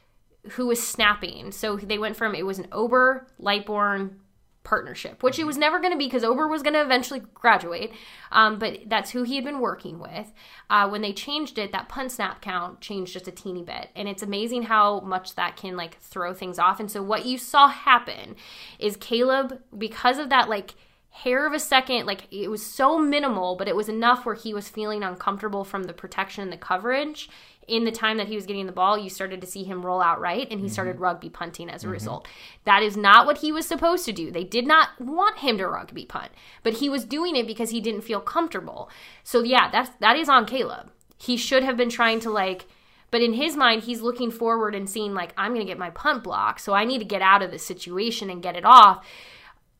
who 0.51 0.67
was 0.67 0.85
snapping, 0.85 1.51
so 1.51 1.75
they 1.77 1.97
went 1.97 2.15
from 2.15 2.33
it 2.33 2.45
was 2.45 2.59
an 2.59 2.67
Ober 2.71 3.27
Lightbourn 3.39 4.15
partnership, 4.63 5.23
which 5.23 5.39
it 5.39 5.45
was 5.45 5.57
never 5.57 5.79
going 5.79 5.91
to 5.91 5.97
be 5.97 6.05
because 6.05 6.23
Ober 6.23 6.47
was 6.47 6.61
going 6.61 6.73
to 6.73 6.81
eventually 6.81 7.21
graduate. 7.33 7.91
Um, 8.31 8.59
but 8.59 8.81
that's 8.87 9.11
who 9.11 9.23
he 9.23 9.35
had 9.35 9.43
been 9.43 9.59
working 9.59 9.99
with. 9.99 10.31
Uh, 10.69 10.87
when 10.87 11.01
they 11.01 11.13
changed 11.13 11.57
it, 11.57 11.71
that 11.71 11.89
punt 11.89 12.11
snap 12.11 12.41
count 12.41 12.79
changed 12.79 13.13
just 13.13 13.27
a 13.27 13.31
teeny 13.31 13.63
bit, 13.63 13.89
and 13.95 14.07
it's 14.07 14.23
amazing 14.23 14.63
how 14.63 14.99
much 15.01 15.35
that 15.35 15.57
can 15.57 15.75
like 15.75 15.99
throw 15.99 16.33
things 16.33 16.59
off. 16.59 16.79
And 16.79 16.91
so 16.91 17.01
what 17.01 17.25
you 17.25 17.37
saw 17.37 17.67
happen 17.67 18.35
is 18.79 18.95
Caleb, 18.97 19.61
because 19.77 20.17
of 20.17 20.29
that 20.29 20.49
like 20.49 20.75
hair 21.11 21.45
of 21.45 21.53
a 21.53 21.59
second, 21.59 22.05
like 22.05 22.27
it 22.31 22.49
was 22.49 22.65
so 22.65 22.97
minimal, 22.97 23.55
but 23.55 23.67
it 23.67 23.75
was 23.75 23.89
enough 23.89 24.25
where 24.25 24.35
he 24.35 24.53
was 24.53 24.69
feeling 24.69 25.03
uncomfortable 25.03 25.63
from 25.63 25.83
the 25.83 25.93
protection 25.93 26.43
and 26.43 26.51
the 26.51 26.57
coverage. 26.57 27.29
In 27.67 27.85
the 27.85 27.91
time 27.91 28.17
that 28.17 28.27
he 28.27 28.35
was 28.35 28.45
getting 28.45 28.65
the 28.65 28.71
ball, 28.71 28.97
you 28.97 29.09
started 29.09 29.39
to 29.39 29.47
see 29.47 29.63
him 29.63 29.85
roll 29.85 30.01
out 30.01 30.19
right, 30.19 30.47
and 30.49 30.59
he 30.59 30.65
mm-hmm. 30.65 30.73
started 30.73 30.99
rugby 30.99 31.29
punting 31.29 31.69
as 31.69 31.83
a 31.83 31.85
mm-hmm. 31.85 31.93
result. 31.93 32.27
That 32.65 32.81
is 32.81 32.97
not 32.97 33.25
what 33.25 33.37
he 33.37 33.51
was 33.51 33.67
supposed 33.67 34.03
to 34.05 34.11
do. 34.11 34.31
They 34.31 34.43
did 34.43 34.65
not 34.65 34.89
want 34.99 35.39
him 35.39 35.57
to 35.59 35.67
rugby 35.67 36.05
punt, 36.05 36.31
but 36.63 36.73
he 36.73 36.89
was 36.89 37.05
doing 37.05 37.35
it 37.35 37.45
because 37.45 37.69
he 37.69 37.79
didn't 37.79 38.01
feel 38.01 38.19
comfortable. 38.19 38.89
So 39.23 39.43
yeah, 39.43 39.69
that's 39.69 39.91
that 39.99 40.15
is 40.15 40.27
on 40.27 40.45
Caleb. 40.45 40.91
He 41.17 41.37
should 41.37 41.63
have 41.63 41.77
been 41.77 41.89
trying 41.89 42.19
to 42.21 42.31
like 42.31 42.65
but 43.11 43.21
in 43.21 43.33
his 43.33 43.57
mind, 43.57 43.83
he's 43.83 44.01
looking 44.01 44.31
forward 44.31 44.73
and 44.73 44.89
seeing, 44.89 45.13
like, 45.13 45.33
I'm 45.35 45.53
going 45.53 45.65
to 45.65 45.69
get 45.69 45.77
my 45.77 45.89
punt 45.89 46.23
block. 46.23 46.59
So 46.59 46.73
I 46.73 46.85
need 46.85 46.99
to 46.99 47.05
get 47.05 47.21
out 47.21 47.43
of 47.43 47.51
this 47.51 47.65
situation 47.65 48.29
and 48.29 48.41
get 48.41 48.55
it 48.55 48.63
off. 48.63 49.05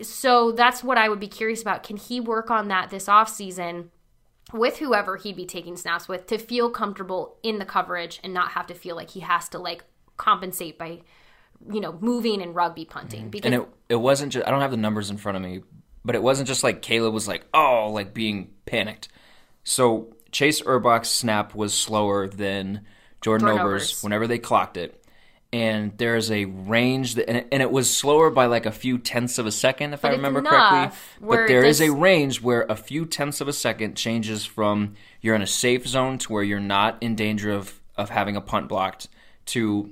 So 0.04 0.52
that's 0.52 0.84
what 0.84 0.98
I 0.98 1.10
would 1.10 1.20
be 1.20 1.28
curious 1.28 1.62
about. 1.62 1.84
Can 1.84 1.98
he 1.98 2.20
work 2.20 2.52
on 2.52 2.68
that 2.70 2.90
this 2.90 3.08
off 3.10 3.30
season? 3.30 3.92
with 4.54 4.78
whoever 4.78 5.18
he'd 5.18 5.36
be 5.36 5.46
taking 5.46 5.78
snaps 5.78 6.08
with 6.08 6.28
to 6.28 6.38
feel 6.38 6.70
comfortable 6.70 7.38
in 7.44 7.60
the 7.60 7.66
coverage 7.66 8.20
and 8.24 8.34
not 8.34 8.52
have 8.52 8.68
to 8.68 8.74
feel 8.74 8.96
like 8.96 9.10
he 9.10 9.22
has 9.22 9.50
to, 9.50 9.58
like, 9.58 9.84
compensate 10.18 10.78
by, 10.78 11.00
you 11.72 11.80
know, 11.80 11.98
moving 12.02 12.42
and 12.42 12.56
rugby 12.56 12.86
punting? 12.86 13.22
Mm-hmm. 13.22 13.30
Because 13.30 13.52
And 13.52 13.62
it 13.64 13.70
it 13.90 13.96
wasn't 13.96 14.34
just 14.34 14.48
I 14.48 14.52
don't 14.52 14.62
have 14.62 14.72
the 14.72 14.78
numbers 14.78 15.10
in 15.10 15.18
front 15.18 15.38
of 15.38 15.42
me, 15.44 15.62
but 16.04 16.16
it 16.16 16.24
wasn't 16.24 16.48
just 16.48 16.64
like 16.64 16.82
Caleb 16.82 17.14
was 17.14 17.28
like, 17.28 17.46
oh, 17.54 17.90
like 17.94 18.14
being 18.14 18.52
panicked. 18.66 19.08
So 19.64 20.16
Chase 20.32 20.62
Urbach's 20.62 21.10
snap 21.10 21.56
was 21.56 21.74
slower 21.74 22.28
than 22.28 22.86
Jordan, 23.22 23.48
Jordan 23.48 23.66
Ober's. 23.66 24.02
whenever 24.02 24.28
they 24.28 24.40
clocked 24.40 24.78
it. 24.78 25.01
And 25.54 25.98
there's 25.98 26.32
a 26.32 26.46
range 26.46 27.16
that, 27.16 27.28
and 27.28 27.38
it, 27.40 27.48
and 27.52 27.62
it 27.62 27.72
was 27.72 27.96
slower 27.96 28.30
by 28.30 28.46
like 28.46 28.66
a 28.66 28.72
few 28.72 28.98
tenths 28.98 29.38
of 29.38 29.46
a 29.46 29.52
second, 29.52 29.94
if 29.94 30.06
I 30.06 30.12
remember 30.12 30.42
correctly. 30.42 30.98
But 31.20 31.48
there 31.48 31.64
is 31.64 31.82
a 31.82 31.90
range 31.92 32.42
where 32.42 32.64
a 32.64 32.76
few 32.76 33.06
tenths 33.06 33.42
of 33.42 33.50
a 33.50 33.54
second 33.54 33.96
changes 33.96 34.46
from 34.46 34.96
you're 35.20 35.36
in 35.36 35.42
a 35.42 35.48
safe 35.48 35.86
zone 35.86 36.18
to 36.20 36.32
where 36.32 36.44
you're 36.44 36.62
not 36.62 36.98
in 37.02 37.16
danger 37.16 37.52
of, 37.52 37.82
of 37.98 38.10
having 38.10 38.38
a 38.38 38.42
punt 38.42 38.70
blocked 38.70 39.10
to 39.48 39.92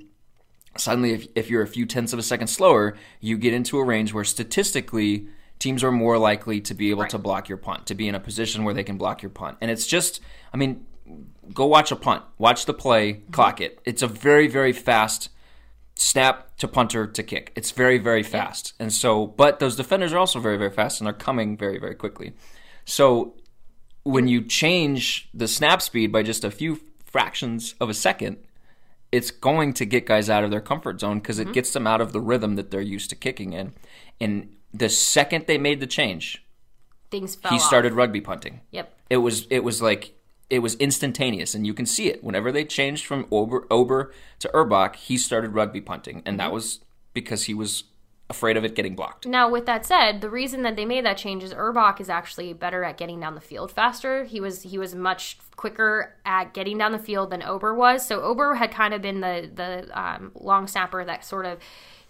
suddenly 0.76 1.12
if, 1.12 1.26
if 1.34 1.50
you're 1.50 1.62
a 1.62 1.66
few 1.66 1.84
tenths 1.84 2.12
of 2.12 2.18
a 2.18 2.22
second 2.22 2.46
slower 2.46 2.96
you 3.20 3.36
get 3.36 3.52
into 3.52 3.76
a 3.76 3.84
range 3.84 4.14
where 4.14 4.22
statistically 4.22 5.26
teams 5.58 5.82
are 5.82 5.90
more 5.90 6.16
likely 6.16 6.60
to 6.60 6.74
be 6.74 6.90
able 6.90 7.04
to 7.04 7.18
block 7.18 7.48
your 7.48 7.58
punt 7.58 7.86
to 7.86 7.94
be 7.94 8.06
in 8.06 8.14
a 8.14 8.20
position 8.20 8.62
where 8.62 8.72
they 8.72 8.84
can 8.84 8.96
block 8.96 9.20
your 9.20 9.30
punt. 9.30 9.58
And 9.60 9.70
it's 9.70 9.86
just 9.86 10.20
i 10.54 10.56
mean 10.56 10.86
go 11.52 11.66
watch 11.66 11.90
a 11.90 11.96
punt. 11.96 12.22
Watch 12.38 12.66
the 12.66 12.74
play. 12.74 13.22
Clock 13.32 13.60
it. 13.60 13.80
It's 13.84 14.02
a 14.02 14.06
very 14.06 14.46
very 14.46 14.72
fast 14.72 15.30
snap 16.00 16.56
to 16.56 16.66
punter 16.66 17.06
to 17.06 17.22
kick 17.22 17.52
it's 17.54 17.72
very 17.72 17.98
very 17.98 18.22
fast 18.22 18.72
and 18.78 18.92
so 18.92 19.26
but 19.26 19.58
those 19.58 19.76
defenders 19.76 20.12
are 20.12 20.18
also 20.18 20.40
very 20.40 20.56
very 20.56 20.70
fast 20.70 21.00
and 21.00 21.08
are 21.08 21.12
coming 21.12 21.56
very 21.56 21.78
very 21.78 21.94
quickly 21.94 22.32
so 22.84 23.34
when 24.02 24.26
you 24.26 24.40
change 24.40 25.28
the 25.34 25.46
snap 25.46 25.82
speed 25.82 26.10
by 26.10 26.22
just 26.22 26.42
a 26.42 26.50
few 26.50 26.80
fractions 27.04 27.74
of 27.80 27.90
a 27.90 27.94
second 27.94 28.38
it's 29.12 29.30
going 29.30 29.72
to 29.74 29.84
get 29.84 30.06
guys 30.06 30.30
out 30.30 30.44
of 30.44 30.50
their 30.50 30.60
comfort 30.60 31.00
zone 31.00 31.18
because 31.18 31.38
it 31.38 31.44
mm-hmm. 31.44 31.52
gets 31.52 31.72
them 31.72 31.86
out 31.86 32.00
of 32.00 32.12
the 32.12 32.20
rhythm 32.20 32.56
that 32.56 32.70
they're 32.70 32.80
used 32.80 33.10
to 33.10 33.16
kicking 33.16 33.52
in. 33.52 33.72
And 34.20 34.54
the 34.72 34.88
second 34.88 35.46
they 35.46 35.58
made 35.58 35.80
the 35.80 35.86
change, 35.86 36.44
things 37.10 37.34
fell 37.34 37.50
he 37.50 37.56
off. 37.56 37.62
started 37.62 37.94
rugby 37.94 38.20
punting. 38.20 38.60
Yep. 38.70 38.92
It 39.10 39.16
was 39.18 39.46
it 39.50 39.64
was 39.64 39.82
like 39.82 40.14
it 40.50 40.58
was 40.58 40.74
instantaneous, 40.74 41.54
and 41.54 41.66
you 41.66 41.72
can 41.72 41.86
see 41.86 42.08
it 42.08 42.22
whenever 42.22 42.50
they 42.50 42.64
changed 42.64 43.06
from 43.06 43.26
Ober, 43.30 43.66
Ober 43.70 44.12
to 44.40 44.48
Urbach. 44.52 44.96
He 44.96 45.16
started 45.16 45.54
rugby 45.54 45.80
punting, 45.80 46.22
and 46.26 46.38
that 46.40 46.52
was 46.52 46.80
because 47.14 47.44
he 47.44 47.54
was 47.54 47.84
afraid 48.28 48.56
of 48.56 48.64
it 48.64 48.74
getting 48.74 48.94
blocked. 48.94 49.26
Now, 49.26 49.50
with 49.50 49.66
that 49.66 49.84
said, 49.84 50.20
the 50.20 50.30
reason 50.30 50.62
that 50.62 50.76
they 50.76 50.84
made 50.84 51.04
that 51.04 51.16
change 51.16 51.42
is 51.42 51.52
Urbach 51.52 52.00
is 52.00 52.08
actually 52.08 52.52
better 52.52 52.84
at 52.84 52.96
getting 52.96 53.20
down 53.20 53.34
the 53.34 53.40
field 53.40 53.72
faster. 53.72 54.24
He 54.24 54.40
was 54.40 54.62
he 54.62 54.78
was 54.78 54.94
much 54.94 55.38
quicker 55.56 56.14
at 56.24 56.54
getting 56.54 56.78
down 56.78 56.92
the 56.92 56.98
field 56.98 57.30
than 57.30 57.42
Ober 57.42 57.74
was. 57.74 58.06
So 58.06 58.22
Ober 58.22 58.54
had 58.54 58.70
kind 58.70 58.94
of 58.94 59.02
been 59.02 59.20
the 59.20 59.50
the 59.52 60.00
um, 60.00 60.32
long 60.34 60.66
snapper 60.66 61.04
that 61.04 61.24
sort 61.24 61.44
of 61.44 61.58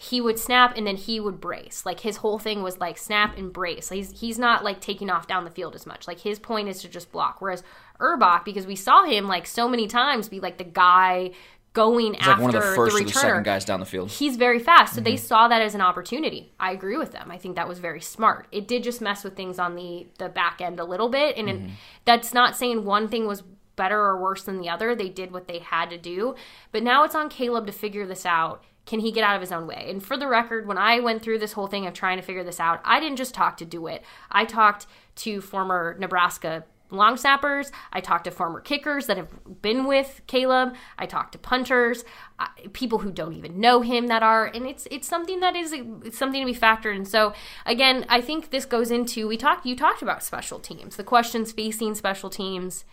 he 0.03 0.19
would 0.19 0.39
snap 0.39 0.79
and 0.79 0.87
then 0.87 0.97
he 0.97 1.21
would 1.21 1.41
brace. 1.41 1.85
Like 1.85 2.01
his 2.01 2.19
whole 2.19 2.39
thing 2.39 2.63
was 2.63 2.79
like 2.79 2.97
snap 2.97 3.37
and 3.37 3.53
brace. 3.53 3.89
He's 3.89 4.21
he's 4.21 4.39
not 4.39 4.63
like 4.63 4.81
taking 4.81 5.11
off 5.11 5.27
down 5.27 5.45
the 5.45 5.51
field 5.51 5.75
as 5.75 5.87
much. 5.87 6.07
Like 6.07 6.21
his 6.21 6.39
point 6.39 6.69
is 6.69 6.81
to 6.83 6.89
just 6.89 7.13
block. 7.13 7.41
Whereas 7.41 7.63
Urbach, 8.01 8.45
because 8.45 8.67
we 8.67 8.77
saw 8.77 9.05
him 9.05 9.29
like 9.29 9.47
so 9.47 9.69
many 9.69 9.87
times 9.87 10.29
be 10.29 10.41
like 10.41 10.59
the 10.59 10.65
guy 10.65 11.31
going 11.73 12.15
He's 12.15 12.27
like 12.27 12.29
after 12.29 12.43
one 12.43 12.55
of 12.55 12.61
the 12.63 12.75
first 12.75 12.97
the 12.97 13.03
or 13.03 13.07
the 13.07 13.13
second 13.13 13.45
guys 13.45 13.65
down 13.65 13.79
the 13.79 13.87
field. 13.87 14.11
he's 14.11 14.37
very 14.37 14.59
fast. 14.59 14.95
So 14.95 15.01
they 15.01 15.13
Mm-hmm. 15.15 15.25
saw 15.25 15.47
that 15.49 15.63
as 15.63 15.75
an 15.77 15.81
opportunity. 15.81 16.53
I 16.59 16.73
agree 16.73 16.97
with 16.97 17.13
them. 17.13 17.31
I 17.31 17.39
think 17.39 17.55
that 17.55 17.69
was 17.69 17.79
very 17.79 18.01
smart. 18.01 18.49
It 18.51 18.67
did 18.67 18.83
just 18.83 19.01
mess 19.01 19.23
with 19.23 19.37
things 19.37 19.59
on 19.61 19.77
the 19.77 20.09
the 20.19 20.29
back 20.29 20.61
end 20.61 20.81
a 20.81 20.85
little 20.85 21.09
bit, 21.09 21.37
and 21.37 21.49
Mm-hmm. 21.49 21.67
it, 21.67 21.73
that's 22.05 22.35
not 22.35 22.57
saying 22.57 22.85
one 22.85 23.07
thing 23.09 23.27
was 23.29 23.45
better 23.77 23.99
or 24.01 24.21
worse 24.21 24.43
than 24.43 24.61
the 24.61 24.69
other. 24.69 24.95
They 24.97 25.09
did 25.09 25.31
what 25.33 25.47
they 25.47 25.61
had 25.61 25.91
to 25.91 25.97
do, 25.99 26.35
but 26.73 26.83
now 26.83 27.05
it's 27.05 27.15
on 27.15 27.29
Caleb 27.29 27.67
to 27.67 27.73
figure 27.73 28.05
this 28.07 28.27
out. 28.27 28.65
Can 28.85 28.99
he 29.01 29.13
get 29.13 29.23
out 29.23 29.37
of 29.37 29.41
his 29.41 29.53
own 29.53 29.69
way? 29.69 29.87
And 29.89 30.03
for 30.03 30.17
the 30.17 30.27
record, 30.27 30.67
when 30.67 30.77
I 30.79 30.99
went 30.99 31.23
through 31.23 31.39
this 31.39 31.53
whole 31.53 31.69
thing 31.69 31.87
of 31.87 31.95
trying 31.95 32.17
to 32.19 32.23
figure 32.25 32.43
this 32.43 32.59
out, 32.59 32.81
I 32.85 32.99
didn't 32.99 33.19
just 33.19 33.33
talk 33.35 33.57
to 33.59 33.65
DeWitt. 33.65 34.03
I 34.33 34.45
talked 34.45 34.87
to 35.17 35.41
former 35.41 35.97
Nebraska 36.01 36.65
long 36.91 37.17
snappers. 37.17 37.71
I 37.93 38.01
talked 38.01 38.25
to 38.25 38.31
former 38.31 38.61
kickers 38.61 39.07
that 39.07 39.17
have 39.17 39.29
been 39.63 39.87
with 39.87 40.21
Caleb. 40.27 40.75
I 40.99 41.07
talked 41.07 41.33
to 41.33 41.39
punters, 41.39 42.05
uh, 42.39 42.47
people 42.73 42.99
who 42.99 43.13
don't 43.13 43.35
even 43.35 43.61
know 43.61 43.81
him 43.81 44.09
that 44.09 44.23
are, 44.23 44.47
and 44.47 44.67
it's 44.67 44.87
it's 44.91 45.09
something 45.09 45.41
that 45.41 45.57
is 45.57 45.73
it's 45.73 46.19
something 46.19 46.45
to 46.45 46.53
be 46.53 46.59
factored. 46.59 46.97
And 46.97 47.09
so 47.09 47.33
again, 47.67 48.05
I 48.09 48.21
think 48.21 48.51
this 48.51 48.65
goes 48.65 48.91
into 48.91 49.29
we 49.29 49.37
talked 49.37 49.67
you 49.67 49.77
talked 49.77 50.03
about 50.03 50.23
special 50.23 50.59
teams, 50.59 50.97
the 50.97 51.05
questions 51.05 51.53
facing 51.53 51.95
special 51.95 52.31
teams 52.31 52.85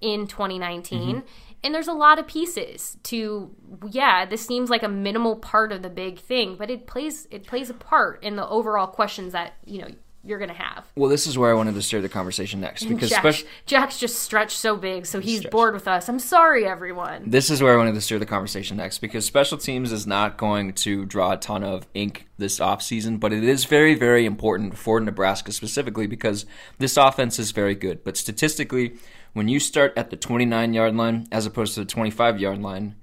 in 0.00 0.26
2019. 0.26 1.22
And 1.64 1.74
there's 1.74 1.88
a 1.88 1.92
lot 1.92 2.18
of 2.18 2.26
pieces 2.26 2.96
to 3.04 3.54
yeah, 3.90 4.24
this 4.24 4.46
seems 4.46 4.70
like 4.70 4.82
a 4.82 4.88
minimal 4.88 5.36
part 5.36 5.72
of 5.72 5.82
the 5.82 5.90
big 5.90 6.18
thing, 6.18 6.56
but 6.56 6.70
it 6.70 6.86
plays 6.86 7.26
it 7.30 7.46
plays 7.46 7.70
a 7.70 7.74
part 7.74 8.22
in 8.22 8.36
the 8.36 8.46
overall 8.48 8.86
questions 8.86 9.32
that, 9.32 9.54
you 9.64 9.80
know, 9.80 9.88
you're 10.26 10.38
going 10.38 10.50
to 10.50 10.54
have. 10.54 10.84
Well, 10.96 11.08
this 11.08 11.26
is 11.26 11.38
where 11.38 11.50
I 11.50 11.54
wanted 11.54 11.74
to 11.74 11.82
steer 11.82 12.00
the 12.00 12.08
conversation 12.08 12.60
next 12.60 12.84
because 12.88 13.10
Jack, 13.10 13.44
Jack's 13.66 13.98
just 13.98 14.18
stretched 14.20 14.56
so 14.58 14.76
big, 14.76 15.06
so 15.06 15.20
he's 15.20 15.38
Stretched. 15.38 15.52
bored 15.52 15.74
with 15.74 15.86
us. 15.88 16.08
I'm 16.08 16.18
sorry, 16.18 16.66
everyone. 16.66 17.30
this 17.30 17.50
is 17.50 17.62
where 17.62 17.74
I 17.74 17.76
wanted 17.76 17.94
to 17.94 18.00
steer 18.00 18.18
the 18.18 18.26
conversation 18.26 18.76
next 18.76 18.98
because 18.98 19.24
special 19.24 19.58
teams 19.58 19.92
is 19.92 20.06
not 20.06 20.36
going 20.36 20.72
to 20.74 21.04
draw 21.04 21.32
a 21.32 21.36
ton 21.36 21.62
of 21.62 21.86
ink 21.94 22.26
this 22.38 22.58
offseason, 22.58 23.18
but 23.20 23.32
it 23.32 23.44
is 23.44 23.64
very, 23.64 23.94
very 23.94 24.26
important 24.26 24.76
for 24.76 25.00
Nebraska 25.00 25.52
specifically 25.52 26.06
because 26.06 26.46
this 26.78 26.96
offense 26.96 27.38
is 27.38 27.50
very 27.52 27.74
good. 27.74 28.04
But 28.04 28.16
statistically, 28.16 28.94
when 29.32 29.48
you 29.48 29.60
start 29.60 29.92
at 29.96 30.10
the 30.10 30.16
29 30.16 30.72
yard 30.72 30.96
line 30.96 31.26
as 31.30 31.46
opposed 31.46 31.74
to 31.74 31.80
the 31.80 31.86
25 31.86 32.40
yard 32.40 32.60
line, 32.60 32.96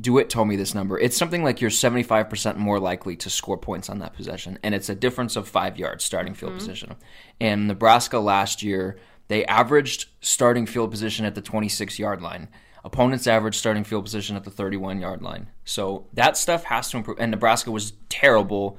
DeWitt 0.00 0.28
told 0.28 0.48
me 0.48 0.56
this 0.56 0.74
number. 0.74 0.98
It's 0.98 1.16
something 1.16 1.44
like 1.44 1.60
you're 1.60 1.70
75% 1.70 2.56
more 2.56 2.80
likely 2.80 3.16
to 3.16 3.30
score 3.30 3.56
points 3.56 3.88
on 3.88 4.00
that 4.00 4.14
possession, 4.14 4.58
and 4.62 4.74
it's 4.74 4.88
a 4.88 4.94
difference 4.94 5.36
of 5.36 5.48
five 5.48 5.78
yards 5.78 6.04
starting 6.04 6.34
field 6.34 6.54
position. 6.54 6.96
And 7.40 7.68
Nebraska 7.68 8.18
last 8.18 8.62
year, 8.62 8.98
they 9.28 9.44
averaged 9.46 10.06
starting 10.20 10.66
field 10.66 10.90
position 10.90 11.24
at 11.24 11.34
the 11.34 11.40
26 11.40 11.98
yard 11.98 12.22
line. 12.22 12.48
Opponents 12.84 13.26
averaged 13.26 13.56
starting 13.56 13.84
field 13.84 14.04
position 14.04 14.36
at 14.36 14.44
the 14.44 14.50
31 14.50 15.00
yard 15.00 15.22
line. 15.22 15.48
So 15.64 16.06
that 16.12 16.36
stuff 16.36 16.64
has 16.64 16.90
to 16.90 16.98
improve. 16.98 17.18
And 17.18 17.30
Nebraska 17.30 17.70
was 17.70 17.94
terrible 18.08 18.78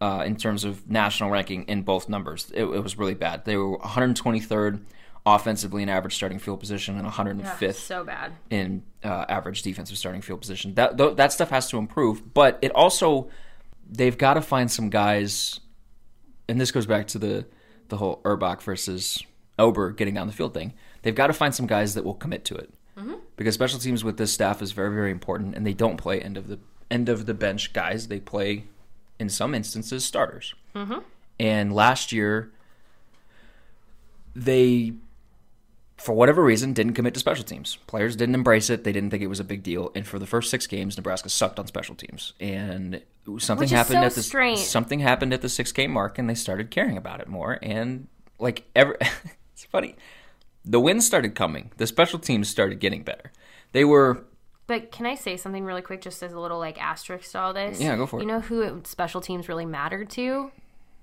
uh, 0.00 0.24
in 0.26 0.36
terms 0.36 0.64
of 0.64 0.90
national 0.90 1.30
ranking 1.30 1.62
in 1.64 1.82
both 1.82 2.08
numbers. 2.08 2.50
It, 2.52 2.64
it 2.64 2.82
was 2.82 2.98
really 2.98 3.14
bad. 3.14 3.44
They 3.44 3.56
were 3.56 3.78
123rd 3.78 4.80
offensively 5.26 5.82
in 5.82 5.88
average 5.88 6.14
starting 6.14 6.38
field 6.38 6.60
position 6.60 6.98
and 6.98 7.08
105th 7.08 7.74
So 7.76 8.04
bad. 8.04 8.32
in 8.50 8.82
uh, 9.02 9.24
average 9.28 9.62
defensive 9.62 9.96
starting 9.96 10.20
field 10.20 10.40
position. 10.40 10.74
That 10.74 10.98
th- 10.98 11.16
that 11.16 11.32
stuff 11.32 11.50
has 11.50 11.68
to 11.70 11.78
improve, 11.78 12.34
but 12.34 12.58
it 12.60 12.70
also 12.72 13.28
they've 13.90 14.16
got 14.18 14.34
to 14.34 14.42
find 14.42 14.70
some 14.70 14.90
guys, 14.90 15.60
and 16.48 16.60
this 16.60 16.70
goes 16.70 16.86
back 16.86 17.06
to 17.08 17.18
the 17.18 17.46
the 17.88 17.96
whole 17.96 18.20
Urbach 18.24 18.60
versus 18.62 19.22
Ober 19.58 19.90
getting 19.92 20.14
down 20.14 20.26
the 20.26 20.32
field 20.32 20.52
thing. 20.54 20.74
They've 21.02 21.14
got 21.14 21.28
to 21.28 21.32
find 21.32 21.54
some 21.54 21.66
guys 21.66 21.94
that 21.94 22.04
will 22.04 22.14
commit 22.14 22.44
to 22.46 22.54
it 22.56 22.72
because 23.36 23.54
special 23.54 23.78
teams 23.78 24.04
with 24.04 24.16
this 24.16 24.32
staff 24.32 24.60
is 24.62 24.72
very 24.72 24.94
very 24.94 25.10
important, 25.10 25.54
and 25.54 25.66
they 25.66 25.74
don't 25.74 25.96
play 25.96 26.20
end 26.20 26.36
of 26.36 26.48
the 26.48 26.58
end 26.90 27.08
of 27.08 27.24
the 27.26 27.34
bench 27.34 27.72
guys. 27.72 28.08
They 28.08 28.20
play 28.20 28.64
in 29.18 29.28
some 29.30 29.54
instances 29.54 30.04
starters. 30.04 30.54
And 31.40 31.72
last 31.72 32.12
year 32.12 32.50
they 34.36 34.92
for 35.96 36.12
whatever 36.14 36.42
reason, 36.42 36.72
didn't 36.72 36.94
commit 36.94 37.14
to 37.14 37.20
special 37.20 37.44
teams. 37.44 37.76
Players 37.86 38.16
didn't 38.16 38.34
embrace 38.34 38.68
it. 38.68 38.84
They 38.84 38.92
didn't 38.92 39.10
think 39.10 39.22
it 39.22 39.28
was 39.28 39.40
a 39.40 39.44
big 39.44 39.62
deal. 39.62 39.92
And 39.94 40.06
for 40.06 40.18
the 40.18 40.26
first 40.26 40.50
six 40.50 40.66
games, 40.66 40.96
Nebraska 40.96 41.28
sucked 41.28 41.58
on 41.58 41.66
special 41.66 41.94
teams. 41.94 42.32
And 42.40 43.02
something 43.38 43.68
happened 43.68 44.00
so 44.00 44.06
at 44.06 44.14
the 44.14 44.22
strange. 44.22 44.58
something 44.58 44.98
happened 45.00 45.32
at 45.32 45.40
the 45.40 45.48
six 45.48 45.72
game 45.72 45.92
mark, 45.92 46.18
and 46.18 46.28
they 46.28 46.34
started 46.34 46.70
caring 46.70 46.96
about 46.96 47.20
it 47.20 47.28
more. 47.28 47.58
And 47.62 48.08
like 48.38 48.64
ever, 48.74 48.96
it's 49.52 49.64
funny. 49.64 49.94
The 50.64 50.80
wins 50.80 51.06
started 51.06 51.34
coming. 51.34 51.70
The 51.76 51.86
special 51.86 52.18
teams 52.18 52.48
started 52.48 52.80
getting 52.80 53.02
better. 53.02 53.30
They 53.72 53.84
were 53.84 54.24
But 54.66 54.90
can 54.90 55.06
I 55.06 55.14
say 55.14 55.36
something 55.36 55.64
really 55.64 55.82
quick, 55.82 56.00
just 56.00 56.22
as 56.22 56.32
a 56.32 56.40
little 56.40 56.58
like 56.58 56.82
asterisk 56.82 57.30
to 57.32 57.38
all 57.38 57.52
this? 57.52 57.80
Yeah, 57.80 57.96
go 57.96 58.06
for 58.06 58.16
You 58.16 58.22
it. 58.22 58.26
You 58.26 58.32
know 58.32 58.40
who 58.40 58.62
it, 58.62 58.86
special 58.86 59.20
teams 59.20 59.48
really 59.48 59.66
mattered 59.66 60.10
to? 60.10 60.50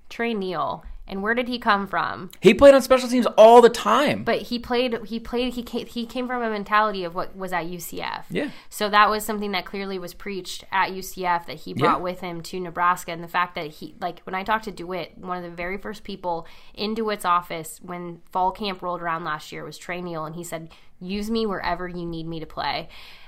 Tre 0.09 0.33
Neal. 0.33 0.83
And 1.12 1.22
where 1.22 1.34
did 1.36 1.49
he 1.49 1.59
come 1.59 1.88
from? 1.88 2.32
he 2.39 2.53
played 2.53 2.74
on 2.74 2.82
special 2.82 3.09
teams 3.09 3.26
all 3.38 3.62
the 3.62 3.70
time. 3.70 4.24
But 4.24 4.43
he 4.43 4.57
played. 4.57 4.97
He 5.05 5.20
played. 5.20 5.53
He 5.55 5.62
came, 5.62 5.86
he 5.86 6.05
came 6.05 6.26
from 6.26 6.41
a 6.41 6.49
mentality 6.49 7.03
of 7.03 7.14
what 7.14 7.36
was 7.36 7.51
at 7.51 7.66
UCF. 7.66 8.24
Yeah. 8.30 8.49
So 8.70 8.89
that 8.89 9.09
was 9.09 9.26
something 9.26 9.51
that 9.51 9.66
clearly 9.66 9.99
was 9.99 10.14
preached 10.14 10.64
at 10.72 10.91
UCF 10.91 11.45
that 11.47 11.57
he 11.57 11.74
brought 11.74 11.97
Yeah. 11.97 12.03
with 12.03 12.22
him 12.22 12.41
to 12.43 12.59
Nebraska, 12.62 13.12
and 13.12 13.22
the 13.22 13.28
fact 13.28 13.55
that 13.55 13.68
he 13.68 13.93
like 13.99 14.22
when 14.24 14.34
I 14.36 14.43
talked 14.43 14.64
to 14.66 14.72
Dewitt, 14.72 15.18
one 15.18 15.36
of 15.38 15.43
the 15.43 15.49
very 15.49 15.78
first 15.78 16.03
people 16.05 16.47
in 16.74 16.93
Dewitt's 16.93 17.26
office 17.26 17.80
when 17.82 18.22
fall 18.32 18.51
camp 18.51 18.82
rolled 18.82 19.01
around 19.01 19.26
last 19.26 19.51
year 19.51 19.66
was 19.66 19.78
Tre 19.78 20.01
Neal, 20.01 20.24
and 20.26 20.36
he 20.36 20.43
said, 20.45 20.70
"Use 21.01 21.30
me 21.30 21.45
wherever 21.45 21.89
you 21.89 22.05
need 22.05 22.26
me 22.26 22.39
to 22.39 22.45
play." 22.45 22.88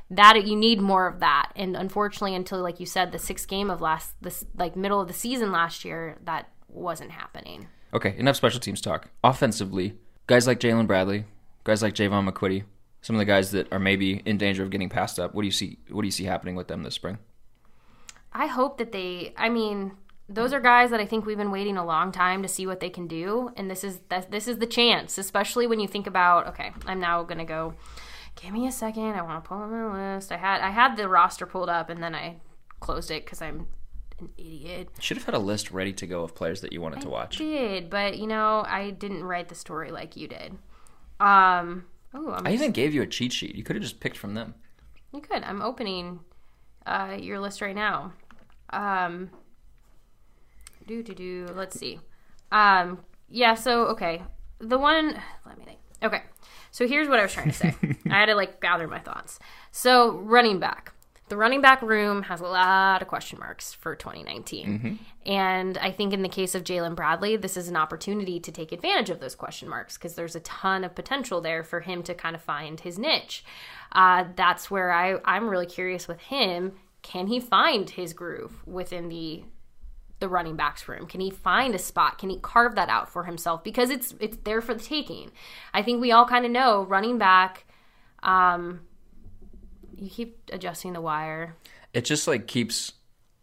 That 0.10 0.46
you 0.46 0.56
need 0.56 0.80
more 0.80 1.08
of 1.08 1.20
that, 1.20 1.52
and 1.56 1.76
unfortunately, 1.76 2.36
until 2.36 2.60
like 2.62 2.80
you 2.80 2.86
said, 2.86 3.12
the 3.12 3.20
sixth 3.20 3.48
game 3.48 3.70
of 3.70 3.82
last 3.82 4.14
this 4.22 4.46
like 4.58 4.76
middle 4.78 5.02
of 5.02 5.08
the 5.10 5.14
season 5.14 5.52
last 5.52 5.84
year, 5.84 6.18
that 6.24 6.50
wasn't 6.74 7.12
happening. 7.12 7.68
Okay, 7.94 8.16
enough 8.18 8.36
special 8.36 8.60
teams 8.60 8.82
talk. 8.82 9.10
Offensively, 9.24 9.96
guys 10.28 10.48
like 10.48 10.60
Jaylin 10.60 10.88
Bradley, 10.88 11.26
guys 11.64 11.82
like 11.82 11.94
Jaevon 11.94 12.28
McQuitty, 12.30 12.64
some 13.02 13.16
of 13.16 13.20
the 13.20 13.26
guys 13.26 13.52
that 13.52 13.72
are 13.72 13.80
maybe 13.80 14.22
in 14.26 14.38
danger 14.38 14.64
of 14.64 14.70
getting 14.70 14.90
passed 14.90 15.20
up. 15.20 15.36
What 15.36 15.42
do 15.44 15.48
you 15.48 15.52
see? 15.52 15.78
What 15.90 16.02
do 16.02 16.08
you 16.08 16.12
see 16.12 16.24
happening 16.24 16.56
with 16.56 16.68
them 16.68 16.84
this 16.84 16.96
spring? 16.96 17.20
I 18.32 18.48
hope 18.48 18.78
that 18.80 18.92
they. 18.92 19.34
I 19.38 19.50
mean, 19.50 19.92
those 20.28 20.54
are 20.54 20.60
guys 20.60 20.90
that 20.90 21.00
I 21.00 21.06
think 21.06 21.26
we've 21.26 21.38
been 21.38 21.52
waiting 21.52 21.78
a 21.78 21.86
long 21.86 22.12
time 22.12 22.42
to 22.42 22.48
see 22.48 22.66
what 22.66 22.80
they 22.80 22.90
can 22.90 23.08
do, 23.08 23.52
and 23.56 23.70
this 23.70 23.84
is 23.84 24.00
this 24.30 24.48
is 24.48 24.58
the 24.58 24.66
chance, 24.66 25.18
especially 25.18 25.68
when 25.68 25.80
you 25.80 25.88
think 25.88 26.08
about. 26.08 26.48
Okay, 26.48 26.72
I'm 26.86 27.00
now 27.00 27.24
gonna 27.24 27.46
go. 27.46 27.76
Give 28.42 28.52
me 28.52 28.66
a 28.66 28.72
second. 28.72 29.14
I 29.14 29.22
want 29.22 29.44
to 29.44 29.48
pull 29.48 29.62
up 29.62 29.70
my 29.70 30.16
list. 30.16 30.32
I 30.32 30.38
had 30.38 30.62
I 30.62 30.72
had 30.72 30.96
the 30.98 31.08
roster 31.08 31.46
pulled 31.46 31.70
up, 31.70 31.90
and 31.90 32.02
then 32.02 32.16
I 32.16 32.38
closed 32.80 33.12
it 33.12 33.26
because 33.26 33.42
I'm 33.42 33.68
an 34.20 34.30
idiot. 34.38 34.90
Should 35.00 35.18
have 35.18 35.26
had 35.26 35.36
a 35.36 35.40
list 35.40 35.72
ready 35.72 35.94
to 35.94 36.08
go 36.08 36.24
of 36.24 36.36
players 36.36 36.62
that 36.62 36.74
you 36.74 36.82
wanted 36.82 37.02
to 37.02 37.10
watch. 37.10 37.40
I 37.40 37.44
did 37.44 37.90
but 37.90 38.18
you 38.18 38.28
know 38.28 38.64
I 38.68 38.92
didn't 38.92 39.24
write 39.24 39.50
the 39.50 39.56
story 39.56 39.92
like 39.92 40.16
you 40.16 40.28
did. 40.28 40.58
Um. 41.20 41.86
Oh, 42.14 42.32
I'm 42.32 42.46
I 42.46 42.54
even 42.54 42.72
gave 42.72 42.94
you 42.94 43.02
a 43.02 43.08
cheat 43.08 43.34
sheet. 43.34 43.56
You 43.56 43.64
could 43.64 43.76
have 43.76 43.84
just 43.84 44.00
picked 44.00 44.18
from 44.18 44.36
them. 44.36 44.54
You 45.14 45.22
could. 45.22 45.44
I'm 45.44 45.62
opening 45.62 46.20
uh, 46.86 47.18
your 47.20 47.40
list 47.40 47.62
right 47.62 47.76
now. 47.76 48.14
Um, 48.72 49.30
do 50.88 51.04
do 51.04 51.14
do. 51.14 51.48
Let's 51.56 51.80
see. 51.80 52.00
Um, 52.52 53.00
yeah. 53.30 53.56
So 53.56 53.86
okay, 53.88 54.24
the 54.60 54.78
one. 54.78 55.20
Let 55.46 55.58
me 55.58 55.66
think. 55.66 55.80
Okay. 56.04 56.24
So 56.72 56.88
here's 56.88 57.08
what 57.08 57.20
I 57.20 57.24
was 57.24 57.34
trying 57.34 57.52
to 57.52 57.54
say. 57.54 57.76
I 58.10 58.20
had 58.20 58.26
to 58.26 58.36
like 58.36 58.60
gather 58.60 58.88
my 58.88 59.00
thoughts. 59.00 59.40
So 59.72 60.12
running 60.18 60.60
back. 60.60 60.94
The 61.30 61.38
running 61.38 61.62
back 61.62 61.82
room 61.82 62.24
has 62.24 62.42
a 62.42 62.46
lot 62.46 63.02
of 63.02 63.08
question 63.08 63.40
marks 63.40 63.74
for 63.74 63.96
2019. 63.96 65.00
And 65.26 65.78
I 65.78 65.92
think 65.92 66.14
in 66.14 66.22
the 66.22 66.30
case 66.30 66.54
of 66.54 66.64
Jaylin 66.64 66.96
Bradley, 66.96 67.38
this 67.38 67.56
is 67.58 67.70
an 67.70 67.78
opportunity 67.78 68.40
to 68.42 68.52
take 68.52 68.72
advantage 68.72 69.10
of 69.10 69.20
those 69.20 69.34
question 69.34 69.70
marks 69.70 69.98
because 69.98 70.16
there's 70.16 70.36
a 70.36 70.42
ton 70.42 70.84
of 70.84 70.96
potential 70.96 71.40
there 71.42 71.64
for 71.64 71.80
him 71.80 72.04
to 72.04 72.14
kind 72.14 72.36
of 72.36 72.42
find 72.42 72.80
his 72.82 73.00
niche. 73.00 73.44
Uh, 73.94 74.26
that's 74.36 74.70
where 74.70 74.92
I, 74.92 75.18
I'm 75.24 75.50
really 75.50 75.66
curious 75.66 76.08
with 76.08 76.20
him. 76.20 76.74
Can 77.02 77.28
he 77.28 77.40
find 77.40 77.90
his 77.90 78.14
groove 78.14 78.62
within 78.66 79.10
the 79.10 79.44
the 80.20 80.30
running 80.30 80.56
backs 80.56 80.88
room? 80.88 81.06
Can 81.06 81.20
he 81.20 81.30
find 81.30 81.76
a 81.76 81.80
spot? 81.80 82.18
Can 82.18 82.30
he 82.30 82.40
carve 82.40 82.76
that 82.76 82.88
out 82.88 83.10
for 83.10 83.26
himself? 83.26 83.62
Because 83.64 83.90
it's 83.90 84.14
it's 84.20 84.38
there 84.44 84.62
for 84.62 84.74
the 84.74 84.84
taking. 84.84 85.32
I 85.74 85.84
think 85.84 86.00
we 86.00 86.12
all 86.12 86.26
kind 86.26 86.46
of 86.46 86.52
know 86.52 86.84
running 86.84 87.18
back. 87.18 87.66
Um, 88.22 88.82
you 89.98 90.10
keep 90.10 90.50
adjusting 90.52 90.94
the 90.94 91.02
wire. 91.02 91.56
It 91.94 92.06
just 92.06 92.28
like 92.28 92.48
keeps 92.48 92.94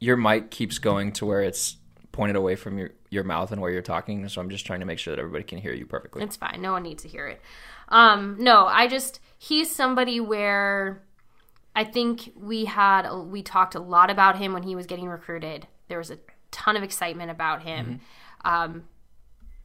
your 0.01 0.17
mic 0.17 0.51
keeps 0.51 0.79
going 0.79 1.13
to 1.13 1.27
where 1.27 1.43
it's 1.43 1.77
pointed 2.13 2.37
away 2.37 2.57
from 2.57 2.79
your 2.79 2.91
your 3.11 3.25
mouth 3.25 3.53
and 3.53 3.61
where 3.61 3.71
you're 3.71 3.83
talking. 3.83 4.29
So 4.29 4.41
I'm 4.41 4.51
just 4.51 4.67
trying 4.67 4.81
to 4.81 4.87
make 4.87 4.99
sure 4.99 5.15
that 5.15 5.21
everybody 5.21 5.45
can 5.45 5.59
hear 5.59 5.73
you 5.73 5.87
perfectly. 5.87 6.23
It's 6.23 6.37
fine. 6.37 6.61
No 6.61 6.73
one 6.73 6.83
needs 6.83 7.03
to 7.03 7.09
hear 7.09 7.27
it. 7.27 7.41
Um, 7.89 8.37
no, 8.39 8.67
I 8.67 8.87
just 8.87 9.21
he's 9.39 9.71
somebody 9.75 10.21
where 10.21 11.03
I 11.75 11.85
think 11.85 12.33
we 12.37 12.65
had 12.65 13.11
we 13.13 13.43
talked 13.43 13.75
a 13.75 13.81
lot 13.81 14.11
about 14.11 14.39
him 14.39 14.53
when 14.53 14.63
he 14.63 14.75
was 14.75 14.87
getting 14.87 15.09
recruited. 15.09 15.67
There 15.89 15.99
was 15.99 16.11
a 16.11 16.19
ton 16.51 16.77
of 16.77 16.83
excitement 16.83 17.31
about 17.31 17.63
him. 17.63 18.01
Um, 18.45 18.85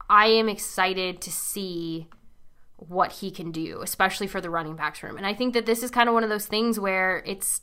I 0.08 0.26
am 0.26 0.48
excited 0.48 1.20
to 1.22 1.32
see 1.32 2.08
what 2.76 3.12
he 3.12 3.30
can 3.30 3.50
do, 3.50 3.80
especially 3.82 4.26
for 4.26 4.40
the 4.40 4.50
running 4.50 4.76
backs 4.76 5.02
room. 5.02 5.16
And 5.16 5.26
I 5.26 5.34
think 5.34 5.54
that 5.54 5.66
this 5.66 5.82
is 5.82 5.90
kind 5.90 6.08
of 6.08 6.14
one 6.14 6.24
of 6.24 6.30
those 6.30 6.46
things 6.46 6.78
where 6.78 7.22
it's 7.26 7.62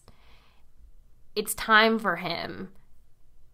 it's 1.35 1.53
time 1.53 1.99
for 1.99 2.17
him 2.17 2.69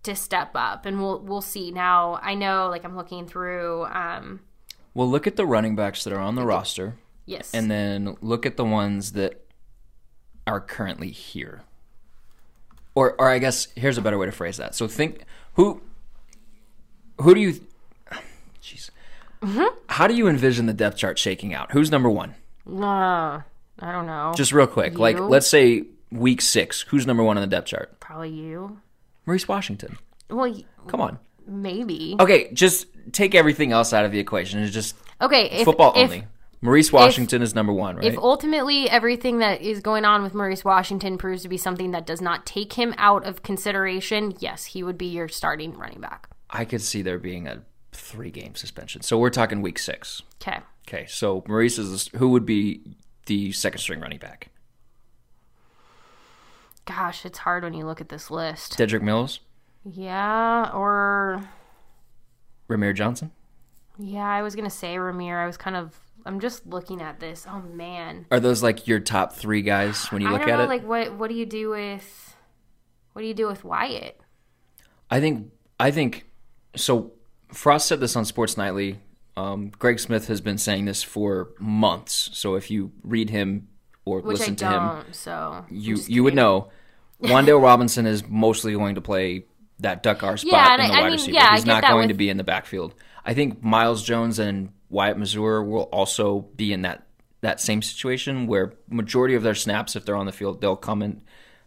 to 0.04 0.16
step 0.16 0.52
up 0.56 0.86
and 0.86 1.00
we'll 1.00 1.20
we'll 1.20 1.42
see. 1.42 1.72
Now, 1.72 2.20
I 2.22 2.34
know 2.36 2.70
like 2.70 2.84
I'm 2.86 2.96
looking 2.96 3.28
through 3.28 3.86
um 3.86 4.42
Well, 4.94 5.10
look 5.10 5.28
at 5.28 5.36
the 5.36 5.46
running 5.46 5.76
backs 5.76 6.04
that 6.04 6.14
are 6.14 6.20
on 6.20 6.36
the 6.36 6.46
roster, 6.46 6.96
yes. 7.26 7.54
and 7.54 7.70
then 7.70 8.16
look 8.22 8.46
at 8.46 8.58
the 8.58 8.66
ones 8.66 9.12
that 9.14 9.46
are 10.48 10.60
currently 10.60 11.12
here. 11.12 11.62
Or, 12.96 13.14
or 13.20 13.30
I 13.30 13.40
guess 13.40 13.68
here's 13.76 13.98
a 13.98 14.02
better 14.02 14.18
way 14.18 14.26
to 14.26 14.32
phrase 14.32 14.58
that. 14.58 14.76
So 14.76 14.88
think 14.88 15.22
who, 15.54 15.82
who 17.20 17.36
do 17.36 17.40
you, 17.40 17.62
jeez, 18.62 18.90
how 19.88 20.08
do 20.08 20.14
you 20.16 20.28
envision 20.28 20.66
the 20.66 20.74
depth 20.74 20.98
chart 20.98 21.18
shaking 21.18 21.54
out? 21.54 21.72
Who's 21.72 21.92
number 21.92 22.10
one? 22.10 22.36
Uh, 22.68 23.42
I 23.82 23.92
don't 23.92 24.06
know. 24.06 24.34
Just 24.36 24.52
real 24.52 24.68
quick, 24.68 25.00
like 25.00 25.20
let's 25.20 25.48
say 25.48 25.84
week 26.12 26.42
six. 26.42 26.82
Who's 26.90 27.08
number 27.08 27.24
one 27.24 27.38
on 27.38 27.42
the 27.42 27.48
depth 27.48 27.68
chart? 27.68 28.00
probably 28.00 28.30
you. 28.30 28.80
Maurice 29.26 29.48
Washington. 29.48 29.98
Well, 30.30 30.54
Come 30.88 31.02
on. 31.02 31.20
maybe. 31.48 32.16
Okay, 32.20 32.52
just 32.54 32.88
take 33.12 33.36
everything 33.36 33.72
else 33.72 33.94
out 33.94 34.06
of 34.06 34.12
the 34.12 34.20
equation. 34.20 34.60
It's 34.62 34.74
just 34.74 34.96
Okay, 35.22 35.50
if, 35.50 35.66
football 35.66 35.92
if, 35.96 36.04
only. 36.10 36.24
Maurice 36.62 36.92
Washington 36.92 37.42
is 37.42 37.54
number 37.56 37.72
one, 37.72 37.96
right? 37.98 38.06
If 38.06 38.18
ultimately 38.18 38.90
everything 38.90 39.40
that 39.40 39.62
is 39.62 39.80
going 39.80 40.06
on 40.06 40.24
with 40.24 40.34
Maurice 40.34 40.66
Washington 40.66 41.18
proves 41.18 41.44
to 41.44 41.50
be 41.50 41.58
something 41.58 41.92
that 41.92 42.06
does 42.06 42.20
not 42.22 42.46
take 42.46 42.74
him 42.74 42.94
out 42.98 43.26
of 43.26 43.44
consideration, 43.44 44.34
yes, 44.40 44.66
he 44.66 44.84
would 44.84 44.98
be 44.98 45.06
your 45.06 45.28
starting 45.28 45.78
running 45.78 46.02
back. 46.02 46.28
I 46.50 46.66
could 46.66 46.82
see 46.82 47.02
there 47.02 47.20
being 47.20 47.48
a 47.48 47.62
three 47.92 48.32
game 48.32 48.56
suspension. 48.56 49.02
So 49.02 49.18
we're 49.18 49.30
talking 49.30 49.62
week 49.62 49.80
six. 49.80 50.22
Okay. 50.42 50.60
Okay, 50.88 51.06
so 51.08 51.44
Maurice 51.48 51.78
is 51.78 52.10
who 52.16 52.30
would 52.30 52.46
be 52.46 52.82
the 53.28 53.52
second 53.52 53.80
string 53.80 54.00
running 54.00 54.18
back? 54.20 54.50
Gosh, 56.86 57.26
it's 57.26 57.40
hard 57.40 57.64
when 57.64 57.74
you 57.74 57.86
look 57.86 58.02
at 58.02 58.10
this 58.10 58.32
list. 58.32 58.78
Dedrick 58.78 59.02
Mills, 59.04 59.40
Yeah, 59.86 60.72
or 60.74 61.48
Rahmir 62.68 62.96
Johnson. 62.96 63.32
yeah, 64.00 64.28
I 64.28 64.42
was 64.42 64.56
gonna 64.56 64.70
say 64.72 64.96
Rahmir. 64.96 65.38
I 65.38 65.46
was 65.46 65.58
kind 65.58 65.76
of. 65.76 66.00
I'm 66.26 66.40
just 66.40 66.66
looking 66.66 67.02
at 67.02 67.20
this. 67.20 67.46
Oh 67.50 67.62
man. 67.62 68.26
Are 68.32 68.40
those 68.40 68.62
like 68.64 68.88
your 68.88 69.00
top 69.00 69.34
three 69.34 69.62
guys 69.62 70.12
when 70.12 70.22
you 70.22 70.30
look 70.30 70.42
don't 70.42 70.50
at 70.50 70.60
it? 70.62 70.68
Like, 70.68 70.84
what 70.86 71.14
what 71.16 71.30
do 71.30 71.36
you 71.36 71.46
do 71.46 71.70
with 71.70 72.36
what 73.14 73.22
do 73.22 73.28
you 73.28 73.34
do 73.34 73.48
with 73.48 73.64
Wyatt? 73.64 74.20
I 75.10 75.20
think 75.20 75.52
I 75.80 75.92
think 75.92 76.26
so. 76.76 77.14
Frost 77.54 77.88
said 77.88 78.00
this 78.00 78.16
on 78.16 78.26
Sports 78.26 78.58
Nightly. 78.58 79.00
Um, 79.38 79.70
Greg 79.80 80.00
Smith 80.00 80.28
has 80.28 80.42
been 80.42 80.58
saying 80.58 80.86
this 80.86 81.02
for 81.04 81.50
months. 81.60 82.30
So 82.34 82.56
if 82.56 82.70
you 82.70 82.92
read 83.04 83.30
him 83.30 83.68
or 84.06 84.20
Which 84.22 84.40
listen 84.40 84.54
I 84.54 84.56
to 84.58 84.70
him, 85.06 85.14
so 85.14 85.66
you 85.70 85.98
you 86.08 86.24
would 86.24 86.36
know. 86.36 86.70
Wandale 87.22 87.62
Robinson 87.62 88.06
is 88.06 88.26
mostly 88.28 88.74
going 88.74 88.96
to 88.96 89.02
play 89.02 89.44
that 89.80 90.04
duck 90.04 90.24
R 90.24 90.38
spot 90.38 90.52
Yeah, 90.54 90.74
in 90.74 90.80
the 90.80 90.84
I- 90.84 90.88
I 90.88 91.02
wide 91.02 91.04
mean, 91.04 91.12
receiver. 91.14 91.34
yeah, 91.36 91.56
He's 91.56 91.66
not 91.66 91.84
going 91.84 91.98
with- 92.08 92.08
to 92.10 92.14
be 92.14 92.30
in 92.30 92.38
the 92.38 92.44
backfield. 92.44 92.96
I 93.26 93.34
think 93.34 93.62
Miles 93.64 94.04
Jones 94.04 94.40
and 94.40 94.72
Wyatt 94.90 95.18
Mazour 95.18 95.66
will 95.68 95.84
also 95.84 96.42
be 96.56 96.72
in 96.74 96.82
that 96.84 97.06
that 97.42 97.62
same 97.62 97.82
situation 97.82 98.48
where 98.48 98.74
majority 98.90 99.34
of 99.36 99.44
their 99.44 99.56
snaps, 99.56 99.96
if 99.96 100.06
they're 100.06 100.16
on 100.16 100.26
the 100.26 100.32
field, 100.34 100.60
they'll 100.60 100.76
come 100.76 101.02
in 101.02 101.22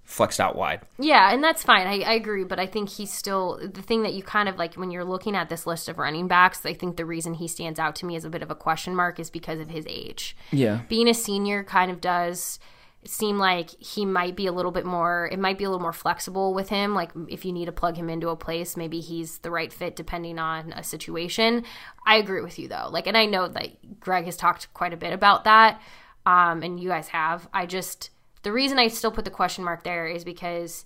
flexed 0.05 0.41
out 0.41 0.57
wide. 0.57 0.81
Yeah, 0.99 1.33
and 1.33 1.43
that's 1.43 1.63
fine. 1.63 1.87
I, 1.87 2.01
I 2.01 2.13
agree, 2.15 2.45
but 2.45 2.59
I 2.59 2.67
think 2.67 2.91
he's 2.91 3.13
still 3.13 3.59
the 3.63 3.83
thing 3.83 4.03
that 4.03 4.13
you 4.13 4.23
kind 4.23 4.49
of 4.49 4.57
like 4.57 4.75
when 4.75 4.91
you're 4.91 5.05
looking 5.05 5.35
at 5.35 5.49
this 5.49 5.67
list 5.67 5.89
of 5.89 5.99
running 5.99 6.29
backs. 6.29 6.67
I 6.67 6.75
think 6.75 6.97
the 6.97 7.07
reason 7.07 7.35
he 7.35 7.49
stands 7.49 7.79
out 7.79 7.97
to 7.97 8.07
me 8.07 8.17
as 8.17 8.25
a 8.25 8.31
bit 8.31 8.43
of 8.43 8.51
a 8.51 8.55
question 8.55 8.95
mark 8.95 9.19
is 9.19 9.31
because 9.31 9.61
of 9.61 9.71
his 9.71 9.87
age. 9.89 10.37
Yeah. 10.51 10.83
being 10.89 11.09
a 11.09 11.15
senior 11.15 11.65
kind 11.65 11.91
of 11.91 12.01
does 12.01 12.59
seem 13.05 13.37
like 13.37 13.71
he 13.81 14.05
might 14.05 14.37
be 14.37 14.47
a 14.47 14.53
little 14.53 14.71
bit 14.71 14.85
more 14.87 15.29
it 15.33 15.39
might 15.39 15.59
be 15.59 15.65
a 15.65 15.69
little 15.69 15.83
more 15.83 15.93
flexible 15.93 16.55
with 16.55 16.69
him 16.69 16.95
like 16.95 17.11
if 17.29 17.45
you 17.45 17.53
need 17.53 17.65
to 17.65 17.73
plug 17.73 17.97
him 17.97 18.09
into 18.09 18.29
a 18.29 18.37
place 18.37 18.77
maybe 18.77 19.01
he's 19.01 19.39
the 19.39 19.51
right 19.51 19.73
fit 19.73 19.97
depending 19.97 20.39
on 20.39 20.73
a 20.75 20.85
situation 20.85 21.65
i 22.07 22.15
agree 22.17 22.41
with 22.41 22.61
you 22.61 22.69
though 22.69 22.89
like 22.93 23.09
and 23.09 23.17
i 23.17 23.27
know 23.27 23.49
that 23.49 23.99
greg 23.99 24.25
has 24.25 24.37
talked 24.37 24.73
quite 24.73 24.93
a 24.93 24.97
bit 24.97 25.13
about 25.13 25.43
that 25.43 25.81
um 26.27 26.63
and 26.63 26.79
you 26.79 26.89
guys 26.89 27.09
have 27.09 27.49
i 27.53 27.67
just 27.67 28.11
the 28.43 28.53
reason 28.53 28.79
i 28.79 28.89
still 28.89 29.11
put 29.11 29.25
the 29.25 29.31
question 29.31 29.65
mark 29.65 29.83
there 29.85 30.07
is 30.07 30.25
because 30.25 30.85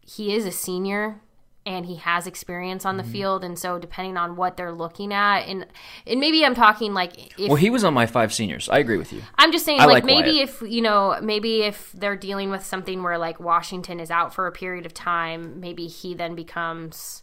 he 0.00 0.34
is 0.34 0.44
a 0.44 0.52
senior 0.52 1.20
and 1.66 1.86
he 1.86 1.96
has 1.96 2.26
experience 2.26 2.84
on 2.84 2.98
the 2.98 3.04
field 3.04 3.42
and 3.42 3.58
so 3.58 3.78
depending 3.78 4.16
on 4.18 4.36
what 4.36 4.56
they're 4.56 4.72
looking 4.72 5.12
at 5.12 5.40
and 5.48 5.66
and 6.06 6.20
maybe 6.20 6.44
i'm 6.44 6.54
talking 6.54 6.92
like 6.92 7.38
if 7.38 7.48
Well, 7.48 7.56
he 7.56 7.70
was 7.70 7.84
on 7.84 7.94
my 7.94 8.06
five 8.06 8.32
seniors. 8.32 8.68
I 8.68 8.78
agree 8.78 8.98
with 8.98 9.12
you. 9.12 9.22
I'm 9.38 9.50
just 9.50 9.64
saying, 9.64 9.80
I 9.80 9.86
like, 9.86 9.94
like 9.94 10.04
maybe 10.04 10.40
if 10.40 10.60
you 10.62 10.82
know, 10.82 11.18
maybe 11.22 11.62
if 11.62 11.92
they're 11.92 12.16
dealing 12.16 12.50
with 12.50 12.64
something 12.64 13.02
where 13.02 13.18
like 13.18 13.40
Washington 13.40 13.98
is 13.98 14.10
out 14.10 14.34
for 14.34 14.46
a 14.46 14.52
period 14.52 14.86
of 14.86 14.94
time, 14.94 15.60
maybe 15.60 15.86
he 15.86 16.14
then 16.14 16.34
becomes 16.34 17.22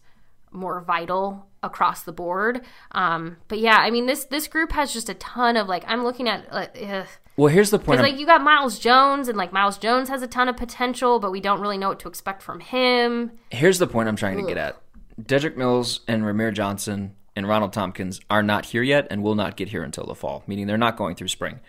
more 0.52 0.82
vital 0.82 1.48
across 1.64 2.04
the 2.04 2.12
board. 2.12 2.62
Um, 2.92 3.38
but 3.48 3.60
yeah, 3.60 3.78
I 3.78 3.90
mean 3.92 4.06
this 4.06 4.26
this 4.26 4.48
group 4.48 4.72
has 4.74 4.92
just 4.92 5.10
a 5.10 5.14
ton 5.14 5.56
of 5.56 5.68
like 5.68 5.84
I'm 5.88 6.04
looking 6.04 6.28
at 6.28 6.52
uh. 6.52 7.06
Well, 7.38 7.48
here's 7.48 7.70
the 7.70 7.80
point. 7.80 8.00
Because 8.00 8.12
like 8.12 8.20
you 8.20 8.26
got 8.26 8.42
Miles 8.42 8.78
Jones 8.78 9.28
and 9.28 9.38
like 9.38 9.54
Miles 9.54 9.78
Jones 9.78 10.10
has 10.10 10.22
a 10.22 10.28
ton 10.28 10.50
of 10.50 10.58
potential, 10.58 11.20
but 11.20 11.32
we 11.32 11.40
don't 11.40 11.62
really 11.62 11.78
know 11.78 11.90
what 11.90 12.00
to 12.00 12.08
expect 12.08 12.42
from 12.42 12.60
him. 12.60 13.32
Here's 13.50 13.80
the 13.80 13.88
point 13.88 14.10
I'm 14.10 14.16
trying 14.16 14.38
to 14.38 14.44
get 14.44 14.58
at. 14.58 14.82
Dedrick 15.22 15.56
Mills 15.56 16.02
and 16.08 16.24
Rahmir 16.24 16.54
Johnson 16.54 17.16
and 17.36 17.48
Ronald 17.48 17.74
Thompkins 17.74 18.20
are 18.30 18.44
not 18.44 18.66
here 18.66 18.84
yet 18.84 19.08
and 19.10 19.24
will 19.24 19.36
not 19.36 19.56
get 19.56 19.70
here 19.70 19.84
until 19.84 20.06
the 20.06 20.16
fall, 20.16 20.44
meaning 20.48 20.68
they're 20.68 20.78
not 20.78 20.98
going 20.98 21.16
through 21.16 21.30
spring. 21.30 21.60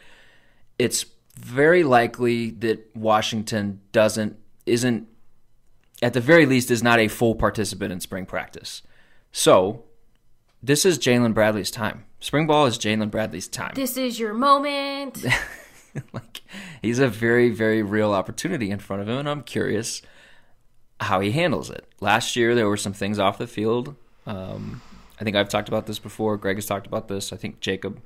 It's 0.78 1.06
very 1.38 1.84
likely 1.84 2.50
that 2.50 2.94
Washington 2.96 3.80
doesn't 3.92 4.36
isn't 4.66 5.08
at 6.02 6.12
the 6.12 6.20
very 6.20 6.46
least 6.46 6.70
is 6.70 6.82
not 6.82 6.98
a 6.98 7.08
full 7.08 7.34
participant 7.34 7.92
in 7.92 8.00
spring 8.00 8.26
practice. 8.26 8.82
So 9.30 9.84
this 10.62 10.84
is 10.84 10.98
Jaylin 10.98 11.34
Bradley's 11.34 11.70
time. 11.70 12.04
Spring 12.20 12.46
ball 12.46 12.66
is 12.66 12.78
Jaylin 12.78 13.10
Bradley's 13.10 13.48
time. 13.48 13.72
This 13.74 13.96
is 13.96 14.18
your 14.18 14.32
moment. 14.32 15.24
like 16.12 16.42
he's 16.80 16.98
a 16.98 17.08
very 17.08 17.50
very 17.50 17.82
real 17.82 18.12
opportunity 18.12 18.70
in 18.70 18.78
front 18.78 19.02
of 19.02 19.08
him 19.08 19.18
and 19.18 19.28
i'm 19.28 19.42
curious 19.42 20.02
how 21.00 21.20
he 21.20 21.32
handles 21.32 21.70
it 21.70 21.86
last 22.00 22.36
year 22.36 22.54
there 22.54 22.68
were 22.68 22.76
some 22.76 22.92
things 22.92 23.18
off 23.18 23.38
the 23.38 23.46
field 23.46 23.94
um, 24.26 24.80
i 25.20 25.24
think 25.24 25.36
i've 25.36 25.48
talked 25.48 25.68
about 25.68 25.86
this 25.86 25.98
before 25.98 26.36
greg 26.36 26.56
has 26.56 26.66
talked 26.66 26.86
about 26.86 27.08
this 27.08 27.32
i 27.32 27.36
think 27.36 27.60
jacob 27.60 28.00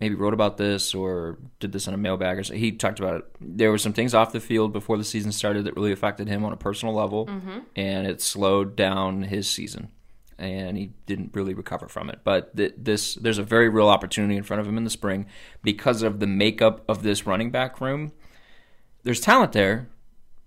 maybe 0.00 0.14
wrote 0.14 0.34
about 0.34 0.56
this 0.56 0.94
or 0.94 1.38
did 1.60 1.72
this 1.72 1.86
in 1.86 1.94
a 1.94 1.96
mailbag 1.96 2.38
or 2.38 2.44
so. 2.44 2.54
he 2.54 2.72
talked 2.72 2.98
about 2.98 3.16
it 3.16 3.24
there 3.40 3.70
were 3.70 3.78
some 3.78 3.92
things 3.92 4.14
off 4.14 4.32
the 4.32 4.40
field 4.40 4.72
before 4.72 4.98
the 4.98 5.04
season 5.04 5.32
started 5.32 5.64
that 5.64 5.76
really 5.76 5.92
affected 5.92 6.28
him 6.28 6.44
on 6.44 6.52
a 6.52 6.56
personal 6.56 6.94
level 6.94 7.28
and 7.76 8.06
it 8.06 8.20
slowed 8.20 8.76
down 8.76 9.22
his 9.22 9.48
season 9.48 9.90
and 10.38 10.76
he 10.76 10.92
didn't 11.06 11.34
really 11.34 11.54
recover 11.54 11.88
from 11.88 12.10
it. 12.10 12.20
But 12.24 12.56
th- 12.56 12.74
this, 12.76 13.14
there's 13.14 13.38
a 13.38 13.42
very 13.42 13.68
real 13.68 13.88
opportunity 13.88 14.36
in 14.36 14.42
front 14.42 14.60
of 14.60 14.66
him 14.66 14.76
in 14.76 14.84
the 14.84 14.90
spring 14.90 15.26
because 15.62 16.02
of 16.02 16.20
the 16.20 16.26
makeup 16.26 16.84
of 16.88 17.02
this 17.02 17.26
running 17.26 17.50
back 17.50 17.80
room. 17.80 18.12
There's 19.04 19.20
talent 19.20 19.52
there, 19.52 19.88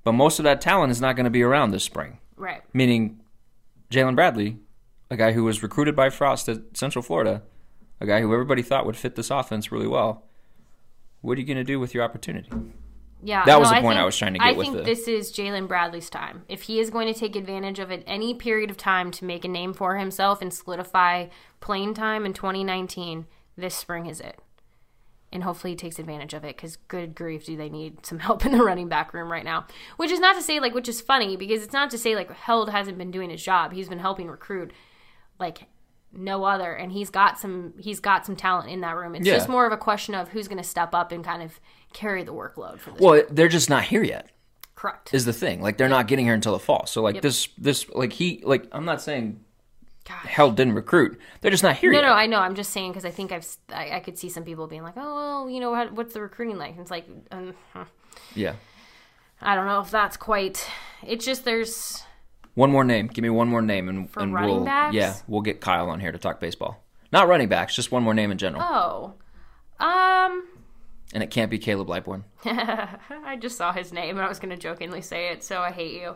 but 0.03 0.13
most 0.13 0.39
of 0.39 0.43
that 0.43 0.61
talent 0.61 0.91
is 0.91 1.01
not 1.01 1.15
going 1.15 1.25
to 1.25 1.29
be 1.29 1.43
around 1.43 1.71
this 1.71 1.83
spring. 1.83 2.19
right. 2.35 2.61
Meaning, 2.73 3.19
Jaylin 3.91 4.15
Bradley, 4.15 4.57
a 5.09 5.17
guy 5.17 5.33
who 5.33 5.43
was 5.43 5.61
recruited 5.61 5.95
by 5.95 6.09
Frost 6.09 6.49
at 6.49 6.75
Central 6.75 7.03
Florida, 7.03 7.43
a 7.99 8.05
guy 8.05 8.21
who 8.21 8.33
everybody 8.33 8.61
thought 8.61 8.85
would 8.85 8.97
fit 8.97 9.15
this 9.15 9.29
offense 9.29 9.71
really 9.71 9.87
well. 9.87 10.23
What 11.21 11.37
are 11.37 11.41
you 11.41 11.47
going 11.47 11.57
to 11.57 11.63
do 11.63 11.79
with 11.79 11.93
your 11.93 12.03
opportunity? 12.03 12.49
Yeah, 13.23 13.43
That 13.45 13.59
was 13.59 13.71
no, 13.71 13.75
the 13.77 13.81
point 13.81 13.97
I 13.97 14.01
think- 14.01 14.05
was 14.05 14.17
trying 14.17 14.33
to 14.33 14.39
get 14.39 14.47
I 14.47 14.51
with 14.51 14.65
think 14.65 14.77
the- 14.77 14.83
this 14.83 15.07
is 15.07 15.31
Jaylin 15.31 15.67
Bradley's 15.67 16.09
time. 16.09 16.43
If 16.47 16.63
he 16.63 16.79
is 16.79 16.89
going 16.89 17.11
to 17.11 17.19
take 17.19 17.35
advantage 17.35 17.79
of 17.79 17.89
it 17.91 18.03
any 18.05 18.33
period 18.33 18.69
of 18.69 18.77
time 18.77 19.09
to 19.11 19.25
make 19.25 19.43
a 19.45 19.47
name 19.47 19.73
for 19.73 19.95
himself 19.97 20.41
and 20.41 20.53
solidify 20.53 21.27
playing 21.59 21.93
time 21.95 22.25
in 22.25 22.33
2019, 22.33 23.25
this 23.57 23.73
spring 23.73 24.05
is 24.05 24.19
it. 24.19 24.39
And 25.31 25.43
hopefully 25.43 25.71
he 25.71 25.77
takes 25.77 25.97
advantage 25.97 26.33
of 26.33 26.43
it 26.45 26.55
because 26.55 26.75
good 26.87 27.15
grief, 27.15 27.45
do 27.45 27.57
they 27.57 27.69
need 27.69 28.05
some 28.05 28.19
help 28.27 28.45
in 28.45 28.51
the 28.51 28.63
running 28.63 28.89
back 28.89 29.13
room 29.13 29.31
right 29.31 29.43
now? 29.43 29.65
Which 29.97 30.11
is 30.11 30.19
not 30.19 30.35
to 30.35 30.41
say 30.41 30.59
like, 30.59 30.73
which 30.75 30.87
is 30.89 31.01
funny 31.01 31.35
because 31.35 31.63
it's 31.63 31.73
not 31.73 31.89
to 31.91 31.97
say 31.97 32.15
like 32.15 32.31
Held 32.31 32.69
hasn't 32.69 32.97
been 32.97 33.11
doing 33.11 33.29
his 33.31 33.43
job. 33.43 33.73
He's 33.73 33.89
been 33.89 33.99
helping 33.99 34.27
recruit 34.29 34.71
like 35.39 35.67
no 36.15 36.43
other, 36.43 36.73
and 36.73 36.91
he's 36.91 37.09
got 37.09 37.39
some 37.39 37.73
he's 37.79 37.99
got 37.99 38.25
some 38.25 38.35
talent 38.35 38.69
in 38.69 38.81
that 38.81 38.95
room. 38.95 39.15
It's 39.15 39.25
Yeah. 39.27 39.35
just 39.35 39.49
more 39.49 39.65
of 39.65 39.71
a 39.71 39.77
question 39.77 40.15
of 40.15 40.29
who's 40.29 40.47
going 40.47 40.57
to 40.57 40.63
step 40.63 40.93
up 40.95 41.11
and 41.11 41.23
kind 41.23 41.41
of 41.43 41.59
carry 41.93 42.23
the 42.23 42.33
workload 42.33 42.79
for 42.79 42.91
this. 42.91 42.99
Well, 43.01 43.23
they're 43.29 43.47
just 43.47 43.69
not 43.69 43.83
here 43.83 44.03
yet. 44.03 44.29
Correct. 44.75 45.13
is 45.13 45.23
the 45.25 45.33
thing. 45.33 45.61
Like 45.61 45.77
they're 45.77 45.87
not 45.89 46.07
getting 46.07 46.25
here 46.25 46.33
until 46.33 46.51
the 46.51 46.59
fall. 46.59 46.85
So 46.85 47.01
like 47.01 47.21
this 47.21 47.47
this 47.57 47.89
like 47.89 48.11
he 48.13 48.41
like 48.43 48.67
I'm 48.71 48.85
not 48.85 49.01
saying 49.01 49.39
Held 50.07 50.55
didn't 50.55 50.73
recruit. 50.75 51.19
They're 51.41 51.49
just 51.49 51.63
not 51.63 51.77
here 51.77 51.91
No, 51.91 51.99
yet. 51.99 52.05
no, 52.05 52.13
I 52.13 52.25
know. 52.27 52.37
I'm 52.39 52.53
just 52.53 52.71
saying 52.71 52.91
because 52.91 53.05
I 53.05 53.09
think 53.09 53.31
I've 53.31 53.47
I 53.73 53.99
could 54.01 54.19
see 54.19 54.29
some 54.29 54.43
people 54.43 54.67
being 54.67 54.83
like, 54.83 54.93
oh, 54.97 55.15
well, 55.15 55.49
you 55.49 55.59
know, 55.59 55.71
what, 55.71 55.93
what's 55.93 56.13
the 56.13 56.21
recruiting 56.21 56.57
like? 56.59 56.71
And 56.73 56.81
it's 56.81 56.91
like, 56.91 57.07
um, 57.31 57.55
yeah. 58.35 58.53
I 59.41 59.55
don't 59.55 59.65
know 59.65 59.79
if 59.79 59.89
that's 59.89 60.15
quite. 60.17 60.63
It's 61.05 61.25
just 61.25 61.43
there's 61.45 62.03
One 62.55 62.71
more 62.71 62.83
name. 62.83 63.07
Give 63.07 63.21
me 63.21 63.29
one 63.29 63.47
more 63.47 63.61
name 63.61 63.87
and, 63.89 64.09
and 64.17 64.33
running 64.33 64.55
we'll 64.55 64.65
backs? 64.65 64.95
yeah, 64.95 65.15
we'll 65.27 65.41
get 65.41 65.61
Kyle 65.61 65.89
on 65.89 65.99
here 65.99 66.11
to 66.11 66.17
talk 66.17 66.39
baseball. 66.39 66.83
Not 67.11 67.27
running 67.27 67.47
backs, 67.49 67.75
just 67.75 67.91
one 67.91 68.01
more 68.03 68.13
name 68.13 68.31
in 68.31 68.37
general. 68.37 68.63
oh, 68.65 69.13
um, 69.85 70.47
And 71.13 71.21
it 71.21 71.29
can't 71.31 71.51
be 71.51 71.59
Caleb 71.59 71.87
Lightbourn. 71.87 72.23
I 72.45 73.37
just 73.39 73.57
saw 73.57 73.71
his 73.73 73.91
name 73.93 74.17
and 74.17 74.25
I 74.25 74.29
was 74.29 74.39
gonna 74.39 74.57
jokingly 74.57 75.01
say 75.01 75.29
it, 75.31 75.43
so 75.43 75.59
I 75.61 75.71
hate 75.71 75.93
you. 76.01 76.15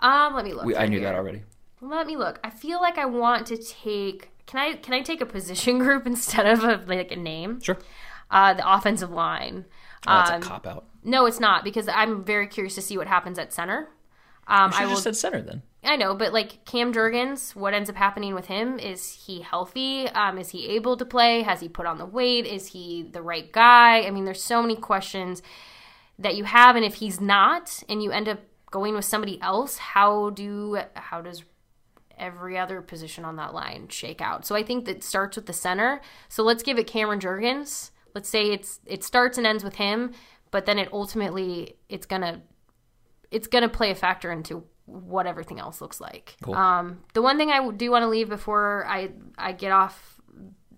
Um, 0.00 0.34
let 0.34 0.44
me 0.44 0.52
look. 0.54 0.64
We, 0.64 0.76
I 0.76 0.86
knew 0.86 0.98
here. 0.98 1.08
that 1.08 1.14
already. 1.16 1.42
Let 1.80 2.06
me 2.06 2.16
look. 2.16 2.40
I 2.42 2.50
feel 2.50 2.80
like 2.80 2.98
I 2.98 3.04
want 3.06 3.46
to 3.48 3.56
take. 3.56 4.30
Can 4.46 4.60
I 4.60 4.74
can 4.74 4.94
I 4.94 5.02
take 5.02 5.20
a 5.20 5.26
position 5.26 5.78
group 5.84 6.06
instead 6.06 6.46
of 6.46 6.64
a, 6.64 6.82
like 6.86 7.12
a 7.12 7.16
name? 7.16 7.60
Sure. 7.60 7.78
Uh, 8.30 8.54
the 8.54 8.72
offensive 8.74 9.10
line. 9.10 9.64
Oh, 10.06 10.12
that's 10.18 10.30
Um, 10.30 10.42
a 10.42 10.44
cop 10.44 10.66
out. 10.66 10.84
No, 11.02 11.26
it's 11.26 11.40
not 11.40 11.62
because 11.64 11.88
I'm 11.88 12.24
very 12.24 12.46
curious 12.46 12.74
to 12.76 12.82
see 12.82 12.96
what 12.96 13.06
happens 13.06 13.38
at 13.38 13.52
center. 13.52 13.88
Um, 14.46 14.72
I 14.74 14.84
will. 14.84 14.92
just 14.92 15.04
said 15.04 15.16
center 15.16 15.42
then. 15.42 15.62
I 15.82 15.96
know, 15.96 16.14
but 16.14 16.32
like 16.32 16.64
Cam 16.64 16.92
Jurgens, 16.92 17.54
what 17.54 17.74
ends 17.74 17.90
up 17.90 17.96
happening 17.96 18.34
with 18.34 18.46
him? 18.46 18.78
Is 18.78 19.12
he 19.26 19.42
healthy? 19.42 20.08
Um, 20.08 20.38
is 20.38 20.50
he 20.50 20.68
able 20.68 20.96
to 20.96 21.04
play? 21.04 21.42
Has 21.42 21.60
he 21.60 21.68
put 21.68 21.86
on 21.86 21.98
the 21.98 22.06
weight? 22.06 22.46
Is 22.46 22.68
he 22.68 23.02
the 23.02 23.22
right 23.22 23.50
guy? 23.52 24.02
I 24.02 24.10
mean, 24.10 24.24
there's 24.24 24.42
so 24.42 24.62
many 24.62 24.76
questions 24.76 25.42
that 26.18 26.36
you 26.36 26.44
have, 26.44 26.76
and 26.76 26.84
if 26.84 26.94
he's 26.94 27.20
not, 27.20 27.82
and 27.88 28.02
you 28.02 28.10
end 28.12 28.28
up 28.28 28.40
going 28.70 28.94
with 28.94 29.04
somebody 29.04 29.40
else, 29.40 29.78
how 29.78 30.30
do 30.30 30.78
how 30.94 31.20
does 31.20 31.44
every 32.16 32.56
other 32.56 32.80
position 32.80 33.24
on 33.24 33.36
that 33.36 33.52
line 33.52 33.88
shake 33.88 34.20
out? 34.20 34.46
So 34.46 34.54
I 34.54 34.62
think 34.62 34.84
that 34.86 35.02
starts 35.02 35.36
with 35.36 35.46
the 35.46 35.52
center. 35.52 36.00
So 36.28 36.42
let's 36.42 36.62
give 36.62 36.78
it 36.78 36.86
Cameron 36.86 37.20
Jurgens. 37.20 37.90
Let's 38.14 38.28
say 38.28 38.52
it's 38.52 38.80
it 38.86 39.04
starts 39.04 39.36
and 39.38 39.46
ends 39.46 39.64
with 39.64 39.76
him, 39.76 40.12
but 40.50 40.66
then 40.66 40.78
it 40.78 40.88
ultimately 40.92 41.76
it's 41.88 42.06
gonna 42.06 42.42
it's 43.34 43.48
going 43.48 43.62
to 43.62 43.68
play 43.68 43.90
a 43.90 43.94
factor 43.94 44.30
into 44.30 44.64
what 44.86 45.26
everything 45.26 45.58
else 45.58 45.80
looks 45.80 46.00
like. 46.00 46.36
Cool. 46.42 46.54
Um, 46.54 47.02
the 47.14 47.22
one 47.22 47.36
thing 47.36 47.50
I 47.50 47.70
do 47.70 47.90
want 47.90 48.02
to 48.02 48.08
leave 48.08 48.28
before 48.28 48.86
I 48.86 49.10
I 49.36 49.52
get 49.52 49.72
off 49.72 50.20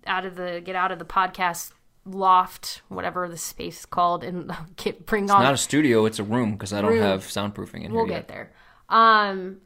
out 0.05 0.25
of 0.25 0.35
the 0.35 0.61
get 0.63 0.75
out 0.75 0.91
of 0.91 0.99
the 0.99 1.05
podcast 1.05 1.71
loft, 2.05 2.81
whatever 2.87 3.27
the 3.27 3.37
space 3.37 3.79
is 3.79 3.85
called, 3.85 4.23
and 4.23 4.51
get 4.75 5.05
bring 5.05 5.29
on 5.29 5.41
It's 5.41 5.43
Not 5.43 5.53
a 5.53 5.57
studio, 5.57 6.05
it's 6.05 6.19
a 6.19 6.23
room 6.23 6.53
because 6.53 6.73
I 6.73 6.81
don't 6.81 6.91
Room. 6.91 7.03
have 7.03 7.23
soundproofing 7.23 7.83
in 7.83 7.93
we'll 7.93 8.05
here 8.05 8.15
get 8.15 8.27
there. 8.27 8.51
Um, 8.89 9.57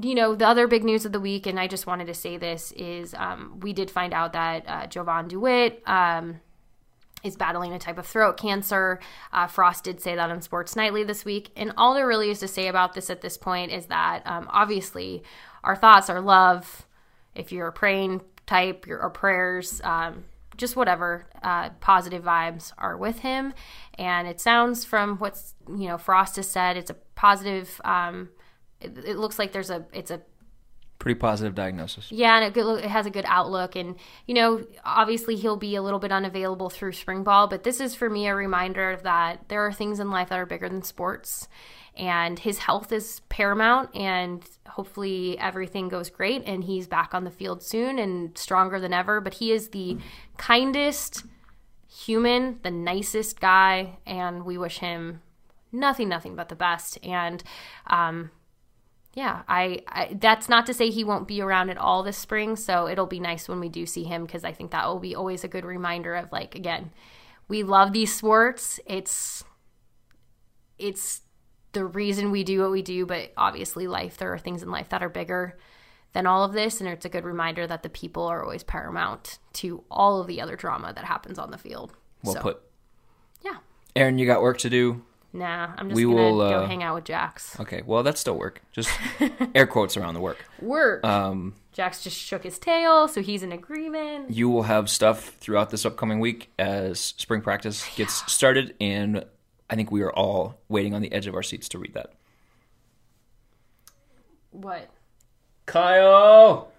you 0.00 0.14
know, 0.14 0.34
the 0.34 0.46
other 0.46 0.66
big 0.66 0.84
news 0.84 1.04
of 1.04 1.12
the 1.12 1.20
week, 1.20 1.46
and 1.46 1.58
I 1.58 1.66
just 1.66 1.86
wanted 1.86 2.06
to 2.06 2.14
say 2.14 2.36
this 2.36 2.72
is 2.72 3.14
um, 3.14 3.60
we 3.60 3.72
did 3.72 3.90
find 3.90 4.14
out 4.14 4.32
that 4.32 4.64
uh, 4.66 4.86
Jovan 4.86 5.28
DeWitt 5.28 5.82
um, 5.86 6.40
is 7.22 7.36
battling 7.36 7.72
a 7.72 7.78
type 7.78 7.98
of 7.98 8.06
throat 8.06 8.36
cancer. 8.36 9.00
Uh, 9.32 9.46
Frost 9.46 9.84
did 9.84 10.00
say 10.00 10.14
that 10.14 10.30
on 10.30 10.40
Sports 10.40 10.76
Nightly 10.76 11.04
this 11.04 11.24
week. 11.24 11.50
And 11.56 11.72
all 11.76 11.94
there 11.94 12.06
really 12.06 12.30
is 12.30 12.40
to 12.40 12.48
say 12.48 12.68
about 12.68 12.94
this 12.94 13.10
at 13.10 13.20
this 13.20 13.36
point 13.36 13.72
is 13.72 13.86
that 13.86 14.22
um, 14.26 14.48
obviously 14.50 15.22
our 15.62 15.76
thoughts, 15.76 16.08
our 16.08 16.20
love, 16.20 16.86
if 17.34 17.52
you're 17.52 17.68
a 17.68 17.72
praying 17.72 18.22
type, 18.46 18.86
your 18.86 19.00
our 19.00 19.10
prayers, 19.10 19.80
um, 19.84 20.24
just 20.56 20.76
whatever, 20.76 21.26
uh, 21.42 21.70
positive 21.80 22.22
vibes 22.22 22.72
are 22.76 22.96
with 22.96 23.20
him. 23.20 23.54
And 23.94 24.28
it 24.28 24.40
sounds 24.40 24.84
from 24.84 25.16
what's, 25.18 25.54
you 25.68 25.88
know, 25.88 25.98
Frost 25.98 26.36
has 26.36 26.48
said, 26.48 26.76
it's 26.76 26.90
a 26.90 26.96
positive, 27.14 27.80
um, 27.84 28.30
it, 28.80 28.96
it 28.98 29.16
looks 29.16 29.38
like 29.38 29.52
there's 29.52 29.70
a, 29.70 29.86
it's 29.92 30.10
a 30.10 30.20
Pretty 31.00 31.18
positive 31.18 31.54
diagnosis. 31.54 32.12
yeah, 32.12 32.36
and 32.36 32.44
it, 32.44 32.52
good, 32.52 32.84
it 32.84 32.88
has 32.90 33.06
a 33.06 33.10
good 33.10 33.24
outlook. 33.26 33.74
And, 33.74 33.96
you 34.26 34.34
know, 34.34 34.66
obviously 34.84 35.34
he'll 35.34 35.56
be 35.56 35.74
a 35.74 35.82
little 35.82 35.98
bit 35.98 36.12
unavailable 36.12 36.68
through 36.68 36.92
spring 36.92 37.24
ball, 37.24 37.48
but 37.48 37.64
this 37.64 37.80
is 37.80 37.94
for 37.94 38.10
me 38.10 38.28
a 38.28 38.34
reminder 38.34 39.00
that 39.02 39.48
there 39.48 39.66
are 39.66 39.72
things 39.72 39.98
in 39.98 40.10
life 40.10 40.28
that 40.28 40.38
are 40.38 40.44
bigger 40.44 40.68
than 40.68 40.82
sports. 40.82 41.48
And 41.96 42.38
his 42.38 42.58
health 42.58 42.92
is 42.92 43.22
paramount, 43.30 43.96
and 43.96 44.44
hopefully 44.68 45.38
everything 45.38 45.88
goes 45.88 46.10
great 46.10 46.44
and 46.46 46.62
he's 46.62 46.86
back 46.86 47.14
on 47.14 47.24
the 47.24 47.30
field 47.30 47.62
soon 47.62 47.98
and 47.98 48.36
stronger 48.36 48.78
than 48.78 48.92
ever. 48.92 49.22
But 49.22 49.34
he 49.34 49.52
is 49.52 49.70
the 49.70 49.96
kindest 50.36 51.24
human, 51.88 52.60
the 52.62 52.70
nicest 52.70 53.40
guy, 53.40 53.96
and 54.06 54.44
we 54.44 54.58
wish 54.58 54.78
him 54.80 55.22
nothing, 55.72 56.10
nothing 56.10 56.36
but 56.36 56.50
the 56.50 56.56
best. 56.56 56.98
And, 57.02 57.42
um, 57.86 58.32
yeah, 59.14 59.42
I, 59.48 59.82
I 59.88 60.16
that's 60.18 60.48
not 60.48 60.66
to 60.66 60.74
say 60.74 60.90
he 60.90 61.02
won't 61.02 61.26
be 61.26 61.40
around 61.40 61.70
at 61.70 61.78
all 61.78 62.02
this 62.02 62.16
spring, 62.16 62.54
so 62.54 62.86
it'll 62.86 63.06
be 63.06 63.18
nice 63.18 63.48
when 63.48 63.58
we 63.58 63.68
do 63.68 63.84
see 63.84 64.04
him 64.04 64.24
because 64.24 64.44
I 64.44 64.52
think 64.52 64.70
that 64.70 64.86
will 64.86 65.00
be 65.00 65.16
always 65.16 65.42
a 65.42 65.48
good 65.48 65.64
reminder 65.64 66.14
of 66.14 66.30
like 66.30 66.54
again, 66.54 66.92
we 67.48 67.62
love 67.64 67.92
these 67.92 68.14
sports. 68.14 68.78
It's 68.86 69.42
it's 70.78 71.22
the 71.72 71.84
reason 71.84 72.30
we 72.30 72.44
do 72.44 72.60
what 72.60 72.70
we 72.70 72.82
do, 72.82 73.04
but 73.04 73.32
obviously 73.36 73.88
life 73.88 74.16
there 74.16 74.32
are 74.32 74.38
things 74.38 74.62
in 74.62 74.70
life 74.70 74.88
that 74.90 75.02
are 75.02 75.08
bigger 75.08 75.58
than 76.12 76.26
all 76.26 76.44
of 76.44 76.52
this 76.52 76.80
and 76.80 76.88
it's 76.88 77.04
a 77.04 77.08
good 77.08 77.24
reminder 77.24 77.66
that 77.66 77.84
the 77.84 77.88
people 77.88 78.24
are 78.24 78.42
always 78.42 78.64
paramount 78.64 79.38
to 79.52 79.84
all 79.90 80.20
of 80.20 80.26
the 80.26 80.40
other 80.40 80.56
drama 80.56 80.92
that 80.92 81.04
happens 81.04 81.38
on 81.38 81.50
the 81.50 81.58
field. 81.58 81.92
Well 82.22 82.34
So, 82.34 82.40
put. 82.40 82.62
Yeah. 83.44 83.58
Erin, 83.96 84.18
you 84.18 84.26
got 84.26 84.40
work 84.40 84.58
to 84.58 84.70
do. 84.70 85.02
Nah, 85.32 85.72
I'm 85.76 85.88
just 85.88 85.96
We 85.96 86.02
gonna 86.02 86.14
will, 86.16 86.38
go 86.38 86.64
uh, 86.64 86.66
hang 86.66 86.82
out 86.82 86.96
with 86.96 87.04
Jax. 87.04 87.58
Okay, 87.60 87.82
well 87.86 88.02
that's 88.02 88.20
still 88.20 88.36
work. 88.36 88.62
Just 88.72 88.90
air 89.54 89.66
quotes 89.66 89.96
around 89.96 90.14
the 90.14 90.20
work. 90.20 90.38
Work. 90.60 91.04
Um, 91.04 91.54
Jax 91.72 92.02
just 92.02 92.16
shook 92.16 92.42
his 92.42 92.58
tail, 92.58 93.06
so 93.06 93.22
he's 93.22 93.42
in 93.44 93.52
agreement. 93.52 94.30
you 94.30 94.48
will 94.48 94.64
have 94.64 94.90
stuff 94.90 95.36
throughout 95.38 95.70
this 95.70 95.86
upcoming 95.86 96.18
week 96.18 96.50
as 96.58 96.98
spring 96.98 97.42
practice 97.42 97.86
gets 97.94 98.30
started, 98.32 98.74
and 98.80 99.24
I 99.68 99.76
think 99.76 99.92
we 99.92 100.02
are 100.02 100.12
all 100.12 100.58
waiting 100.68 100.94
on 100.94 101.00
the 101.02 101.12
edge 101.12 101.28
of 101.28 101.34
our 101.36 101.44
seats 101.44 101.68
to 101.70 101.78
read 101.78 101.94
that. 101.94 102.12
What? 104.50 104.90
Kyle, 105.66 106.72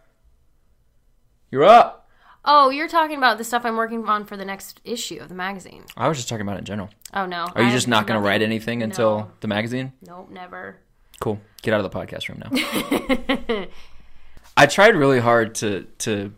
you're 1.51 1.63
up. 1.63 2.00
Oh, 2.43 2.69
you're 2.69 2.87
talking 2.87 3.17
about 3.17 3.37
the 3.37 3.43
stuff 3.43 3.65
I'm 3.65 3.75
working 3.77 4.03
on 4.07 4.25
for 4.25 4.35
the 4.35 4.45
next 4.45 4.81
issue 4.83 5.19
of 5.19 5.29
the 5.29 5.35
magazine. 5.35 5.83
I 5.95 6.07
was 6.07 6.17
just 6.17 6.27
talking 6.27 6.41
about 6.41 6.55
it 6.55 6.59
in 6.59 6.65
general. 6.65 6.89
Oh 7.13 7.25
no. 7.25 7.47
Are 7.55 7.61
you 7.61 7.69
just 7.69 7.87
not 7.87 8.07
going 8.07 8.19
to 8.19 8.25
write 8.25 8.41
anything 8.41 8.81
until 8.81 9.31
the 9.41 9.47
magazine? 9.47 9.93
Nope, 10.01 10.29
never. 10.31 10.77
Cool. 11.19 11.39
Get 11.61 11.73
out 11.73 11.85
of 11.85 11.91
the 11.91 11.97
podcast 11.97 12.29
room 12.29 12.41
now. 12.43 13.67
I 14.57 14.65
tried 14.65 14.95
really 14.95 15.19
hard 15.19 15.55
to 15.55 15.83
to 15.99 16.33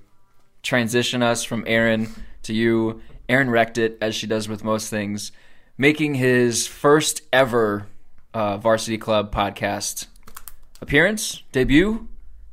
transition 0.61 1.23
us 1.23 1.43
from 1.43 1.63
Erin 1.67 2.09
to 2.43 2.53
you. 2.53 3.01
Erin 3.29 3.49
wrecked 3.49 3.77
it 3.77 3.97
as 4.01 4.13
she 4.13 4.27
does 4.27 4.49
with 4.49 4.63
most 4.63 4.89
things, 4.89 5.31
making 5.77 6.15
his 6.15 6.67
first 6.67 7.21
ever 7.31 7.87
uh, 8.33 8.57
Varsity 8.57 8.97
Club 8.97 9.33
podcast 9.33 10.07
appearance 10.81 11.43
debut. 11.53 12.09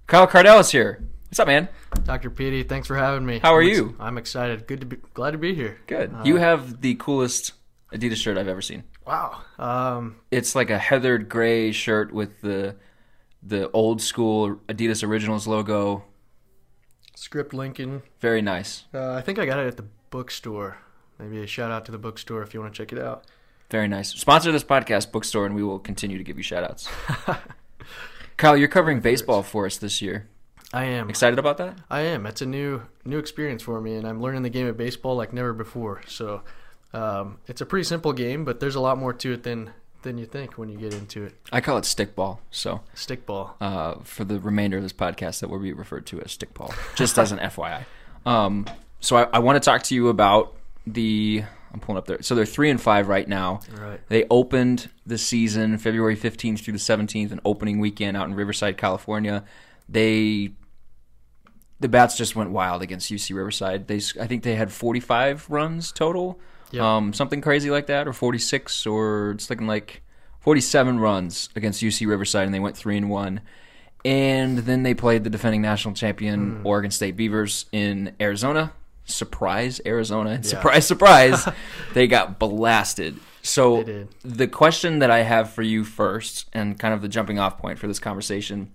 Kyle 0.07 0.27
Cardell 0.27 0.61
is 0.61 0.71
here. 0.71 1.03
What's 1.31 1.39
up, 1.39 1.47
man? 1.47 1.68
Dr. 2.05 2.28
Petey, 2.28 2.64
thanks 2.64 2.89
for 2.89 2.97
having 2.97 3.24
me. 3.24 3.39
How 3.39 3.55
are 3.55 3.61
I'm 3.62 3.68
ex- 3.68 3.76
you? 3.76 3.97
I'm 4.01 4.18
excited. 4.18 4.66
Good 4.66 4.81
to 4.81 4.87
be 4.87 4.97
glad 5.14 5.31
to 5.31 5.39
be 5.39 5.55
here. 5.55 5.78
Good. 5.87 6.12
you 6.24 6.37
have 6.37 6.81
the 6.81 6.97
coolest 6.97 7.53
Adidas 7.93 8.16
shirt 8.16 8.37
I've 8.37 8.49
ever 8.49 8.61
seen. 8.62 8.83
Wow. 9.07 9.41
Um, 9.59 10.16
It's 10.33 10.57
like 10.57 10.70
a 10.70 10.78
heathered 10.78 11.28
gray 11.28 11.70
shirt 11.72 12.12
with 12.12 12.41
the 12.41 12.76
the 13.43 13.70
old 13.70 14.03
school 14.03 14.57
Adidas 14.68 15.07
Originals 15.07 15.47
logo. 15.47 16.05
script 17.14 17.55
Lincoln. 17.55 18.03
Very 18.18 18.43
nice. 18.43 18.85
Uh, 18.93 19.12
I 19.12 19.20
think 19.22 19.39
I 19.39 19.47
got 19.47 19.59
it 19.61 19.66
at 19.68 19.76
the 19.76 19.87
bookstore. 20.11 20.78
Maybe 21.18 21.41
a 21.43 21.47
shout 21.47 21.70
out 21.70 21.85
to 21.87 21.93
the 21.93 21.99
bookstore 21.99 22.43
if 22.43 22.55
you 22.55 22.61
want 22.61 22.74
to 22.74 22.78
check 22.83 22.93
it 22.93 22.99
out. 23.03 23.24
Very 23.70 23.87
nice. 23.87 24.11
Sponsor 24.11 24.51
this 24.51 24.64
podcast, 24.64 25.12
Bookstore, 25.12 25.47
and 25.47 25.55
we 25.55 25.62
will 25.62 25.78
continue 25.78 26.18
to 26.18 26.24
give 26.24 26.37
you 26.37 26.43
shout 26.43 26.64
outs. 26.64 26.89
Kyle, 28.37 28.57
you're 28.57 28.66
covering 28.66 28.99
baseball 28.99 29.45
for 29.45 29.64
us 29.64 29.76
this 29.76 30.03
year. 30.03 30.28
I 30.73 30.85
am. 30.85 31.11
Excited 31.11 31.39
about 31.39 31.59
that? 31.59 31.79
I 31.91 32.03
am. 32.03 32.27
It's 32.27 32.43
a 32.43 32.47
new 32.47 32.83
new 33.05 33.18
experience 33.18 33.62
for 33.62 33.81
me, 33.81 33.97
and 33.97 34.07
I'm 34.07 34.21
learning 34.23 34.43
the 34.43 34.51
game 34.51 34.66
of 34.66 34.77
baseball 34.77 35.16
like 35.16 35.33
never 35.33 35.53
before. 35.53 36.03
So, 36.07 36.43
um, 36.93 37.39
it's 37.49 37.61
a 37.61 37.66
pretty 37.66 37.85
simple 37.85 38.12
game, 38.12 38.45
but 38.45 38.61
there's 38.61 38.77
a 38.77 38.81
lot 38.81 38.97
more 38.99 39.12
to 39.12 39.33
it 39.33 39.43
than 39.43 39.73
than 40.03 40.16
you 40.16 40.27
think 40.27 40.57
when 40.57 40.68
you 40.68 40.79
get 40.79 40.95
into 40.95 41.25
it. 41.25 41.35
I 41.53 41.61
call 41.61 41.77
it 41.77 41.83
stickball. 41.85 42.39
So, 42.51 42.81
Stickball. 42.95 43.51
uh, 43.61 43.97
for 44.05 44.25
the 44.25 44.39
remainder 44.41 44.77
of 44.79 44.83
this 44.83 44.93
podcast, 44.93 45.41
that 45.41 45.51
will 45.51 45.59
be 45.59 45.73
referred 45.73 46.07
to 46.07 46.21
as 46.23 46.37
stickball, 46.37 46.73
just 46.95 47.18
as 47.18 47.33
an 47.33 47.39
FYI. 47.51 47.85
Um, 48.25 48.66
so, 49.01 49.16
I, 49.16 49.25
I 49.33 49.39
want 49.41 49.57
to 49.57 49.61
talk 49.61 49.83
to 49.85 49.95
you 49.95 50.09
about 50.09 50.55
the. 50.87 51.45
I'm 51.73 51.79
pulling 51.79 51.99
up 51.99 52.07
there. 52.07 52.21
So 52.23 52.35
they're 52.35 52.47
three 52.47 52.68
and 52.68 52.81
five 52.81 53.07
right 53.07 53.29
now. 53.29 53.61
Right. 53.79 54.01
They 54.09 54.25
opened 54.29 54.91
the 55.07 55.16
season 55.18 55.79
February 55.79 56.16
15th 56.16 56.64
through 56.64 56.73
the 56.73 56.81
17th, 56.81 57.31
an 57.31 57.41
opening 57.45 57.79
weekend 57.79 58.16
out 58.16 58.27
in 58.27 58.35
Riverside, 58.35 58.77
California. 58.77 59.45
They 59.89 60.51
the 61.81 61.89
bats 61.89 62.16
just 62.16 62.37
went 62.37 62.51
wild 62.51 62.83
against 62.83 63.11
UC 63.11 63.35
Riverside. 63.35 63.89
They 63.89 64.01
I 64.20 64.26
think 64.26 64.43
they 64.43 64.55
had 64.55 64.70
45 64.72 65.47
runs 65.51 65.91
total, 65.93 66.39
Yep. 66.72 66.83
um, 66.83 67.12
something 67.12 67.41
crazy 67.41 67.70
like 67.70 67.87
that, 67.87 68.07
or 68.07 68.12
46, 68.12 68.87
or 68.87 69.33
it's 69.33 69.51
looking 69.51 69.66
like 69.66 70.03
47 70.41 71.01
runs 71.01 71.49
against 71.57 71.83
UC 71.83 72.07
Riverside, 72.07 72.45
and 72.47 72.55
they 72.55 72.61
went 72.61 72.76
three 72.76 72.97
and 72.97 73.11
one. 73.11 73.41
And 74.05 74.59
then 74.61 74.83
they 74.83 74.95
played 74.95 75.24
the 75.24 75.31
defending 75.31 75.61
national 75.61 75.95
champion 75.95 76.62
Oregon 76.64 76.91
State 76.91 77.16
Beavers 77.16 77.66
in 77.72 78.14
Arizona. 78.20 78.72
Surprise, 79.05 79.81
Arizona! 79.85 80.31
And 80.31 80.47
Surprise, 80.47 80.87
surprise! 80.87 81.47
they 81.95 82.07
got 82.07 82.39
blasted. 82.39 83.18
So 83.43 84.07
the 84.22 84.47
question 84.49 85.01
that 85.01 85.11
I 85.11 85.22
have 85.22 85.51
for 85.53 85.62
you 85.62 85.83
first, 85.85 86.49
and 86.55 86.78
kind 86.78 86.95
of 86.95 87.03
the 87.03 87.09
jumping 87.09 87.39
off 87.39 87.59
point 87.59 87.78
for 87.78 87.89
this 87.89 87.99
conversation, 87.99 88.70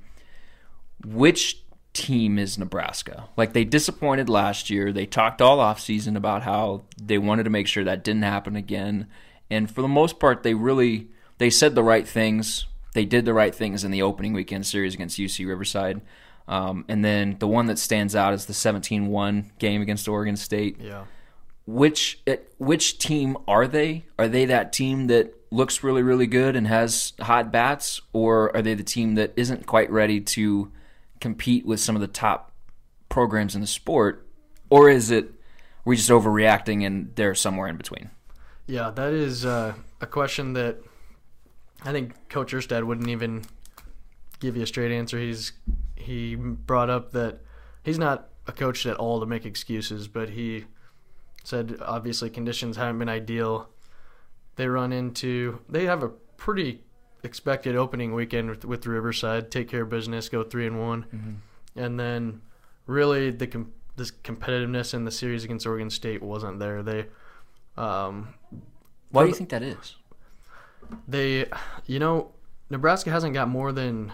which 1.03 1.61
team 1.95 2.37
is 2.37 2.57
Nebraska? 2.59 3.27
Like 3.35 3.53
they 3.53 3.63
disappointed 3.63 4.29
last 4.29 4.69
year. 4.69 4.91
They 4.91 5.05
talked 5.07 5.41
all 5.41 5.57
offseason 5.57 6.15
about 6.15 6.43
how 6.43 6.83
they 7.01 7.17
wanted 7.17 7.43
to 7.45 7.49
make 7.49 7.67
sure 7.67 7.83
that 7.83 8.03
didn't 8.03 8.21
happen 8.23 8.55
again. 8.55 9.07
And 9.49 9.71
for 9.71 9.81
the 9.81 9.87
most 9.87 10.19
part 10.19 10.43
they 10.43 10.53
really 10.53 11.07
they 11.39 11.49
said 11.49 11.73
the 11.75 11.83
right 11.83 12.07
things. 12.07 12.65
They 12.93 13.05
did 13.05 13.25
the 13.25 13.33
right 13.33 13.53
things 13.53 13.83
in 13.83 13.91
the 13.91 14.01
opening 14.03 14.33
weekend 14.33 14.65
series 14.65 14.93
against 14.93 15.17
UC 15.19 15.45
Riverside. 15.47 16.01
Um, 16.47 16.85
and 16.87 17.03
then 17.03 17.37
the 17.39 17.47
one 17.47 17.65
that 17.65 17.79
stands 17.79 18.15
out 18.15 18.33
is 18.33 18.45
the 18.45 18.53
17-1 18.53 19.57
game 19.57 19.81
against 19.81 20.07
Oregon 20.07 20.35
State 20.37 20.77
Yeah. 20.79 21.05
which 21.65 22.19
eh, 22.27 22.37
which 22.57 22.99
team 22.99 23.35
are 23.47 23.67
they? 23.67 24.05
Are 24.19 24.27
they 24.27 24.45
that 24.45 24.71
team 24.71 25.07
that 25.07 25.33
looks 25.51 25.83
really 25.83 26.03
really 26.03 26.27
good 26.27 26.55
and 26.55 26.67
has 26.67 27.13
hot 27.19 27.51
bats, 27.51 28.01
or 28.13 28.55
are 28.55 28.61
they 28.61 28.73
the 28.75 28.83
team 28.83 29.15
that 29.15 29.33
isn't 29.35 29.65
quite 29.65 29.89
ready 29.89 30.19
to 30.21 30.71
compete 31.25 31.65
with 31.65 31.79
some 31.79 31.95
of 31.95 32.01
the 32.01 32.07
top 32.07 32.51
programs 33.09 33.55
in 33.55 33.61
the 33.61 33.65
sport, 33.65 34.27
or 34.69 34.91
is 34.91 35.09
it 35.09 35.31
we 35.83 35.95
just 35.95 36.11
overreacting 36.11 36.85
and 36.85 37.15
they're 37.15 37.33
somewhere 37.33 37.67
in 37.67 37.77
between? 37.77 38.11
Yeah, 38.67 38.91
that 38.91 39.11
is 39.11 39.43
uh, 39.43 39.73
a 39.99 40.05
question 40.05 40.53
that 40.53 40.77
I 41.83 41.91
think 41.91 42.29
Coach 42.29 42.53
Erstad 42.53 42.83
wouldn't 42.83 43.09
even 43.09 43.41
give 44.39 44.55
you 44.55 44.61
a 44.61 44.67
straight 44.67 44.91
answer. 44.91 45.17
He's 45.17 45.53
he 45.95 46.35
brought 46.35 46.91
up 46.91 47.11
that 47.13 47.39
he's 47.81 47.97
not 47.97 48.29
a 48.45 48.51
coach 48.51 48.85
at 48.85 48.97
all 48.97 49.19
to 49.19 49.25
make 49.25 49.47
excuses, 49.47 50.07
but 50.07 50.29
he 50.29 50.65
said 51.43 51.79
obviously 51.81 52.29
conditions 52.29 52.77
haven't 52.77 52.99
been 52.99 53.09
ideal. 53.09 53.69
They 54.57 54.67
run 54.67 54.93
into 54.93 55.61
they 55.67 55.85
have 55.85 56.03
a 56.03 56.09
pretty 56.37 56.83
expected 57.25 57.75
opening 57.75 58.13
weekend 58.13 58.49
with, 58.49 58.63
with 58.65 58.85
Riverside, 58.85 59.51
take 59.51 59.67
care 59.69 59.81
of 59.83 59.89
business, 59.89 60.29
go 60.29 60.43
three 60.43 60.65
and 60.67 60.79
one, 60.79 61.03
Mm-hmm. 61.13 61.79
and 61.79 61.99
then 61.99 62.41
really 62.87 63.31
the 63.31 63.47
com- 63.47 63.73
this 63.97 64.11
competitiveness 64.11 64.93
in 64.93 65.05
the 65.05 65.11
series 65.11 65.43
against 65.43 65.65
Oregon 65.65 65.89
State 65.89 66.21
wasn't 66.21 66.59
there. 66.59 66.83
They, 66.83 67.05
um, 67.77 68.33
Why 69.11 69.23
do 69.23 69.29
you 69.29 69.35
think 69.35 69.49
that 69.49 69.63
is? 69.63 69.95
they, 71.07 71.45
you 71.85 71.99
know, 71.99 72.31
Nebraska 72.69 73.09
hasn't 73.09 73.33
got 73.33 73.47
more 73.47 73.71
than 73.71 74.11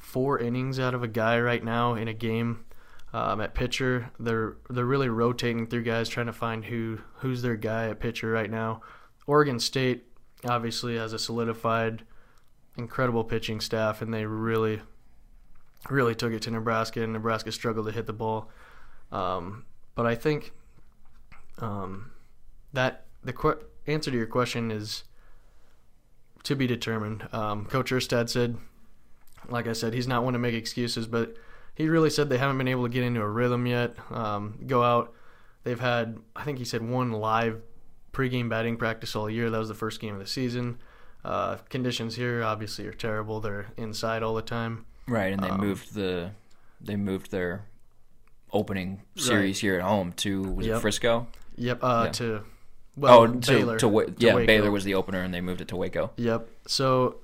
four 0.00 0.38
innings 0.38 0.78
out 0.78 0.94
of 0.94 1.02
a 1.02 1.08
guy 1.08 1.38
right 1.40 1.62
now 1.64 1.94
in 1.94 2.08
a 2.08 2.12
game. 2.14 2.64
Um, 3.12 3.40
at 3.40 3.54
pitcher, 3.54 4.10
they're 4.20 4.56
they're 4.68 4.84
really 4.84 5.08
rotating 5.08 5.66
through 5.66 5.82
guys, 5.82 6.08
trying 6.08 6.26
to 6.26 6.32
find 6.32 6.64
who 6.64 6.98
who's 7.16 7.42
their 7.42 7.56
guy 7.56 7.88
at 7.88 7.98
pitcher 7.98 8.30
right 8.30 8.48
now. 8.50 8.82
Oregon 9.26 9.58
State 9.58 10.04
obviously 10.48 10.96
has 10.96 11.12
a 11.12 11.18
solidified, 11.18 12.04
incredible 12.76 13.24
pitching 13.24 13.60
staff, 13.60 14.02
and 14.02 14.12
they 14.12 14.24
really, 14.24 14.80
really 15.88 16.14
took 16.14 16.32
it 16.32 16.42
to 16.42 16.50
Nebraska, 16.50 17.02
and 17.02 17.12
Nebraska 17.12 17.52
struggled 17.52 17.86
to 17.86 17.92
hit 17.92 18.06
the 18.06 18.12
ball. 18.12 18.50
Um, 19.12 19.64
but 19.94 20.06
I 20.06 20.14
think 20.14 20.52
um, 21.58 22.12
that 22.72 23.06
the 23.22 23.32
qu- 23.32 23.60
answer 23.86 24.10
to 24.10 24.16
your 24.16 24.26
question 24.26 24.70
is 24.70 25.04
to 26.44 26.54
be 26.54 26.66
determined. 26.66 27.28
Um, 27.32 27.66
Coach 27.66 27.90
Erstad 27.90 28.28
said, 28.28 28.56
like 29.48 29.66
I 29.66 29.72
said, 29.72 29.94
he's 29.94 30.08
not 30.08 30.24
one 30.24 30.32
to 30.32 30.38
make 30.38 30.54
excuses, 30.54 31.06
but 31.06 31.34
he 31.74 31.88
really 31.88 32.10
said 32.10 32.28
they 32.28 32.38
haven't 32.38 32.58
been 32.58 32.68
able 32.68 32.84
to 32.84 32.88
get 32.88 33.02
into 33.02 33.20
a 33.20 33.28
rhythm 33.28 33.66
yet. 33.66 33.96
Um, 34.10 34.58
go 34.66 34.82
out. 34.82 35.12
They've 35.64 35.80
had, 35.80 36.18
I 36.34 36.44
think 36.44 36.58
he 36.58 36.64
said, 36.64 36.82
one 36.82 37.12
live 37.12 37.62
pregame 38.12 38.48
batting 38.48 38.76
practice 38.76 39.14
all 39.14 39.28
year. 39.28 39.50
That 39.50 39.58
was 39.58 39.68
the 39.68 39.74
first 39.74 40.00
game 40.00 40.14
of 40.14 40.20
the 40.20 40.26
season. 40.26 40.78
Uh, 41.24 41.56
conditions 41.68 42.16
here 42.16 42.42
obviously 42.42 42.86
are 42.86 42.92
terrible. 42.92 43.40
They're 43.40 43.66
inside 43.76 44.22
all 44.22 44.34
the 44.34 44.42
time. 44.42 44.86
Right, 45.06 45.32
and 45.32 45.42
they 45.42 45.48
Um, 45.48 45.60
moved 45.60 45.94
the 45.94 46.30
they 46.80 46.96
moved 46.96 47.30
their 47.30 47.66
opening 48.52 49.02
series 49.16 49.60
here 49.60 49.76
at 49.76 49.82
home 49.82 50.12
to 50.14 50.42
was 50.42 50.66
Yep. 50.66 50.76
it 50.76 50.80
Frisco? 50.80 51.26
Yep. 51.56 51.78
Uh, 51.82 52.02
Yeah. 52.06 52.12
To 52.12 52.42
well, 52.96 53.20
oh, 53.20 53.26
to, 53.26 53.52
Baylor. 53.52 53.78
to, 53.78 53.88
Wa- 53.88 54.04
yeah. 54.18 54.34
Baylor 54.44 54.70
was 54.70 54.84
the 54.84 54.94
opener, 54.94 55.20
and 55.22 55.32
they 55.32 55.40
moved 55.40 55.60
it 55.60 55.68
to 55.68 55.76
Waco. 55.76 56.10
Yep. 56.16 56.48
So 56.66 57.16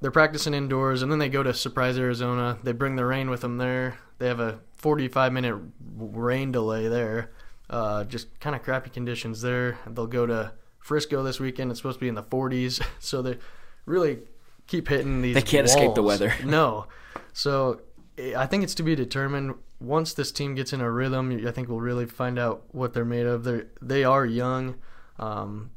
they're 0.00 0.10
practicing 0.10 0.52
indoors, 0.54 1.02
and 1.02 1.12
then 1.12 1.18
they 1.18 1.28
go 1.28 1.42
to 1.42 1.54
Surprise, 1.54 1.96
Arizona. 1.98 2.58
They 2.62 2.72
bring 2.72 2.96
the 2.96 3.04
rain 3.06 3.30
with 3.30 3.42
them 3.42 3.58
there. 3.58 3.98
They 4.18 4.26
have 4.28 4.40
a 4.40 4.58
45 4.76 5.32
minute 5.32 5.56
rain 5.96 6.52
delay 6.52 6.88
there. 6.88 7.30
Uh, 7.70 8.04
just 8.04 8.38
kind 8.40 8.56
of 8.56 8.62
crappy 8.62 8.90
conditions 8.90 9.40
there. 9.42 9.78
They'll 9.86 10.06
go 10.06 10.26
to 10.26 10.52
Frisco 10.82 11.22
this 11.22 11.40
weekend. 11.40 11.70
It's 11.70 11.80
supposed 11.80 11.98
to 11.98 12.00
be 12.00 12.08
in 12.08 12.14
the 12.14 12.22
40s, 12.22 12.84
so 12.98 13.22
they 13.22 13.38
really 13.86 14.18
keep 14.66 14.88
hitting 14.88 15.22
these. 15.22 15.34
They 15.34 15.42
can't 15.42 15.66
escape 15.66 15.94
the 15.94 16.02
weather. 16.02 16.34
No. 16.44 16.86
So 17.32 17.80
eh, 18.18 18.34
I 18.36 18.46
think 18.46 18.64
it's 18.64 18.74
to 18.74 18.82
be 18.82 18.94
determined. 18.94 19.54
Once 19.80 20.14
this 20.14 20.30
team 20.30 20.54
gets 20.54 20.72
in 20.72 20.80
a 20.80 20.90
rhythm, 20.90 21.44
I 21.46 21.50
think 21.50 21.68
we'll 21.68 21.80
really 21.80 22.06
find 22.06 22.38
out 22.38 22.62
what 22.72 22.92
they're 22.92 23.04
made 23.04 23.26
of. 23.26 23.44
They 23.44 23.62
they 23.80 24.04
are 24.04 24.26
young. 24.26 24.76
Um, 25.18 25.70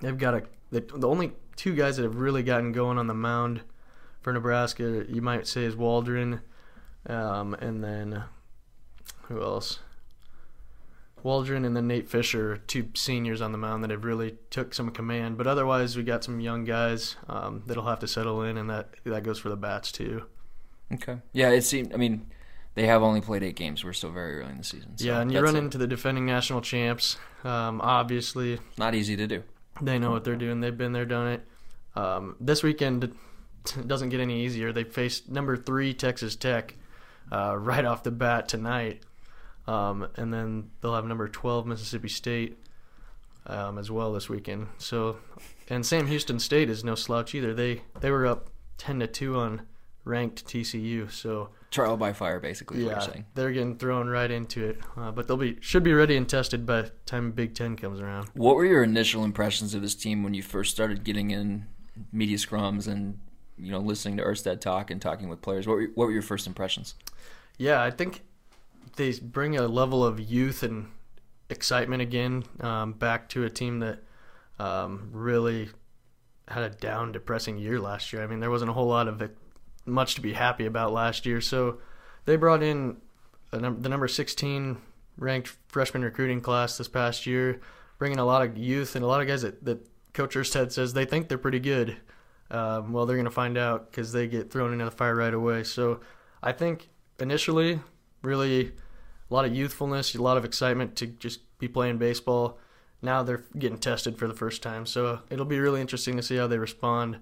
they've 0.00 0.16
got 0.16 0.34
a 0.34 0.42
the, 0.70 0.80
the 0.80 1.08
only 1.08 1.32
two 1.56 1.74
guys 1.74 1.96
that 1.96 2.04
have 2.04 2.16
really 2.16 2.42
gotten 2.42 2.72
going 2.72 2.98
on 2.98 3.06
the 3.06 3.14
mound 3.14 3.62
for 4.20 4.32
Nebraska, 4.32 5.04
you 5.08 5.22
might 5.22 5.46
say, 5.46 5.64
is 5.64 5.76
Waldron, 5.76 6.40
um, 7.06 7.54
and 7.54 7.82
then 7.82 8.24
who 9.22 9.42
else? 9.42 9.78
Waldron 11.24 11.64
and 11.64 11.76
then 11.76 11.86
Nate 11.86 12.08
Fisher, 12.08 12.56
two 12.56 12.88
seniors 12.94 13.40
on 13.40 13.52
the 13.52 13.58
mound 13.58 13.82
that 13.84 13.90
have 13.90 14.04
really 14.04 14.36
took 14.50 14.74
some 14.74 14.90
command. 14.90 15.36
But 15.38 15.46
otherwise, 15.46 15.96
we 15.96 16.02
got 16.02 16.24
some 16.24 16.40
young 16.40 16.64
guys 16.64 17.16
um, 17.28 17.62
that'll 17.66 17.86
have 17.86 17.98
to 18.00 18.08
settle 18.08 18.42
in, 18.42 18.56
and 18.56 18.68
that 18.70 18.90
that 19.04 19.22
goes 19.22 19.38
for 19.38 19.48
the 19.48 19.56
bats 19.56 19.92
too. 19.92 20.24
Okay. 20.92 21.18
Yeah, 21.32 21.50
it 21.50 21.62
seemed. 21.62 21.92
I 21.92 21.96
mean, 21.96 22.26
they 22.74 22.86
have 22.86 23.02
only 23.02 23.20
played 23.20 23.42
eight 23.42 23.56
games. 23.56 23.84
We're 23.84 23.92
still 23.92 24.10
very 24.12 24.40
early 24.40 24.52
in 24.52 24.58
the 24.58 24.64
season. 24.64 24.96
So 24.96 25.04
yeah, 25.06 25.20
and 25.20 25.32
you 25.32 25.40
run 25.40 25.56
a- 25.56 25.58
into 25.58 25.78
the 25.78 25.86
defending 25.86 26.26
national 26.26 26.60
champs. 26.60 27.16
Um, 27.44 27.80
obviously, 27.82 28.58
not 28.78 28.94
easy 28.94 29.16
to 29.16 29.26
do. 29.26 29.42
They 29.80 29.98
know 29.98 30.10
what 30.10 30.24
they're 30.24 30.36
doing. 30.36 30.60
They've 30.60 30.76
been 30.76 30.92
there, 30.92 31.04
done 31.04 31.28
it. 31.28 31.46
Um, 31.94 32.36
this 32.40 32.62
weekend 32.62 33.14
doesn't 33.86 34.08
get 34.08 34.20
any 34.20 34.44
easier. 34.44 34.72
They 34.72 34.84
face 34.84 35.28
number 35.28 35.56
three 35.56 35.94
Texas 35.94 36.36
Tech 36.36 36.74
uh, 37.30 37.56
right 37.56 37.84
off 37.84 38.02
the 38.02 38.10
bat 38.10 38.48
tonight, 38.48 39.02
um, 39.68 40.08
and 40.16 40.32
then 40.32 40.70
they'll 40.80 40.94
have 40.94 41.04
number 41.04 41.28
twelve 41.28 41.66
Mississippi 41.66 42.08
State 42.08 42.58
um, 43.46 43.78
as 43.78 43.90
well 43.90 44.12
this 44.12 44.28
weekend. 44.28 44.68
So, 44.78 45.18
and 45.68 45.84
Sam 45.84 46.06
Houston 46.06 46.38
State 46.38 46.70
is 46.70 46.82
no 46.82 46.94
slouch 46.94 47.34
either. 47.34 47.54
They 47.54 47.82
they 48.00 48.10
were 48.10 48.26
up 48.26 48.48
ten 48.78 48.98
to 49.00 49.06
two 49.06 49.36
on 49.36 49.62
ranked 50.04 50.46
TCU. 50.46 51.10
So 51.12 51.50
Trial 51.70 51.98
by 51.98 52.14
fire, 52.14 52.40
basically. 52.40 52.86
Yeah, 52.86 53.06
they're 53.34 53.52
getting 53.52 53.76
thrown 53.76 54.08
right 54.08 54.30
into 54.30 54.64
it. 54.64 54.78
Uh, 54.96 55.10
but 55.10 55.28
they'll 55.28 55.36
be 55.36 55.58
should 55.60 55.82
be 55.82 55.92
ready 55.92 56.16
and 56.16 56.26
tested 56.26 56.64
by 56.64 56.82
the 56.82 56.90
time 57.04 57.32
Big 57.32 57.54
Ten 57.54 57.76
comes 57.76 58.00
around. 58.00 58.30
What 58.32 58.56
were 58.56 58.64
your 58.64 58.82
initial 58.82 59.22
impressions 59.22 59.74
of 59.74 59.82
this 59.82 59.94
team 59.94 60.22
when 60.22 60.32
you 60.32 60.42
first 60.42 60.70
started 60.74 61.04
getting 61.04 61.30
in 61.30 61.66
media 62.10 62.38
scrums 62.38 62.88
and 62.88 63.18
you 63.58 63.70
know 63.70 63.80
listening 63.80 64.16
to 64.16 64.22
Erstad 64.22 64.62
talk 64.62 64.90
and 64.90 65.00
talking 65.02 65.28
with 65.28 65.42
players? 65.42 65.66
What 65.66 65.74
were, 65.74 65.88
what 65.94 66.06
were 66.06 66.12
your 66.12 66.22
first 66.22 66.46
impressions? 66.46 66.94
Yeah, 67.58 67.82
I 67.82 67.90
think 67.90 68.22
they 68.98 69.12
bring 69.12 69.56
a 69.56 69.66
level 69.66 70.04
of 70.04 70.20
youth 70.20 70.62
and 70.62 70.88
excitement 71.48 72.02
again 72.02 72.44
um, 72.60 72.92
back 72.92 73.28
to 73.30 73.44
a 73.44 73.50
team 73.50 73.78
that 73.78 74.00
um, 74.58 75.08
really 75.12 75.70
had 76.48 76.64
a 76.64 76.70
down, 76.70 77.12
depressing 77.12 77.56
year 77.56 77.80
last 77.80 78.12
year. 78.12 78.22
I 78.22 78.26
mean, 78.26 78.40
there 78.40 78.50
wasn't 78.50 78.70
a 78.70 78.74
whole 78.74 78.88
lot 78.88 79.08
of 79.08 79.30
much 79.86 80.14
to 80.16 80.20
be 80.20 80.32
happy 80.32 80.66
about 80.66 80.92
last 80.92 81.24
year. 81.24 81.40
So 81.40 81.78
they 82.24 82.36
brought 82.36 82.62
in 82.62 82.98
num- 83.52 83.80
the 83.80 83.88
number 83.88 84.08
16 84.08 84.76
ranked 85.16 85.56
freshman 85.68 86.02
recruiting 86.02 86.40
class 86.40 86.76
this 86.76 86.88
past 86.88 87.26
year, 87.26 87.60
bringing 87.98 88.18
a 88.18 88.24
lot 88.24 88.42
of 88.42 88.58
youth 88.58 88.96
and 88.96 89.04
a 89.04 89.08
lot 89.08 89.20
of 89.20 89.26
guys 89.26 89.42
that, 89.42 89.64
that 89.64 89.86
Coach 90.12 90.34
Erstad 90.34 90.72
says 90.72 90.92
they 90.92 91.04
think 91.04 91.28
they're 91.28 91.38
pretty 91.38 91.60
good. 91.60 91.96
Um, 92.50 92.92
well, 92.92 93.06
they're 93.06 93.16
going 93.16 93.26
to 93.26 93.30
find 93.30 93.56
out 93.56 93.90
because 93.90 94.12
they 94.12 94.26
get 94.26 94.50
thrown 94.50 94.72
into 94.72 94.84
the 94.84 94.90
fire 94.90 95.14
right 95.14 95.34
away. 95.34 95.64
So 95.64 96.00
I 96.42 96.52
think 96.52 96.88
initially, 97.20 97.80
really 98.22 98.72
a 99.30 99.34
lot 99.34 99.44
of 99.44 99.54
youthfulness, 99.54 100.14
a 100.14 100.22
lot 100.22 100.36
of 100.36 100.44
excitement 100.44 100.96
to 100.96 101.06
just 101.06 101.40
be 101.58 101.68
playing 101.68 101.98
baseball. 101.98 102.58
Now 103.02 103.22
they're 103.22 103.44
getting 103.58 103.78
tested 103.78 104.18
for 104.18 104.26
the 104.26 104.34
first 104.34 104.62
time, 104.62 104.86
so 104.86 105.20
it'll 105.30 105.44
be 105.44 105.60
really 105.60 105.80
interesting 105.80 106.16
to 106.16 106.22
see 106.22 106.36
how 106.36 106.46
they 106.46 106.58
respond 106.58 107.18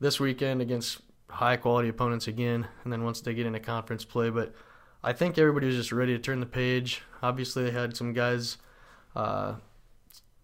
this 0.00 0.18
weekend 0.18 0.60
against 0.60 1.00
high 1.28 1.56
quality 1.56 1.88
opponents 1.88 2.26
again, 2.26 2.66
and 2.84 2.92
then 2.92 3.04
once 3.04 3.20
they 3.20 3.34
get 3.34 3.46
into 3.46 3.60
conference 3.60 4.04
play. 4.04 4.30
But 4.30 4.54
I 5.02 5.12
think 5.12 5.38
everybody 5.38 5.66
was 5.66 5.76
just 5.76 5.92
ready 5.92 6.12
to 6.12 6.18
turn 6.18 6.40
the 6.40 6.46
page. 6.46 7.02
Obviously, 7.22 7.64
they 7.64 7.70
had 7.70 7.96
some 7.96 8.12
guys, 8.12 8.58
uh, 9.16 9.54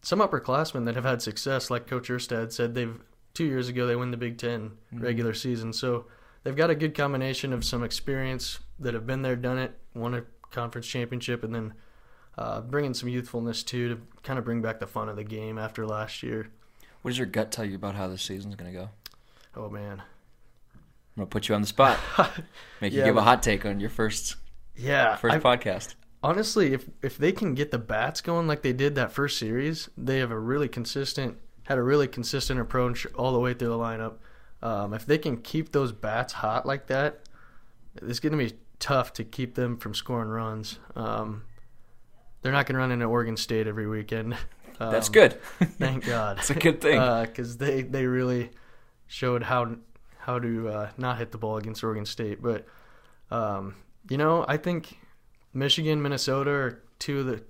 some 0.03 0.21
upperclassmen 0.21 0.85
that 0.85 0.95
have 0.95 1.05
had 1.05 1.23
success, 1.23 1.71
like 1.71 1.87
Coach 1.87 2.09
Erstad 2.09 2.53
said. 2.53 2.75
They've 2.75 3.01
two 3.35 3.45
years 3.45 3.69
ago 3.69 3.87
they 3.87 3.97
win 3.97 4.11
the 4.11 4.17
Big 4.17 4.39
10 4.39 4.73
regular 4.93 5.35
season, 5.35 5.73
so 5.73 6.07
they've 6.43 6.57
got 6.57 6.71
a 6.71 6.75
good 6.75 6.95
combination 6.95 7.53
of 7.53 7.65
some 7.65 7.85
experience 7.85 8.59
that 8.79 8.95
have 8.95 9.07
been 9.07 9.23
there, 9.23 9.37
done 9.37 9.59
it, 9.59 9.79
won 9.95 10.15
a 10.15 10.25
conference 10.51 10.87
championship, 10.87 11.45
and 11.45 11.55
then 11.55 11.75
uh, 12.37 12.61
bringing 12.61 12.95
some 12.95 13.09
youthfulness 13.09 13.63
too 13.63 13.89
to 13.89 14.01
kind 14.23 14.39
of 14.39 14.45
bring 14.45 14.63
back 14.63 14.81
the 14.81 14.87
fun 14.87 15.09
of 15.09 15.17
the 15.17 15.25
game 15.25 15.59
after 15.59 15.87
last 15.87 16.23
year. 16.23 16.49
What 17.03 17.11
does 17.11 17.19
your 17.19 17.27
gut 17.27 17.53
tell 17.53 17.65
you 17.65 17.77
about 17.77 17.95
how 17.95 18.09
this 18.09 18.23
season's 18.23 18.55
going 18.55 18.73
to 18.73 18.79
go? 18.79 18.89
Oh 19.57 19.69
man, 19.69 20.03
I'm 20.03 21.17
going 21.17 21.27
to 21.27 21.31
put 21.31 21.49
you 21.49 21.55
on 21.55 21.61
the 21.61 21.67
spot. 21.67 21.99
Make 22.81 22.93
you 22.93 23.05
give 23.05 23.17
a 23.17 23.23
hot 23.23 23.43
take 23.43 23.65
on 23.67 23.81
your 23.81 23.91
first 23.91 24.37
yeah. 24.77 25.17
first 25.17 25.37
I- 25.37 25.41
podcast. 25.41 25.95
honestly, 26.23 26.73
if 26.73 26.89
if 27.03 27.19
they 27.19 27.33
can 27.33 27.55
get 27.55 27.71
the 27.71 27.79
bats 27.79 28.21
going 28.21 28.47
like 28.47 28.63
they 28.63 28.73
did 28.73 28.95
that 28.97 29.13
first 29.13 29.39
series, 29.39 29.89
they 29.97 30.19
have 30.19 30.31
a 30.31 30.39
really 30.39 30.69
consistent 30.69 31.39
had 31.65 31.77
a 31.77 31.83
really 31.83 32.09
consistent 32.09 32.59
approach 32.59 33.07
all 33.15 33.33
the 33.33 33.39
way 33.39 33.53
through 33.53 33.69
the 33.69 33.75
lineup. 33.79 34.15
Um, 34.63 34.95
if 34.95 35.05
they 35.05 35.19
can 35.19 35.37
keep 35.37 35.71
those 35.71 35.93
bats 35.93 36.33
hot 36.33 36.65
like 36.65 36.87
that, 36.87 37.21
it's 37.97 38.21
going 38.21 38.33
to 38.33 38.39
be 38.39 38.57
tough 38.79 39.13
to 39.15 39.25
keep 39.25 39.55
them 39.55 39.77
from 39.77 39.95
scoring 39.95 40.29
runs. 40.29 40.79
Um, 40.95 41.43
they're 42.43 42.53
not 42.53 42.67
going 42.67 42.75
to 42.75 42.79
run 42.79 42.93
into 42.93 43.07
Oregon 43.07 43.37
State 43.37 43.67
every 43.67 43.87
weekend. 43.87 44.37
Um, 44.81 44.93
That's 44.93 45.09
good. 45.09 45.33
Thank 45.81 46.07
God. 46.07 46.39
It's 46.39 46.51
a 46.51 46.55
good 46.55 46.81
thing. 46.81 47.01
because 47.27 47.57
they 47.57 47.83
they 47.83 48.07
really 48.07 48.51
showed 49.09 49.43
how 49.43 49.75
how 50.19 50.39
to 50.39 50.69
uh, 50.69 50.91
not 50.97 51.19
hit 51.19 51.33
the 51.33 51.39
ball 51.39 51.57
against 51.57 51.83
Oregon 51.83 52.07
State. 52.07 52.41
But 52.41 52.65
um, 53.29 53.75
you 54.09 54.17
know, 54.17 54.45
I 54.47 54.57
think 54.57 54.97
Michigan, 55.53 56.01
Minnesota 56.01 56.51
are 56.51 56.83
two 57.01 57.19
of 57.19 57.27
the 57.27 57.43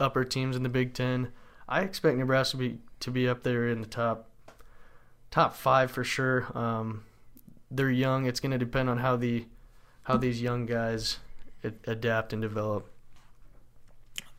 upper 0.00 0.24
teams 0.24 0.56
in 0.56 0.64
the 0.64 0.68
Big 0.68 0.94
Ten. 0.94 1.30
I 1.68 1.82
expect 1.82 2.16
Nebraska 2.16 2.56
to 2.56 2.58
be 2.58 2.78
to 3.00 3.10
be 3.12 3.28
up 3.28 3.44
there 3.44 3.68
in 3.68 3.80
the 3.80 3.86
top 3.86 4.28
top 5.30 5.54
five 5.54 5.90
for 5.90 6.02
sure. 6.02 6.46
Um, 6.58 7.04
they're 7.70 7.90
young. 7.90 8.26
It's 8.26 8.40
going 8.40 8.52
to 8.52 8.58
depend 8.58 8.88
on 8.88 8.98
how 8.98 9.16
the 9.16 9.46
how 10.08 10.16
these 10.16 10.40
young 10.40 10.64
guys 10.66 11.18
adapt 11.86 12.32
and 12.32 12.40
develop. 12.40 12.90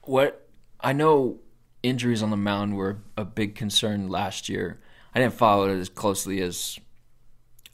What 0.02 0.48
I 0.82 0.94
know, 0.94 1.38
injuries 1.84 2.24
on 2.24 2.32
the 2.32 2.38
mound 2.38 2.76
were 2.76 2.98
a 3.16 3.24
big 3.24 3.54
concern 3.56 4.10
last 4.10 4.50
year. 4.50 4.80
I 5.14 5.20
didn't 5.20 5.36
follow 5.36 5.70
it 5.70 5.78
as 5.80 5.88
closely 5.90 6.42
as 6.42 6.80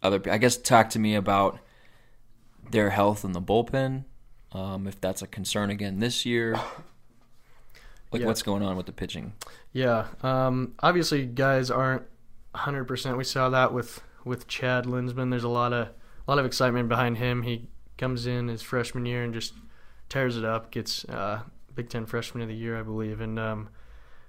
other. 0.04 0.20
people. 0.20 0.34
I 0.34 0.38
guess 0.40 0.58
talk 0.58 0.90
to 0.92 1.00
me 1.00 1.16
about 1.16 1.60
their 2.70 2.90
health 2.90 3.24
in 3.24 3.32
the 3.32 3.42
bullpen. 3.42 4.04
Um, 4.52 4.88
if 4.88 5.00
that's 5.00 5.22
a 5.22 5.28
concern 5.28 5.70
again 5.70 6.00
this 6.00 6.26
year, 6.26 6.54
like 8.12 8.22
Yeah. 8.22 8.26
what's 8.28 8.42
going 8.44 8.62
on 8.64 8.76
with 8.76 8.86
the 8.88 8.92
pitching? 8.92 9.34
Yeah. 9.72 10.08
Um, 10.22 10.74
obviously, 10.82 11.26
guys 11.26 11.72
aren't 11.72 12.04
100%. 12.56 13.18
We 13.18 13.24
saw 13.24 13.50
that 13.50 13.74
with, 13.74 14.02
with 14.26 14.48
Chad 14.48 14.86
Luensmann. 14.86 15.30
There's 15.30 15.44
a 15.46 15.50
lot 15.50 15.72
of 15.72 15.88
a 16.28 16.32
lot 16.32 16.40
of 16.40 16.46
excitement 16.46 16.90
behind 16.90 17.18
him. 17.20 17.44
He 17.44 17.70
comes 17.98 18.26
in 18.28 18.48
his 18.48 18.62
freshman 18.62 19.06
year 19.06 19.24
and 19.24 19.34
just 19.34 19.54
tears 20.10 20.38
it 20.38 20.46
up. 20.46 20.72
Gets 20.72 21.06
uh, 21.06 21.42
Big 21.74 21.90
Ten 21.90 22.06
Freshman 22.06 22.42
of 22.42 22.50
the 22.50 22.56
Year, 22.56 22.80
I 22.80 22.84
believe, 22.84 23.22
and 23.22 23.40
um, 23.40 23.70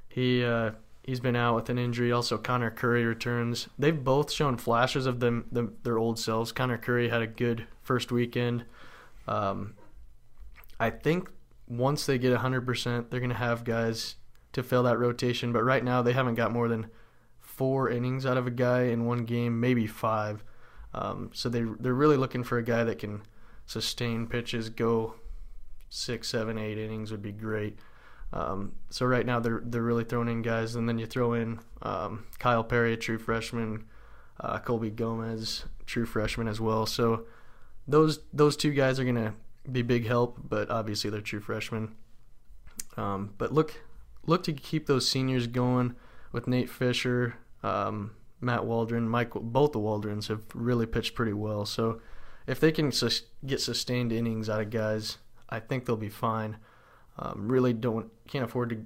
he 0.08 0.44
uh, 0.44 0.72
he's 1.02 1.20
been 1.20 1.36
out 1.36 1.54
with 1.54 1.70
an 1.70 1.78
injury. 1.78 2.12
Also, 2.12 2.36
Connor 2.36 2.70
Curry 2.70 3.04
returns. 3.04 3.68
They've 3.78 4.04
both 4.04 4.30
shown 4.30 4.56
flashes 4.56 5.06
of 5.06 5.20
them, 5.20 5.46
them 5.50 5.76
their 5.82 5.98
old 5.98 6.18
selves. 6.18 6.52
Connor 6.52 6.78
Curry 6.78 7.08
had 7.08 7.22
a 7.22 7.26
good 7.26 7.66
first 7.82 8.12
weekend. 8.12 8.64
Um, 9.28 9.74
I 10.78 10.90
think 10.90 11.30
once 11.68 12.06
they 12.06 12.18
get 12.18 12.36
100%, 12.38 13.10
they're 13.10 13.20
going 13.20 13.30
to 13.30 13.36
have 13.36 13.64
guys 13.64 14.16
to 14.52 14.62
fill 14.62 14.82
that 14.84 14.98
rotation. 14.98 15.52
But 15.52 15.64
right 15.64 15.82
now, 15.82 16.02
they 16.02 16.12
haven't 16.12 16.34
got 16.34 16.52
more 16.52 16.68
than 16.68 16.86
four 17.40 17.88
innings 17.88 18.26
out 18.26 18.36
of 18.36 18.46
a 18.46 18.50
guy 18.50 18.84
in 18.84 19.06
one 19.06 19.24
game, 19.24 19.58
maybe 19.60 19.86
five. 19.86 20.44
Um, 20.92 21.30
so 21.32 21.48
they 21.48 21.62
they're 21.80 21.94
really 21.94 22.16
looking 22.16 22.42
for 22.42 22.58
a 22.58 22.62
guy 22.62 22.84
that 22.84 22.98
can 22.98 23.22
sustain 23.66 24.26
pitches, 24.26 24.70
go 24.70 25.14
six, 25.88 26.28
seven, 26.28 26.58
eight 26.58 26.78
innings 26.78 27.10
would 27.10 27.22
be 27.22 27.32
great. 27.32 27.78
Um, 28.32 28.72
so 28.90 29.06
right 29.06 29.24
now 29.24 29.40
they're 29.40 29.62
they're 29.64 29.82
really 29.82 30.04
throwing 30.04 30.28
in 30.28 30.42
guys, 30.42 30.74
and 30.74 30.88
then 30.88 30.98
you 30.98 31.06
throw 31.06 31.34
in 31.34 31.60
um, 31.82 32.26
Kyle 32.38 32.64
Perry, 32.64 32.94
a 32.94 32.96
true 32.96 33.18
freshman, 33.18 33.84
uh, 34.40 34.58
Colby 34.58 34.90
Gomes, 34.90 35.64
true 35.86 36.06
freshman 36.06 36.48
as 36.48 36.60
well. 36.60 36.86
So 36.86 37.26
those 37.86 38.20
those 38.32 38.56
two 38.56 38.72
guys 38.72 38.98
are 38.98 39.04
gonna 39.04 39.34
be 39.70 39.82
big 39.82 40.06
help, 40.06 40.38
but 40.48 40.70
obviously 40.70 41.10
they're 41.10 41.20
true 41.20 41.40
freshmen. 41.40 41.94
Um, 42.96 43.34
but 43.38 43.52
look 43.52 43.82
look 44.26 44.42
to 44.44 44.52
keep 44.52 44.86
those 44.86 45.08
seniors 45.08 45.46
going 45.46 45.94
with 46.32 46.48
Nate 46.48 46.68
Fisher, 46.68 47.36
um, 47.62 48.12
Matt 48.40 48.64
Waldron, 48.64 49.08
Mike. 49.08 49.30
Both 49.34 49.72
the 49.72 49.78
Waldrons 49.78 50.28
have 50.28 50.42
really 50.52 50.86
pitched 50.86 51.14
pretty 51.14 51.32
well. 51.32 51.64
So 51.64 52.00
if 52.46 52.60
they 52.60 52.72
can 52.72 52.92
sus- 52.92 53.22
get 53.44 53.60
sustained 53.60 54.12
innings 54.12 54.48
out 54.48 54.60
of 54.60 54.70
guys, 54.70 55.18
I 55.48 55.60
think 55.60 55.84
they'll 55.84 55.96
be 55.96 56.08
fine. 56.08 56.56
Um, 57.18 57.48
really 57.48 57.72
don't 57.72 58.10
can't 58.28 58.44
afford 58.44 58.70
to 58.70 58.84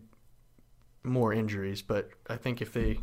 more 1.03 1.33
injuries, 1.33 1.83
but 1.83 2.11
I 2.29 2.37
think 2.37 2.61
if 2.61 2.73
they 2.73 3.01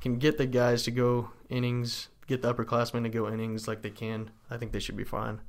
can 0.00 0.18
get 0.18 0.38
the 0.38 0.46
guys 0.46 0.82
to 0.84 0.90
go 0.90 1.30
innings, 1.48 2.08
get 2.26 2.40
the 2.42 2.54
upperclassmen 2.54 3.02
to 3.02 3.08
go 3.08 3.28
innings 3.28 3.66
like 3.68 3.82
they 3.82 3.90
can, 3.90 4.30
I 4.50 4.56
think 4.56 4.72
they 4.72 4.78
should 4.80 4.96
be 4.96 5.04
fine. 5.04 5.40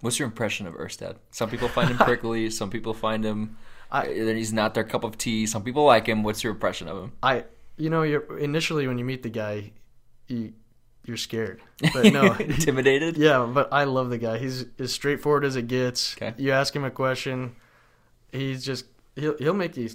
What's 0.00 0.18
your 0.18 0.26
impression 0.26 0.66
of 0.66 0.74
Erstad? 0.74 1.16
Some 1.30 1.50
people 1.50 1.68
find 1.76 1.90
him 1.90 1.98
prickly. 1.98 2.50
some 2.50 2.70
people 2.70 2.94
find 2.94 3.24
him 3.24 3.56
I- 3.92 4.06
that 4.24 4.36
he's 4.36 4.52
not 4.52 4.74
their 4.74 4.84
cup 4.84 5.04
of 5.04 5.18
tea. 5.18 5.46
Some 5.46 5.62
people 5.62 5.84
like 5.84 6.06
him. 6.06 6.22
What's 6.22 6.42
your 6.42 6.52
impression 6.52 6.88
of 6.88 6.96
him? 7.04 7.12
I, 7.22 7.44
you 7.76 7.90
know, 7.90 8.02
initially 8.02 8.88
when 8.88 8.98
you 8.98 9.04
meet 9.04 9.22
the 9.22 9.28
guy, 9.30 9.72
you 10.26 10.54
you're 11.04 11.16
scared, 11.16 11.62
but 11.92 12.12
no, 12.12 12.32
Intimidated? 12.40 13.16
yeah, 13.18 13.48
but 13.52 13.72
I 13.72 13.84
love 13.84 14.10
the 14.10 14.18
guy. 14.18 14.38
He's 14.38 14.66
as 14.78 14.92
straightforward 14.92 15.44
as 15.44 15.56
it 15.56 15.66
gets. 15.66 16.14
Okay. 16.16 16.34
You 16.36 16.52
ask 16.52 16.74
him 16.74 16.84
a 16.84 16.90
question, 16.90 17.56
he's 18.32 18.64
just 18.64 18.84
he'll 19.16 19.36
he'll 19.38 19.54
make 19.54 19.76
you 19.76 19.90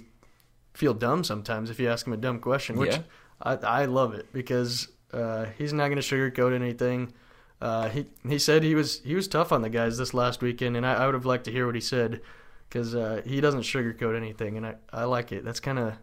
feel 0.74 0.94
dumb 0.94 1.24
sometimes 1.24 1.70
if 1.70 1.80
you 1.80 1.88
ask 1.88 2.06
him 2.06 2.12
a 2.12 2.16
dumb 2.18 2.38
question, 2.38 2.76
which 2.76 2.92
Yeah. 2.92 3.02
I 3.42 3.54
I 3.54 3.84
love 3.86 4.14
it 4.14 4.32
because 4.32 4.88
uh, 5.12 5.46
he's 5.56 5.72
not 5.72 5.88
going 5.88 6.00
to 6.00 6.02
sugarcoat 6.02 6.54
anything. 6.54 7.12
Uh, 7.60 7.88
he 7.88 8.06
he 8.28 8.38
said 8.38 8.62
he 8.62 8.74
was 8.74 9.00
he 9.00 9.14
was 9.14 9.28
tough 9.28 9.52
on 9.52 9.62
the 9.62 9.70
guys 9.70 9.96
this 9.96 10.12
last 10.12 10.42
weekend, 10.42 10.76
and 10.76 10.84
I, 10.84 10.94
I 10.94 11.06
would 11.06 11.14
have 11.14 11.24
liked 11.24 11.44
to 11.44 11.52
hear 11.52 11.64
what 11.66 11.74
he 11.74 11.80
said 11.80 12.20
because 12.68 12.94
uh, 12.94 13.22
he 13.24 13.40
doesn't 13.40 13.62
sugarcoat 13.62 14.16
anything, 14.16 14.56
and 14.56 14.66
I, 14.66 14.74
I 14.92 15.04
like 15.04 15.32
it. 15.32 15.44
That's 15.44 15.60
kind 15.60 15.78
of 15.78 15.94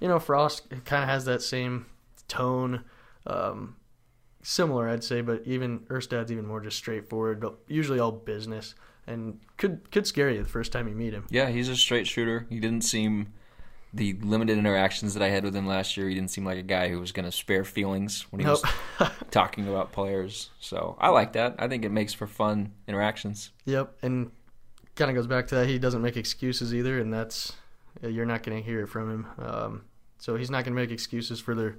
you 0.00 0.06
know 0.06 0.20
Frost 0.20 0.68
kind 0.84 1.02
of 1.02 1.08
has 1.08 1.24
that 1.24 1.42
same 1.42 1.86
tone, 2.28 2.84
um, 3.26 3.74
similar 4.42 4.88
I'd 4.88 5.04
say, 5.04 5.20
but 5.20 5.42
even 5.46 5.80
Erstad's 5.88 6.30
even 6.32 6.46
more 6.46 6.60
just 6.60 6.76
straightforward. 6.76 7.40
But 7.40 7.56
usually 7.68 7.98
all 7.98 8.12
business, 8.12 8.74
and 9.06 9.38
could 9.56 9.90
could 9.90 10.06
scare 10.06 10.30
you 10.30 10.42
the 10.42 10.48
first 10.48 10.72
time 10.72 10.88
you 10.88 10.94
meet 10.94 11.12
him. 11.12 11.24
Yeah, 11.30 11.48
he's 11.48 11.68
a 11.68 11.76
straight 11.76 12.06
shooter. 12.06 12.46
He 12.48 12.60
didn't 12.60 12.82
seem 12.82 13.32
the 13.92 14.12
limited 14.22 14.56
interactions 14.56 15.14
that 15.14 15.22
I 15.22 15.28
had 15.30 15.42
with 15.42 15.54
him 15.54 15.66
last 15.66 15.96
year. 15.96 16.08
He 16.08 16.14
didn't 16.14 16.30
seem 16.30 16.44
like 16.44 16.58
a 16.58 16.62
guy 16.62 16.88
who 16.88 17.00
was 17.00 17.10
going 17.10 17.24
to 17.26 17.32
spare 17.32 17.64
feelings 17.64 18.24
when 18.30 18.38
he 18.38 18.46
Nope. 18.46 18.60
was 19.00 19.10
talking 19.32 19.66
about 19.66 19.90
players. 19.90 20.50
So 20.60 20.96
I 21.00 21.08
like 21.08 21.32
that. 21.32 21.56
I 21.58 21.66
think 21.66 21.84
it 21.84 21.88
makes 21.90 22.14
for 22.14 22.28
fun 22.28 22.72
interactions. 22.86 23.50
Yep, 23.64 23.96
and 24.02 24.30
kind 24.94 25.10
of 25.10 25.16
goes 25.16 25.26
back 25.26 25.48
to 25.48 25.56
that. 25.56 25.66
He 25.66 25.78
doesn't 25.78 26.02
make 26.02 26.16
excuses 26.16 26.72
either, 26.72 27.00
and 27.00 27.12
that's 27.12 27.54
uh, 28.04 28.08
you're 28.08 28.26
not 28.26 28.44
going 28.44 28.56
to 28.56 28.64
hear 28.64 28.80
it 28.82 28.86
from 28.86 29.10
him. 29.10 29.26
Um, 29.44 29.84
so 30.18 30.36
he's 30.36 30.50
not 30.50 30.64
going 30.64 30.74
to 30.76 30.80
make 30.80 30.90
excuses 30.92 31.40
for 31.40 31.54
their 31.56 31.76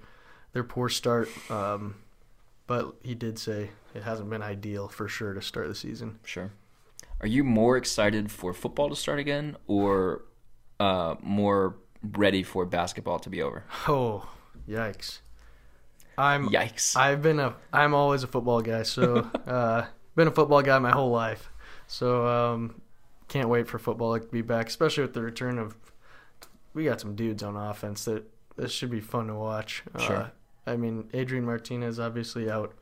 their 0.51 0.63
poor 0.65 0.89
start. 0.89 1.29
Um, 1.49 1.95
but 2.67 2.95
he 3.03 3.15
did 3.15 3.39
say 3.39 3.69
it 3.93 4.03
hasn't 4.03 4.29
been 4.29 4.41
ideal 4.41 4.87
for 4.87 5.07
sure 5.07 5.33
to 5.33 5.41
start 5.41 5.67
the 5.67 5.75
season. 5.75 6.19
Sure. 6.23 6.51
Are 7.19 7.27
you 7.27 7.43
more 7.43 7.77
excited 7.77 8.31
for 8.31 8.53
football 8.53 8.89
to 8.89 8.95
start 8.95 9.19
again, 9.19 9.55
or 9.67 10.23
uh, 10.79 11.15
more 11.21 11.75
ready 12.01 12.43
for 12.43 12.65
basketball 12.65 13.19
to 13.19 13.29
be 13.29 13.41
over? 13.41 13.63
Oh, 13.87 14.27
yikes! 14.67 15.19
I'm 16.17 16.49
Yikes! 16.49 16.95
I've 16.95 17.21
been 17.21 17.39
a 17.39 17.55
I'm 17.71 17.93
always 17.93 18.23
a 18.23 18.27
football 18.27 18.61
guy, 18.61 18.83
so 18.83 19.29
uh, 19.47 19.85
been 20.15 20.27
a 20.27 20.31
football 20.31 20.61
guy 20.61 20.77
my 20.79 20.91
whole 20.91 21.11
life. 21.11 21.49
So 21.87 22.25
um, 22.27 22.81
can't 23.27 23.49
wait 23.49 23.67
for 23.67 23.79
football 23.79 24.17
to 24.17 24.25
be 24.25 24.41
back, 24.41 24.67
especially 24.67 25.03
with 25.03 25.13
the 25.13 25.21
return 25.21 25.57
of 25.59 25.75
we 26.73 26.85
got 26.85 27.01
some 27.01 27.15
dudes 27.15 27.43
on 27.43 27.55
offense 27.55 28.05
that 28.05 28.23
this 28.55 28.71
should 28.71 28.89
be 28.89 28.99
fun 29.01 29.27
to 29.27 29.35
watch. 29.35 29.83
Sure. 29.99 30.15
Uh, 30.15 30.29
I 30.65 30.75
mean, 30.77 31.09
Adrian 31.13 31.45
Martinez 31.45 31.99
obviously 31.99 32.49
out 32.49 32.73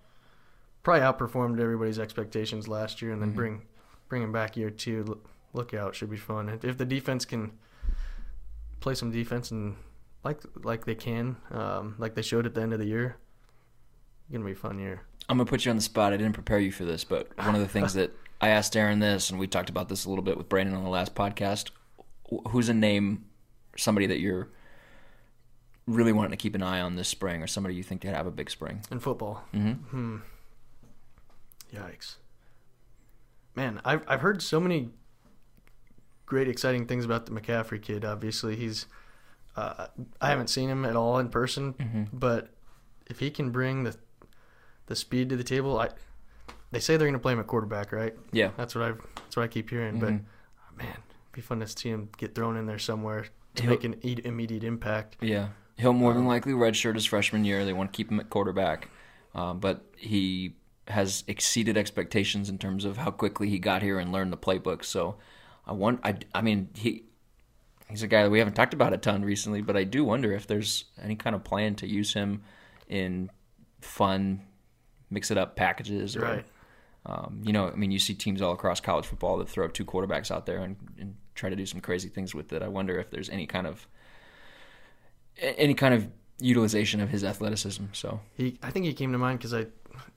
probably 0.84 1.02
outperformed 1.02 1.60
everybody's 1.60 2.00
expectations 2.00 2.68
last 2.68 3.02
year, 3.02 3.12
and 3.12 3.22
then 3.22 3.32
Mhm. 3.34 3.36
bring 3.36 3.62
bring 4.08 4.24
him 4.24 4.32
back 4.32 4.58
year 4.58 4.72
two. 4.72 5.20
Look, 5.54 5.74
out, 5.74 5.94
should 5.96 6.10
be 6.10 6.18
fun. 6.18 6.50
If- 6.50 6.64
If 6.66 6.78
the 6.78 6.86
defense 6.86 7.26
can 7.26 7.52
play 8.80 8.94
some 8.96 9.12
defense 9.12 9.52
and 9.52 9.76
like 10.24 10.42
like 10.64 10.86
they 10.86 10.96
can, 10.96 11.38
um, 11.52 11.96
like 12.00 12.16
they 12.16 12.22
showed 12.22 12.46
at 12.46 12.54
the 12.56 12.62
end 12.62 12.74
of 12.74 12.80
the 12.80 12.86
year, 12.86 13.18
gonna 14.32 14.46
be 14.46 14.52
a 14.52 14.56
fun 14.56 14.80
year. 14.80 15.02
I'm 15.28 15.38
gonna 15.38 15.50
put 15.50 15.66
you 15.66 15.70
on 15.70 15.76
the 15.76 15.82
spot. 15.82 16.12
I 16.14 16.18
didn't 16.18 16.34
prepare 16.34 16.60
you 16.60 16.72
for 16.72 16.86
this, 16.86 17.04
but 17.04 17.36
one 17.38 17.56
of 17.56 17.62
the 17.62 17.68
things 17.68 17.94
that 17.94 18.12
I 18.42 18.50
asked 18.50 18.76
Erin 18.76 19.00
this, 19.00 19.30
and 19.30 19.40
we 19.40 19.48
talked 19.48 19.70
about 19.70 19.90
this 19.90 20.06
a 20.06 20.10
little 20.10 20.24
bit 20.24 20.38
with 20.38 20.50
Brandon 20.50 20.76
on 20.76 20.84
the 20.84 20.90
last 20.90 21.14
podcast. 21.14 21.72
Who's 22.50 22.70
a 22.70 22.74
name, 22.74 23.26
somebody 23.78 24.08
that 24.08 24.20
you're 24.20 24.50
really 25.90 26.12
wanting 26.14 26.32
to 26.32 26.38
keep 26.38 26.56
an 26.56 26.62
eye 26.64 26.82
on 26.82 26.96
this 26.96 27.08
spring, 27.08 27.42
or 27.42 27.48
somebody 27.48 27.76
you 27.76 27.84
think 27.84 28.02
could 28.02 28.14
have 28.14 28.28
a 28.28 28.32
big 28.32 28.50
spring? 28.50 28.82
in 28.92 29.00
football. 29.00 29.44
hmm 29.52 29.72
Hmm. 29.74 30.18
Yikes. 31.74 32.16
Man, 33.56 33.82
I've 33.86 34.04
I've 34.08 34.22
heard 34.22 34.42
so 34.42 34.60
many 34.60 34.90
great, 36.26 36.48
exciting 36.48 36.86
things 36.86 37.06
about 37.06 37.26
the 37.26 37.32
McCaffrey 37.32 37.82
kid. 37.82 38.06
Obviously, 38.06 38.56
he's 38.56 38.86
uh, 39.56 39.88
I 40.22 40.30
haven't 40.30 40.50
seen 40.50 40.70
him 40.70 40.86
at 40.86 40.96
all 40.96 41.20
in 41.20 41.30
person, 41.30 41.74
Mhm. 41.74 42.08
but 42.14 42.50
if 43.08 43.20
he 43.20 43.30
can 43.30 43.52
bring 43.52 43.84
the 43.84 43.96
the 44.88 44.96
speed 44.96 45.30
to 45.30 45.36
the 45.36 45.44
table, 45.44 45.80
I 45.80 45.90
they 46.72 46.80
say 46.80 46.98
they're 46.98 47.08
going 47.08 47.14
to 47.14 47.20
play 47.20 47.34
him 47.34 47.40
at 47.40 47.48
quarterback, 47.48 47.92
right? 47.92 48.16
Yeah. 48.32 48.52
That's 48.58 48.76
what 48.76 48.84
I've 48.84 49.02
that's 49.16 49.36
what 49.36 49.44
I 49.44 49.48
keep 49.48 49.70
hearing. 49.70 50.00
But 50.00 50.10
Mhm. 50.10 50.24
man, 50.78 50.88
it'd 50.90 51.32
be 51.34 51.42
fun 51.42 51.60
to 51.60 51.68
see 51.68 51.90
him 51.90 52.10
get 52.18 52.34
thrown 52.36 52.56
in 52.58 52.66
there 52.68 52.80
somewhere 52.80 53.26
to 53.56 53.62
He'll- 53.64 53.72
make 53.72 53.84
an 53.84 53.96
immediate 54.04 54.64
impact. 54.64 55.18
Yeah, 55.22 55.50
he'll 55.80 55.94
more 55.94 56.14
than 56.14 56.26
likely 56.28 56.54
redshirt 56.54 56.96
his 56.96 57.06
freshman 57.06 57.46
year. 57.46 57.66
They 57.66 57.74
want 57.74 57.92
to 57.94 57.98
keep 57.98 58.12
him 58.12 58.20
at 58.20 58.30
quarterback, 58.30 58.90
um, 59.34 59.60
but 59.60 59.86
he 59.96 60.56
has 60.88 61.24
exceeded 61.28 61.78
expectations 61.78 62.50
in 62.50 62.58
terms 62.58 62.84
of 62.86 62.98
how 62.98 63.12
quickly 63.12 63.50
he 63.50 63.60
got 63.60 63.82
here 63.82 64.00
and 64.00 64.12
learned 64.12 64.34
the 64.34 64.38
playbook. 64.38 64.84
So, 64.84 65.16
I 65.66 65.74
want. 65.74 66.00
I, 66.04 66.18
I 66.34 66.42
mean, 66.42 66.70
he 66.76 67.04
he's 67.90 68.04
a 68.04 68.08
guy 68.08 68.24
that 68.24 68.30
we 68.30 68.40
haven't 68.40 68.56
talked 68.56 68.74
about 68.74 68.94
a 68.94 68.98
ton 68.98 69.24
recently, 69.24 69.62
but 69.62 69.76
I 69.78 69.84
do 69.84 70.04
wonder 70.04 70.32
if 70.34 70.48
there's 70.48 70.86
any 71.02 71.16
kind 71.16 71.36
of 71.36 71.44
plan 71.44 71.76
to 71.76 71.88
use 71.88 72.14
him 72.14 72.44
in 72.88 73.30
fun, 73.82 74.42
mix 75.10 75.32
it 75.32 75.38
up 75.38 75.56
packages, 75.56 76.16
or 76.16 76.22
Right. 76.22 76.46
um, 77.06 77.42
you 77.44 77.54
know, 77.54 77.68
I 77.70 77.76
mean, 77.76 77.92
you 77.92 78.00
see 78.00 78.14
teams 78.14 78.42
all 78.42 78.54
across 78.54 78.80
college 78.80 79.06
football 79.06 79.38
that 79.38 79.48
throw 79.50 79.68
two 79.68 79.86
quarterbacks 79.86 80.32
out 80.32 80.46
there 80.46 80.60
and, 80.60 80.76
and 81.00 81.16
try 81.36 81.50
to 81.50 81.56
do 81.56 81.66
some 81.66 81.82
crazy 81.82 82.10
things 82.10 82.36
with 82.36 82.52
it. 82.52 82.62
I 82.62 82.68
wonder 82.68 82.98
if 83.00 83.10
there's 83.12 83.30
any 83.30 83.46
kind 83.48 83.66
of 83.68 83.88
any 85.42 85.74
kind 85.74 85.94
of 85.94 86.08
utilization 86.40 87.02
of 87.02 87.10
his 87.10 87.24
athleticism. 87.24 87.86
So 87.94 88.20
He, 88.36 88.58
I 88.64 88.72
think 88.72 88.86
he 88.86 88.94
came 88.94 89.12
to 89.12 89.18
mind 89.18 89.40
because 89.40 89.54
I 89.54 89.68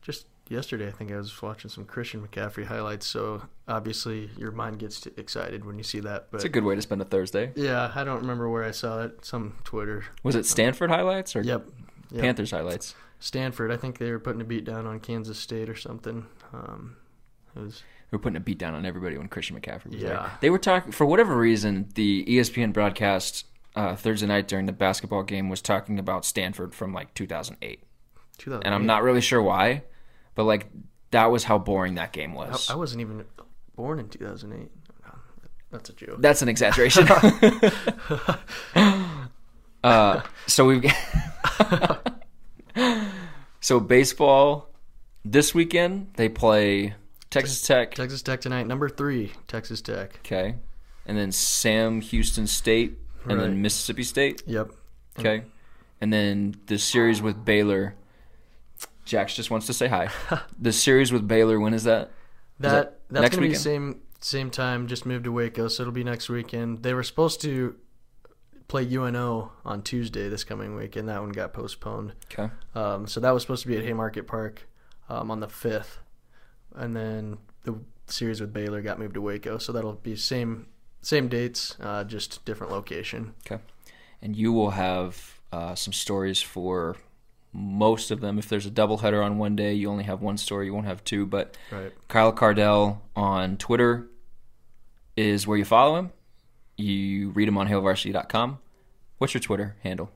just 0.02 0.26
yesterday 0.48 0.86
I 0.86 0.90
think 0.90 1.10
I 1.10 1.16
was 1.16 1.40
watching 1.42 1.70
some 1.70 1.84
Christian 1.84 2.26
McCaffrey 2.26 2.64
highlights. 2.66 3.06
So 3.06 3.42
obviously 3.66 4.30
your 4.36 4.52
mind 4.52 4.78
gets 4.78 5.06
excited 5.16 5.64
when 5.64 5.78
you 5.78 5.84
see 5.84 6.00
that. 6.00 6.28
But 6.30 6.36
it's 6.38 6.44
a 6.44 6.48
good 6.48 6.64
way 6.64 6.74
to 6.74 6.82
spend 6.82 7.00
a 7.00 7.04
Thursday. 7.04 7.52
yeah, 7.56 7.90
I 7.94 8.04
don't 8.04 8.20
remember 8.20 8.48
where 8.48 8.64
I 8.64 8.70
saw 8.70 9.02
it. 9.02 9.24
Some 9.24 9.54
Twitter. 9.64 10.04
Was 10.22 10.34
it 10.36 10.46
Stanford 10.46 10.90
highlights 10.90 11.34
or 11.34 11.42
Yep. 11.42 11.68
yep. 12.10 12.20
Panthers 12.22 12.50
highlights? 12.50 12.94
Stanford. 13.18 13.70
I 13.70 13.76
think 13.76 13.98
they 13.98 14.10
were 14.10 14.18
putting 14.18 14.40
a 14.40 14.44
beat 14.44 14.64
down 14.64 14.86
on 14.86 14.98
Kansas 15.00 15.38
State 15.38 15.68
or 15.68 15.76
something. 15.76 16.26
Um, 16.52 16.96
it 17.56 17.60
was 17.60 17.82
We 18.10 18.16
were 18.16 18.22
putting 18.22 18.36
a 18.36 18.40
beat 18.40 18.58
down 18.58 18.74
on 18.74 18.84
everybody 18.84 19.16
when 19.16 19.28
Christian 19.28 19.58
McCaffrey 19.58 19.92
was 19.92 20.00
there. 20.02 20.14
Yeah. 20.14 20.30
They 20.40 20.50
were 20.50 20.58
talking 20.58 20.92
for 20.92 21.06
whatever 21.06 21.36
reason. 21.36 21.88
The 21.94 22.24
ESPN 22.28 22.72
broadcast 22.72 23.46
uh, 23.74 23.96
Thursday 23.96 24.26
night 24.26 24.48
during 24.48 24.66
the 24.66 24.72
basketball 24.72 25.22
game 25.22 25.48
was 25.48 25.62
talking 25.62 25.98
about 25.98 26.24
Stanford 26.24 26.74
from 26.74 26.92
like 26.92 27.14
2008, 27.14 27.80
2008. 28.38 28.66
and 28.66 28.74
I'm 28.74 28.86
not 28.86 29.02
really 29.02 29.20
sure 29.20 29.42
why, 29.42 29.82
but 30.34 30.44
like 30.44 30.66
that 31.10 31.30
was 31.30 31.44
how 31.44 31.58
boring 31.58 31.94
that 31.94 32.12
game 32.12 32.32
I, 32.32 32.34
was. 32.34 32.70
I 32.70 32.74
wasn't 32.74 33.00
even 33.00 33.24
born 33.76 33.98
in 33.98 34.08
2008. 34.08 34.70
That's 35.72 35.88
a 35.88 35.92
joke. 35.94 36.20
That's 36.20 36.42
an 36.42 36.48
exaggeration. 36.50 37.08
uh, 39.84 40.20
so 40.46 40.66
we've 40.66 40.84
so 43.60 43.80
baseball 43.80 44.68
this 45.24 45.54
weekend 45.54 46.08
they 46.16 46.28
play 46.28 46.94
Texas 47.30 47.62
Tech, 47.62 47.94
Texas 47.94 48.20
Tech 48.20 48.42
tonight, 48.42 48.66
number 48.66 48.90
three. 48.90 49.32
Texas 49.48 49.80
Tech. 49.80 50.18
okay, 50.18 50.56
and 51.06 51.16
then 51.16 51.32
Sam 51.32 52.02
Houston 52.02 52.46
State, 52.46 52.98
and 53.26 53.38
Right. 53.38 53.44
then 53.44 53.62
Mississippi 53.62 54.02
State, 54.02 54.42
Yep. 54.46 54.70
okay, 55.18 55.44
and 56.00 56.12
then 56.12 56.54
the 56.66 56.78
series 56.78 57.20
with 57.22 57.44
Baylor. 57.44 57.94
Jax 59.04 59.34
just 59.34 59.50
wants 59.50 59.66
to 59.66 59.72
say 59.72 59.88
hi. 59.88 60.10
the 60.58 60.72
series 60.72 61.12
with 61.12 61.26
Baylor, 61.26 61.58
when 61.58 61.74
is 61.74 61.84
that? 61.84 62.10
That, 62.60 62.70
that 62.70 63.00
that's 63.10 63.22
next 63.22 63.36
gonna 63.36 63.48
be 63.48 63.54
same 63.54 64.00
same 64.20 64.50
time. 64.50 64.86
Just 64.86 65.04
moved 65.06 65.24
to 65.24 65.32
Waco, 65.32 65.66
so 65.68 65.82
it'll 65.82 65.92
be 65.92 66.04
next 66.04 66.28
weekend. 66.28 66.82
They 66.84 66.94
were 66.94 67.02
supposed 67.02 67.40
to 67.42 67.74
play 68.68 68.84
UNO 68.84 69.52
on 69.64 69.82
Tuesday 69.82 70.28
this 70.28 70.44
coming 70.44 70.76
week, 70.76 70.94
and 70.96 71.08
that 71.08 71.20
one 71.20 71.30
got 71.32 71.52
postponed. 71.52 72.12
Okay, 72.32 72.52
Um, 72.74 73.06
so 73.08 73.18
that 73.20 73.32
was 73.32 73.42
supposed 73.42 73.62
to 73.62 73.68
be 73.68 73.76
at 73.76 73.84
Haymarket 73.84 74.26
Park 74.28 74.68
um, 75.08 75.30
on 75.30 75.40
the 75.40 75.48
fifth, 75.48 75.98
and 76.74 76.94
then 76.94 77.38
the 77.64 77.74
series 78.06 78.40
with 78.40 78.52
Baylor 78.52 78.80
got 78.82 78.98
moved 79.00 79.14
to 79.14 79.20
Waco. 79.20 79.58
So 79.58 79.72
that'll 79.72 79.94
be 79.94 80.14
same 80.16 80.68
same 81.03 81.28
dates, 81.28 81.76
uh, 81.80 82.05
just 82.05 82.44
different 82.44 82.72
location. 82.72 83.34
Okay. 83.46 83.62
And 84.22 84.34
you 84.36 84.53
will 84.53 84.70
have 84.70 85.40
uh, 85.53 85.74
some 85.74 85.92
stories 85.92 86.40
for 86.40 86.96
most 87.53 88.11
of 88.11 88.20
them. 88.20 88.38
If 88.38 88.48
there's 88.48 88.64
a 88.66 88.70
doubleheader 88.70 89.22
on 89.24 89.36
one 89.36 89.57
day, 89.57 89.74
you 89.74 89.90
only 89.90 90.05
have 90.05 90.22
one 90.22 90.38
story. 90.38 90.66
You 90.66 90.74
won't 90.74 90.86
have 90.86 91.05
two. 91.05 91.26
But 91.26 91.57
Right. 91.70 91.92
Kyle 92.09 92.32
Cardell 92.32 93.03
on 93.14 93.57
Twitter 93.59 94.09
is 95.16 95.46
where 95.46 95.59
you 95.59 95.64
follow 95.64 95.96
him. 95.96 96.11
You 96.78 97.30
read 97.30 97.48
him 97.48 97.59
on 97.59 97.68
hailvarsity.com. 97.68 98.59
What's 99.18 99.34
your 99.34 99.40
Twitter 99.40 99.76
handle? 99.82 100.11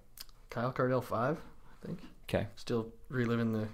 Kyle 0.51 0.73
Cardell 0.73 1.03
five, 1.03 1.37
I 1.83 1.87
think. 1.87 2.01
Okay. 2.29 2.47
Still 2.57 2.93
reliving 3.09 3.53
the 3.53 3.69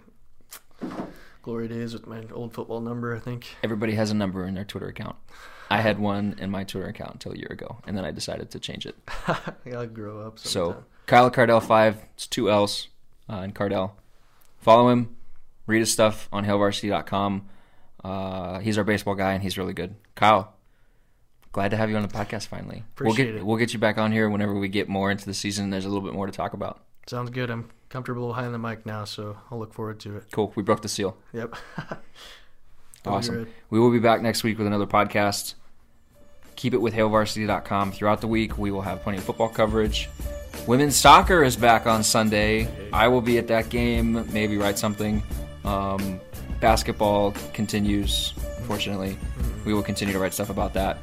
glory 1.43 1.69
days 1.69 1.93
with 1.93 2.07
my 2.07 2.23
old 2.33 2.53
football 2.53 2.81
number. 2.81 3.15
I 3.15 3.21
think. 3.21 3.55
Everybody 3.63 3.95
has 3.95 4.11
a 4.11 4.15
number 4.15 4.45
in 4.47 4.55
their 4.55 4.65
Twitter 4.65 4.89
account. 4.89 5.17
I 5.73 5.81
had 5.81 5.99
one 5.99 6.37
in 6.39 6.51
my 6.51 6.65
Twitter 6.65 6.89
account 6.89 7.13
until 7.15 7.33
a 7.33 7.37
year 7.37 7.49
ago, 7.51 7.79
and 7.87 7.97
then 7.97 8.05
I 8.05 8.11
decided 8.11 8.51
to 8.51 8.59
change 8.61 8.87
it. 8.87 8.97
I 9.77 9.87
grow 9.87 10.21
up. 10.21 10.39
So. 10.39 10.85
Kyle 11.07 11.31
Cardell 11.31 11.61
five, 11.61 11.97
it's 12.15 12.27
two 12.27 12.49
L's 12.51 12.89
uh, 13.29 13.39
in 13.39 13.53
Cardell. 13.53 13.97
Follow 14.61 14.89
him, 14.89 15.17
read 15.67 15.81
his 15.81 15.93
stuff 15.93 16.29
on 16.33 16.45
hailvarsity.com. 16.47 17.49
Uh, 18.05 18.59
he's 18.61 18.79
our 18.79 18.85
baseball 18.85 19.15
guy 19.15 19.33
and 19.33 19.43
he's 19.43 19.59
really 19.59 19.73
good. 19.73 19.95
Kyle, 20.15 20.55
glad 21.53 21.71
to 21.73 21.77
have 21.77 21.91
you 21.91 21.97
on 21.97 22.03
the 22.03 22.09
podcast 22.09 22.47
finally. 22.47 22.85
we'll 23.01 23.11
Appreciate 23.11 23.33
get 23.33 23.35
it. 23.37 23.47
we'll 23.47 23.57
get 23.57 23.73
you 23.73 23.79
back 23.81 23.99
on 23.99 24.13
here 24.13 24.29
whenever 24.29 24.55
we 24.55 24.69
get 24.69 24.89
more 24.89 25.11
into 25.11 25.25
the 25.25 25.35
season. 25.35 25.71
There's 25.71 25.85
a 25.85 25.89
little 25.89 26.03
bit 26.05 26.15
more 26.15 26.27
to 26.27 26.33
talk 26.33 26.53
about. 26.53 26.83
sounds 27.09 27.31
good. 27.31 27.51
I'm 27.51 27.69
comfortable 27.89 28.29
behind 28.29 28.55
the 28.55 28.59
mic 28.59 28.87
now, 28.87 29.05
so 29.05 29.37
I'll 29.51 29.59
look 29.59 29.75
forward 29.75 29.99
to 30.01 30.17
it. 30.19 30.25
Cool. 30.33 30.53
We 30.55 30.63
broke 30.63 30.83
the 30.83 30.89
seal. 30.89 31.17
Yep. 31.33 31.57
Awesome. 33.05 33.49
We 33.69 33.81
will 33.81 33.91
be 33.91 33.99
back 33.99 34.23
next 34.23 34.45
week 34.45 34.59
with 34.59 34.67
another 34.69 34.87
podcast. 34.87 35.55
Keep 36.57 36.75
it 36.75 36.81
with 36.81 36.95
hailvarsity.com. 36.95 37.93
Throughout 37.93 38.21
the 38.21 38.27
week, 38.29 38.59
we 38.59 38.71
will 38.71 38.83
have 38.83 39.03
plenty 39.03 39.19
of 39.19 39.25
football 39.25 39.49
coverage. 39.49 40.09
Women's 40.67 40.97
soccer 40.97 41.43
is 41.43 41.57
back 41.57 41.87
on 41.87 42.05
Sunday. 42.05 42.69
I 42.93 43.09
will 43.09 43.21
be 43.21 43.39
at 43.39 43.49
that 43.49 43.69
game, 43.69 44.27
maybe 44.33 44.57
write 44.57 44.79
something. 44.79 45.23
Um, 45.65 46.21
basketball 46.61 47.33
continues, 47.53 48.33
unfortunately. 48.59 49.19
We 49.65 49.75
will 49.75 49.83
continue 49.83 50.15
to 50.15 50.21
write 50.21 50.35
stuff 50.35 50.51
about 50.51 50.73
that. 50.75 50.99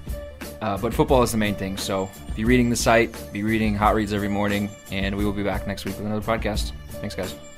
Uh, 0.62 0.78
but 0.78 0.94
football 0.94 1.24
is 1.24 1.32
the 1.32 1.38
main 1.38 1.56
thing. 1.56 1.78
So 1.78 2.10
be 2.36 2.44
reading 2.44 2.70
the 2.70 2.76
site, 2.76 3.16
be 3.32 3.44
reading 3.44 3.76
hot 3.76 3.96
reads 3.96 4.14
every 4.14 4.28
morning, 4.28 4.70
and 4.92 5.18
we 5.18 5.26
will 5.26 5.34
be 5.34 5.44
back 5.44 5.68
next 5.68 5.86
week 5.86 5.98
with 5.98 6.06
another 6.06 6.26
podcast. 6.26 6.72
Thanks, 7.02 7.16
guys. 7.16 7.49